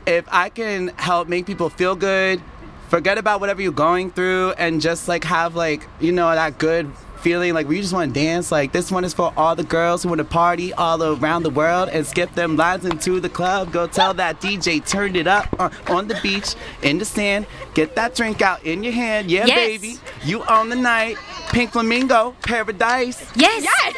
if 0.06 0.26
I 0.30 0.50
can 0.50 0.88
help 0.96 1.28
make 1.28 1.46
people 1.46 1.70
feel 1.70 1.96
good, 1.96 2.42
forget 2.88 3.16
about 3.16 3.40
whatever 3.40 3.62
you're 3.62 3.72
going 3.72 4.10
through, 4.10 4.52
and 4.52 4.80
just 4.80 5.08
like 5.08 5.24
have 5.24 5.54
like 5.54 5.86
you 6.00 6.12
know 6.12 6.30
that 6.30 6.58
good 6.58 6.90
feeling 7.20 7.54
like 7.54 7.68
we 7.68 7.80
just 7.80 7.92
want 7.92 8.12
to 8.14 8.20
dance. 8.20 8.50
Like 8.52 8.72
this 8.72 8.90
one 8.90 9.04
is 9.04 9.12
for 9.14 9.32
all 9.36 9.54
the 9.54 9.64
girls 9.64 10.02
who 10.02 10.08
want 10.10 10.18
to 10.20 10.24
party 10.24 10.72
all 10.74 11.02
around 11.02 11.42
the 11.42 11.50
world 11.50 11.88
and 11.90 12.06
skip 12.06 12.32
them 12.34 12.56
lines 12.56 12.84
into 12.84 13.20
the 13.20 13.28
club. 13.28 13.72
Go 13.72 13.86
tell 13.86 14.14
that 14.14 14.40
DJ 14.40 14.84
turned 14.86 15.16
it 15.16 15.26
up 15.26 15.46
uh, 15.58 15.70
on 15.88 16.08
the 16.08 16.18
beach 16.22 16.54
in 16.82 16.98
the 16.98 17.04
sand. 17.04 17.46
Get 17.74 17.94
that 17.96 18.14
drink 18.14 18.42
out 18.42 18.62
in 18.64 18.82
your 18.82 18.92
hand, 18.92 19.30
yeah, 19.30 19.46
Yes. 19.46 19.56
baby. 19.56 19.98
You 20.24 20.44
own 20.46 20.68
the 20.68 20.76
night. 20.76 21.16
Pink 21.50 21.70
flamingo, 21.72 22.36
paradise. 22.42 23.24
yes. 23.34 23.64
Yes. 23.64 23.94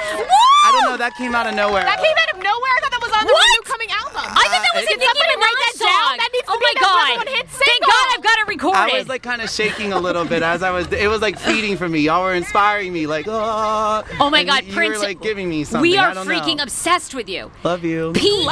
I 0.62 0.70
don't 0.72 0.84
know. 0.92 0.96
That 0.96 1.14
came 1.16 1.34
out 1.34 1.46
of 1.48 1.54
nowhere. 1.54 1.82
That 1.82 1.98
came 1.98 2.14
out 2.14 2.30
of 2.36 2.42
nowhere. 2.42 2.70
I 2.76 2.78
thought 2.82 2.90
that 2.92 3.00
was 3.02 3.10
on 3.16 3.26
the 3.26 3.32
What? 3.32 3.48
new 3.56 3.62
coming 3.64 3.90
album. 3.90 4.22
I 4.22 4.44
thought 4.46 4.62
that 4.62 4.74
was 4.76 4.84
Uh, 4.84 4.86
a 4.86 4.94
Nicki 4.94 5.06
somebody 5.08 5.34
write 5.40 5.56
Minaj 5.56 5.64
that 5.64 5.76
down? 5.80 5.88
song. 5.88 6.14
That 6.20 6.30
needs 6.32 6.46
to 6.46 6.52
Oh 6.52 6.58
be 6.60 6.62
my 6.62 6.72
that 6.76 6.84
god! 6.84 7.08
number 7.08 7.16
one 7.16 7.26
hit 7.34 7.48
Thank. 7.50 7.80
God 7.80 8.06
I've 8.14 8.22
got 8.22 8.38
it 8.38 8.46
recorded. 8.46 8.78
I 8.94 8.98
was 8.98 9.08
like 9.08 9.22
kind 9.22 9.40
of 9.42 9.50
shaking 9.50 9.92
a 9.92 9.98
little 9.98 10.24
bit 10.24 10.42
as 10.42 10.62
I 10.62 10.70
was. 10.70 10.86
It 10.92 11.08
was 11.08 11.20
like 11.22 11.38
feeding 11.38 11.76
for 11.76 11.88
me. 11.88 12.00
Y'all 12.00 12.22
were 12.22 12.34
inspiring 12.34 12.92
me. 12.92 13.06
Like, 13.10 13.26
oh. 13.28 14.04
oh 14.20 14.30
my 14.30 14.40
and 14.40 14.48
God, 14.48 14.64
you, 14.64 14.72
Prince! 14.72 14.94
You 14.94 15.00
were 15.00 15.06
like 15.06 15.20
giving 15.20 15.48
me 15.48 15.64
something. 15.64 15.82
we 15.82 15.98
are 15.98 16.10
I 16.10 16.14
don't 16.14 16.26
freaking 16.26 16.58
know. 16.58 16.62
obsessed 16.62 17.12
with 17.12 17.28
you. 17.28 17.50
Love 17.64 17.84
you. 17.84 18.12
P 18.14 18.26
E 18.26 18.48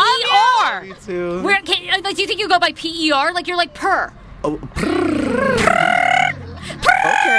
R. 0.61 0.85
You 0.85 0.95
too. 0.95 1.43
Where 1.43 1.61
can, 1.63 2.03
like, 2.03 2.17
do 2.17 2.23
you 2.23 2.27
think 2.27 2.41
you 2.41 2.49
go 2.49 2.59
by 2.59 2.73
P 2.73 3.07
E 3.07 3.13
R? 3.13 3.33
Like 3.33 3.47
you're 3.47 3.57
like 3.57 3.73
purr. 3.73 4.13
Oh, 4.43 4.55
okay, 4.55 4.73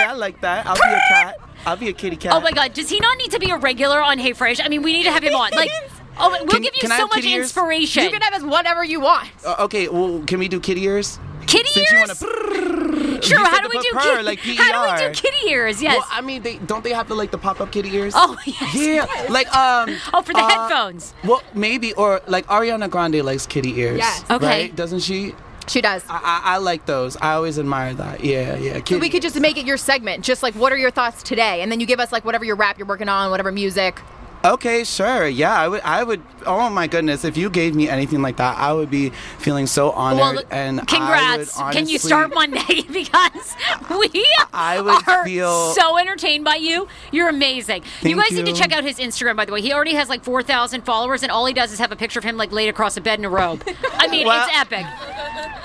I 0.07 0.13
like 0.15 0.39
that. 0.41 0.65
I'll 0.65 0.76
be 0.76 0.82
a 0.82 1.01
cat. 1.09 1.36
I'll 1.65 1.78
be 1.78 1.89
a 1.89 1.93
kitty 1.93 2.15
cat. 2.15 2.34
Oh 2.34 2.39
my 2.39 2.51
God, 2.51 2.74
does 2.74 2.89
he 2.89 2.99
not 2.99 3.17
need 3.17 3.32
to 3.32 3.39
be 3.39 3.51
a 3.51 3.57
regular 3.57 4.01
on 4.01 4.17
Hey 4.17 4.34
Frase? 4.34 4.61
I 4.63 4.70
mean, 4.70 4.82
we 4.82 4.93
need 4.93 5.03
to 5.03 5.11
have 5.11 5.24
him 5.24 5.36
on. 5.36 5.51
Like, 5.51 5.70
oh, 6.17 6.30
we'll 6.30 6.47
Can- 6.47 6.61
give 6.61 6.74
you 6.82 6.88
so 6.88 7.05
much 7.07 7.15
kitty 7.15 7.34
ears? 7.34 7.47
inspiration. 7.47 8.03
You 8.03 8.11
can 8.11 8.22
have 8.22 8.34
as 8.34 8.43
whatever 8.43 8.84
you 8.84 9.01
want. 9.01 9.30
Uh, 9.45 9.55
okay, 9.59 9.89
well, 9.89 10.24
can 10.26 10.39
we 10.39 10.47
do 10.47 10.59
kitty 10.61 10.84
ears? 10.84 11.20
Kitty 11.49 11.69
Since 11.69 11.91
you 11.91 11.97
ears. 11.99 12.21
wanna 12.21 13.21
Sure. 13.21 13.39
You 13.39 13.45
How 13.45 13.61
do 13.61 13.69
we 13.69 13.79
do 13.81 13.89
purr, 13.91 13.99
kitty? 14.01 14.23
like 14.23 14.39
how 14.39 14.87
do 14.87 15.03
we 15.03 15.07
do 15.09 15.13
kitty 15.13 15.49
ears? 15.49 15.81
Yes. 15.81 15.97
Well, 15.97 16.07
I 16.09 16.21
mean, 16.21 16.41
they 16.41 16.57
don't 16.57 16.83
they 16.83 16.93
have 16.93 17.07
the 17.07 17.15
like 17.15 17.31
the 17.31 17.37
pop 17.37 17.59
up 17.59 17.71
kitty 17.71 17.93
ears? 17.95 18.13
oh 18.15 18.37
yes. 18.45 18.75
Yeah, 18.75 19.05
like 19.29 19.53
um. 19.55 19.89
Oh, 20.13 20.21
for 20.21 20.33
the 20.33 20.39
uh, 20.39 20.47
headphones. 20.47 21.13
Well, 21.23 21.43
maybe 21.53 21.93
or 21.93 22.21
like 22.27 22.45
Ariana 22.47 22.89
Grande 22.89 23.21
likes 23.23 23.45
kitty 23.45 23.77
ears. 23.79 23.97
Yes. 23.97 24.23
Okay. 24.29 24.45
Right? 24.45 24.75
Doesn't 24.75 25.01
she? 25.01 25.35
She 25.67 25.81
does. 25.81 26.03
I, 26.09 26.15
I, 26.17 26.41
I 26.55 26.57
like 26.57 26.85
those. 26.87 27.15
I 27.17 27.33
always 27.33 27.59
admire 27.59 27.93
that. 27.93 28.23
Yeah, 28.23 28.57
yeah. 28.57 28.81
So 28.83 28.97
we 28.97 29.09
could 29.09 29.21
just 29.21 29.39
make 29.39 29.57
it 29.57 29.67
your 29.67 29.77
segment, 29.77 30.23
just 30.23 30.41
like 30.41 30.55
what 30.55 30.71
are 30.71 30.77
your 30.77 30.89
thoughts 30.89 31.21
today, 31.21 31.61
and 31.61 31.71
then 31.71 31.79
you 31.79 31.85
give 31.85 31.99
us 31.99 32.11
like 32.11 32.25
whatever 32.25 32.43
your 32.45 32.55
rap 32.55 32.79
you're 32.79 32.87
working 32.87 33.09
on, 33.09 33.29
whatever 33.29 33.51
music. 33.51 33.99
Okay, 34.45 34.85
sure. 34.85 35.27
Yeah, 35.27 35.53
I 35.53 35.67
would. 35.67 35.81
I 35.81 36.01
would. 36.03 36.21
Oh 36.45 36.69
my 36.69 36.87
goodness, 36.87 37.25
if 37.25 37.35
you 37.35 37.49
gave 37.49 37.75
me 37.75 37.89
anything 37.89 38.21
like 38.21 38.37
that, 38.37 38.57
I 38.57 38.71
would 38.71 38.89
be 38.89 39.09
feeling 39.37 39.67
so 39.67 39.91
honored. 39.91 40.19
Well, 40.19 40.43
and 40.49 40.79
congrats. 40.87 41.57
Would 41.57 41.73
Can 41.73 41.87
you 41.87 41.95
honestly- 41.95 41.97
start 41.97 42.33
Monday? 42.33 42.81
because 42.91 43.55
we 43.89 44.25
I 44.53 44.79
would 44.79 45.07
are 45.09 45.25
feel- 45.25 45.73
so 45.73 45.97
entertained 45.97 46.45
by 46.45 46.55
you. 46.55 46.87
You're 47.11 47.27
amazing. 47.27 47.83
you 48.01 48.15
guys 48.15 48.31
need 48.31 48.45
to 48.45 48.53
check 48.53 48.71
out 48.71 48.85
his 48.85 48.97
Instagram, 48.97 49.35
by 49.35 49.43
the 49.43 49.51
way. 49.51 49.61
He 49.61 49.73
already 49.73 49.93
has 49.95 50.07
like 50.07 50.23
4,000 50.23 50.83
followers, 50.85 51.21
and 51.21 51.31
all 51.33 51.45
he 51.45 51.53
does 51.53 51.73
is 51.73 51.79
have 51.79 51.91
a 51.91 51.97
picture 51.97 52.19
of 52.19 52.23
him 52.23 52.37
like 52.37 52.53
laid 52.53 52.69
across 52.69 52.95
a 52.95 53.01
bed 53.01 53.19
in 53.19 53.25
a 53.25 53.29
robe. 53.29 53.61
I 53.93 54.07
mean, 54.07 54.25
Well, 54.25 54.47
it's 54.47 54.57
epic. 54.57 54.85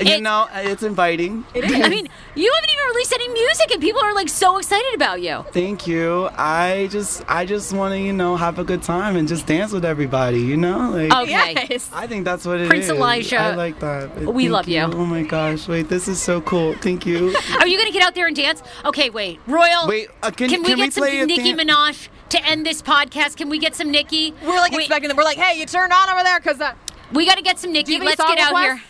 You 0.01 0.15
It- 0.15 0.23
know, 0.23 0.49
it's 0.55 0.83
inviting. 0.83 1.45
I 1.55 1.61
mean, 1.89 2.09
you 2.35 2.53
haven't 2.55 2.71
even 2.73 2.87
released 2.93 3.13
any 3.13 3.29
music, 3.29 3.71
and 3.73 3.81
people 3.81 4.01
are 4.03 4.15
like 4.15 4.29
so 4.29 4.57
excited 4.59 4.95
about 4.95 5.21
you. 5.23 5.45
Thank 5.53 5.87
you. 5.87 6.29
I 6.37 6.89
just, 6.91 7.23
I 7.29 7.45
just 7.45 7.73
want 7.73 7.93
to, 7.95 7.99
you 8.01 8.13
know, 8.13 8.37
have 8.37 8.59
a 8.59 8.65
good 8.65 8.83
time 8.83 9.17
and 9.17 9.29
just 9.29 9.47
dance 9.47 9.73
with 9.73 9.85
everybody. 9.85 10.41
You 10.41 10.57
know, 10.57 10.91
like. 10.91 11.13
Okay. 11.15 11.67
Yes. 11.71 11.91
I 11.93 12.07
think 12.07 12.25
that's 12.25 12.45
what 12.45 12.57
it 12.57 12.63
is. 12.63 12.69
Prince 12.69 12.89
Elijah, 12.89 13.39
I 13.39 13.55
like 13.55 13.79
that. 13.81 14.17
we 14.17 14.45
Thank 14.45 14.53
love 14.53 14.69
you. 14.69 14.81
Oh 14.83 15.07
my 15.07 15.23
gosh! 15.23 15.69
Wait, 15.69 15.89
this 15.89 16.09
is 16.09 16.21
so 16.21 16.41
cool. 16.41 16.75
Thank 16.75 17.07
you. 17.07 17.35
Are 17.61 17.67
you 17.67 17.77
going 17.79 17.87
to 17.87 17.93
get 17.93 18.03
out 18.03 18.15
there 18.15 18.27
and 18.27 18.35
dance? 18.37 18.63
Okay, 18.85 19.11
wait. 19.11 19.41
Royal. 19.47 19.87
Wait, 19.87 20.09
uh, 20.23 20.31
can- 20.31 20.49
we 20.49 20.55
can 20.55 20.63
we 20.63 20.75
get 20.77 20.93
some 20.93 21.03
play 21.05 21.21
a 21.21 21.27
Nicki 21.27 21.53
dan- 21.55 21.67
Minaj 21.69 22.09
to 22.31 22.45
end 22.45 22.67
this 22.67 22.83
podcast? 22.83 23.37
Can 23.37 23.49
we 23.49 23.59
get 23.59 23.75
some 23.77 23.91
Nicki? 23.91 24.35
We're 24.43 24.57
like 24.57 24.73
Wait, 24.73 24.81
expecting 24.87 25.09
them. 25.09 25.17
We're 25.17 25.25
like, 25.25 25.39
hey, 25.39 25.59
you 25.59 25.67
turned 25.67 25.93
on 25.93 26.09
over 26.11 26.23
there 26.25 26.41
because 26.41 26.61
uh, 26.61 26.75
We 27.13 27.27
got 27.27 27.37
to 27.37 27.43
get 27.43 27.59
some 27.59 27.73
Nicki. 27.73 27.93
you 27.93 27.99
have 27.99 28.03
any 28.09 28.17
Let's 28.19 28.31
get 28.35 28.39
out 28.41 28.49
requests? 28.49 28.65
here. 28.65 28.83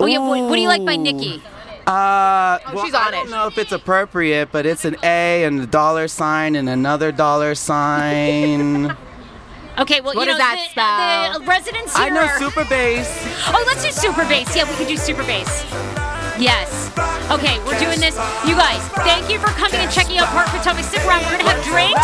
Oh 0.00 0.06
yeah. 0.06 0.18
What, 0.18 0.42
what 0.44 0.56
do 0.56 0.60
you 0.62 0.68
like 0.68 0.84
by 0.84 0.94
Ooh. 0.94 0.98
Nicki? 0.98 1.42
Uh, 1.86 2.58
well, 2.72 2.84
she's 2.86 2.94
I 2.94 3.10
don't 3.10 3.26
it. 3.28 3.30
know 3.30 3.46
if 3.46 3.58
it's 3.58 3.72
appropriate, 3.72 4.50
but 4.50 4.64
it's 4.64 4.86
an 4.86 4.96
A 5.02 5.44
and 5.44 5.60
a 5.60 5.66
dollar 5.66 6.08
sign 6.08 6.56
and 6.56 6.68
another 6.68 7.12
dollar 7.12 7.54
sign. 7.54 8.96
Okay, 9.76 10.00
well, 10.00 10.14
What 10.14 10.28
you 10.28 10.32
know, 10.32 10.38
that 10.38 10.54
the, 10.54 10.70
spell? 10.70 11.40
the 11.40 11.46
residents 11.46 11.96
I 11.96 12.04
here 12.04 12.14
know 12.14 12.20
are- 12.20 12.38
super 12.38 12.64
bass. 12.66 13.10
Oh, 13.48 13.64
let's 13.66 13.82
do 13.82 13.90
super 13.90 14.24
bass. 14.26 14.54
Yeah, 14.54 14.70
we 14.70 14.76
can 14.76 14.86
do 14.86 14.96
super 14.96 15.24
bass. 15.24 15.64
Yes. 16.38 16.90
Okay, 17.30 17.62
we're 17.62 17.78
doing 17.78 18.00
this. 18.02 18.18
You 18.42 18.58
guys, 18.58 18.82
thank 19.06 19.30
you 19.30 19.38
for 19.38 19.48
coming 19.54 19.78
and 19.78 19.90
checking 19.90 20.18
out 20.18 20.28
Park 20.34 20.48
Potomac. 20.48 20.84
Stick 20.84 21.04
around. 21.06 21.22
We're 21.24 21.38
going 21.38 21.46
to 21.46 21.50
have 21.54 21.62
drinks. 21.62 22.02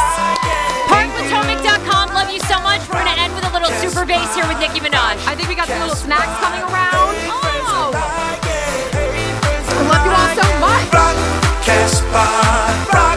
ParkPotomac.com. 0.87 2.15
Love 2.15 2.31
you 2.31 2.39
so 2.47 2.59
much. 2.63 2.81
We're 2.89 3.03
going 3.03 3.15
to 3.15 3.21
end 3.21 3.35
with 3.35 3.45
a 3.45 3.53
little 3.53 3.71
super 3.83 4.07
bass 4.07 4.35
here 4.35 4.47
with 4.47 4.59
Nicki 4.59 4.79
Minaj. 4.81 5.19
I 5.27 5.35
think 5.35 5.49
we 5.49 5.55
got 5.55 5.69
some 5.69 5.81
little 5.81 5.97
snacks 5.97 6.31
coming 6.39 6.63
around. 6.63 7.15
Oh. 7.27 7.91
I 9.67 9.83
love 9.91 10.05
you 10.07 10.13
all 10.15 10.31
so 10.39 10.47
much. 10.63 10.87
Casbah. 11.67 13.10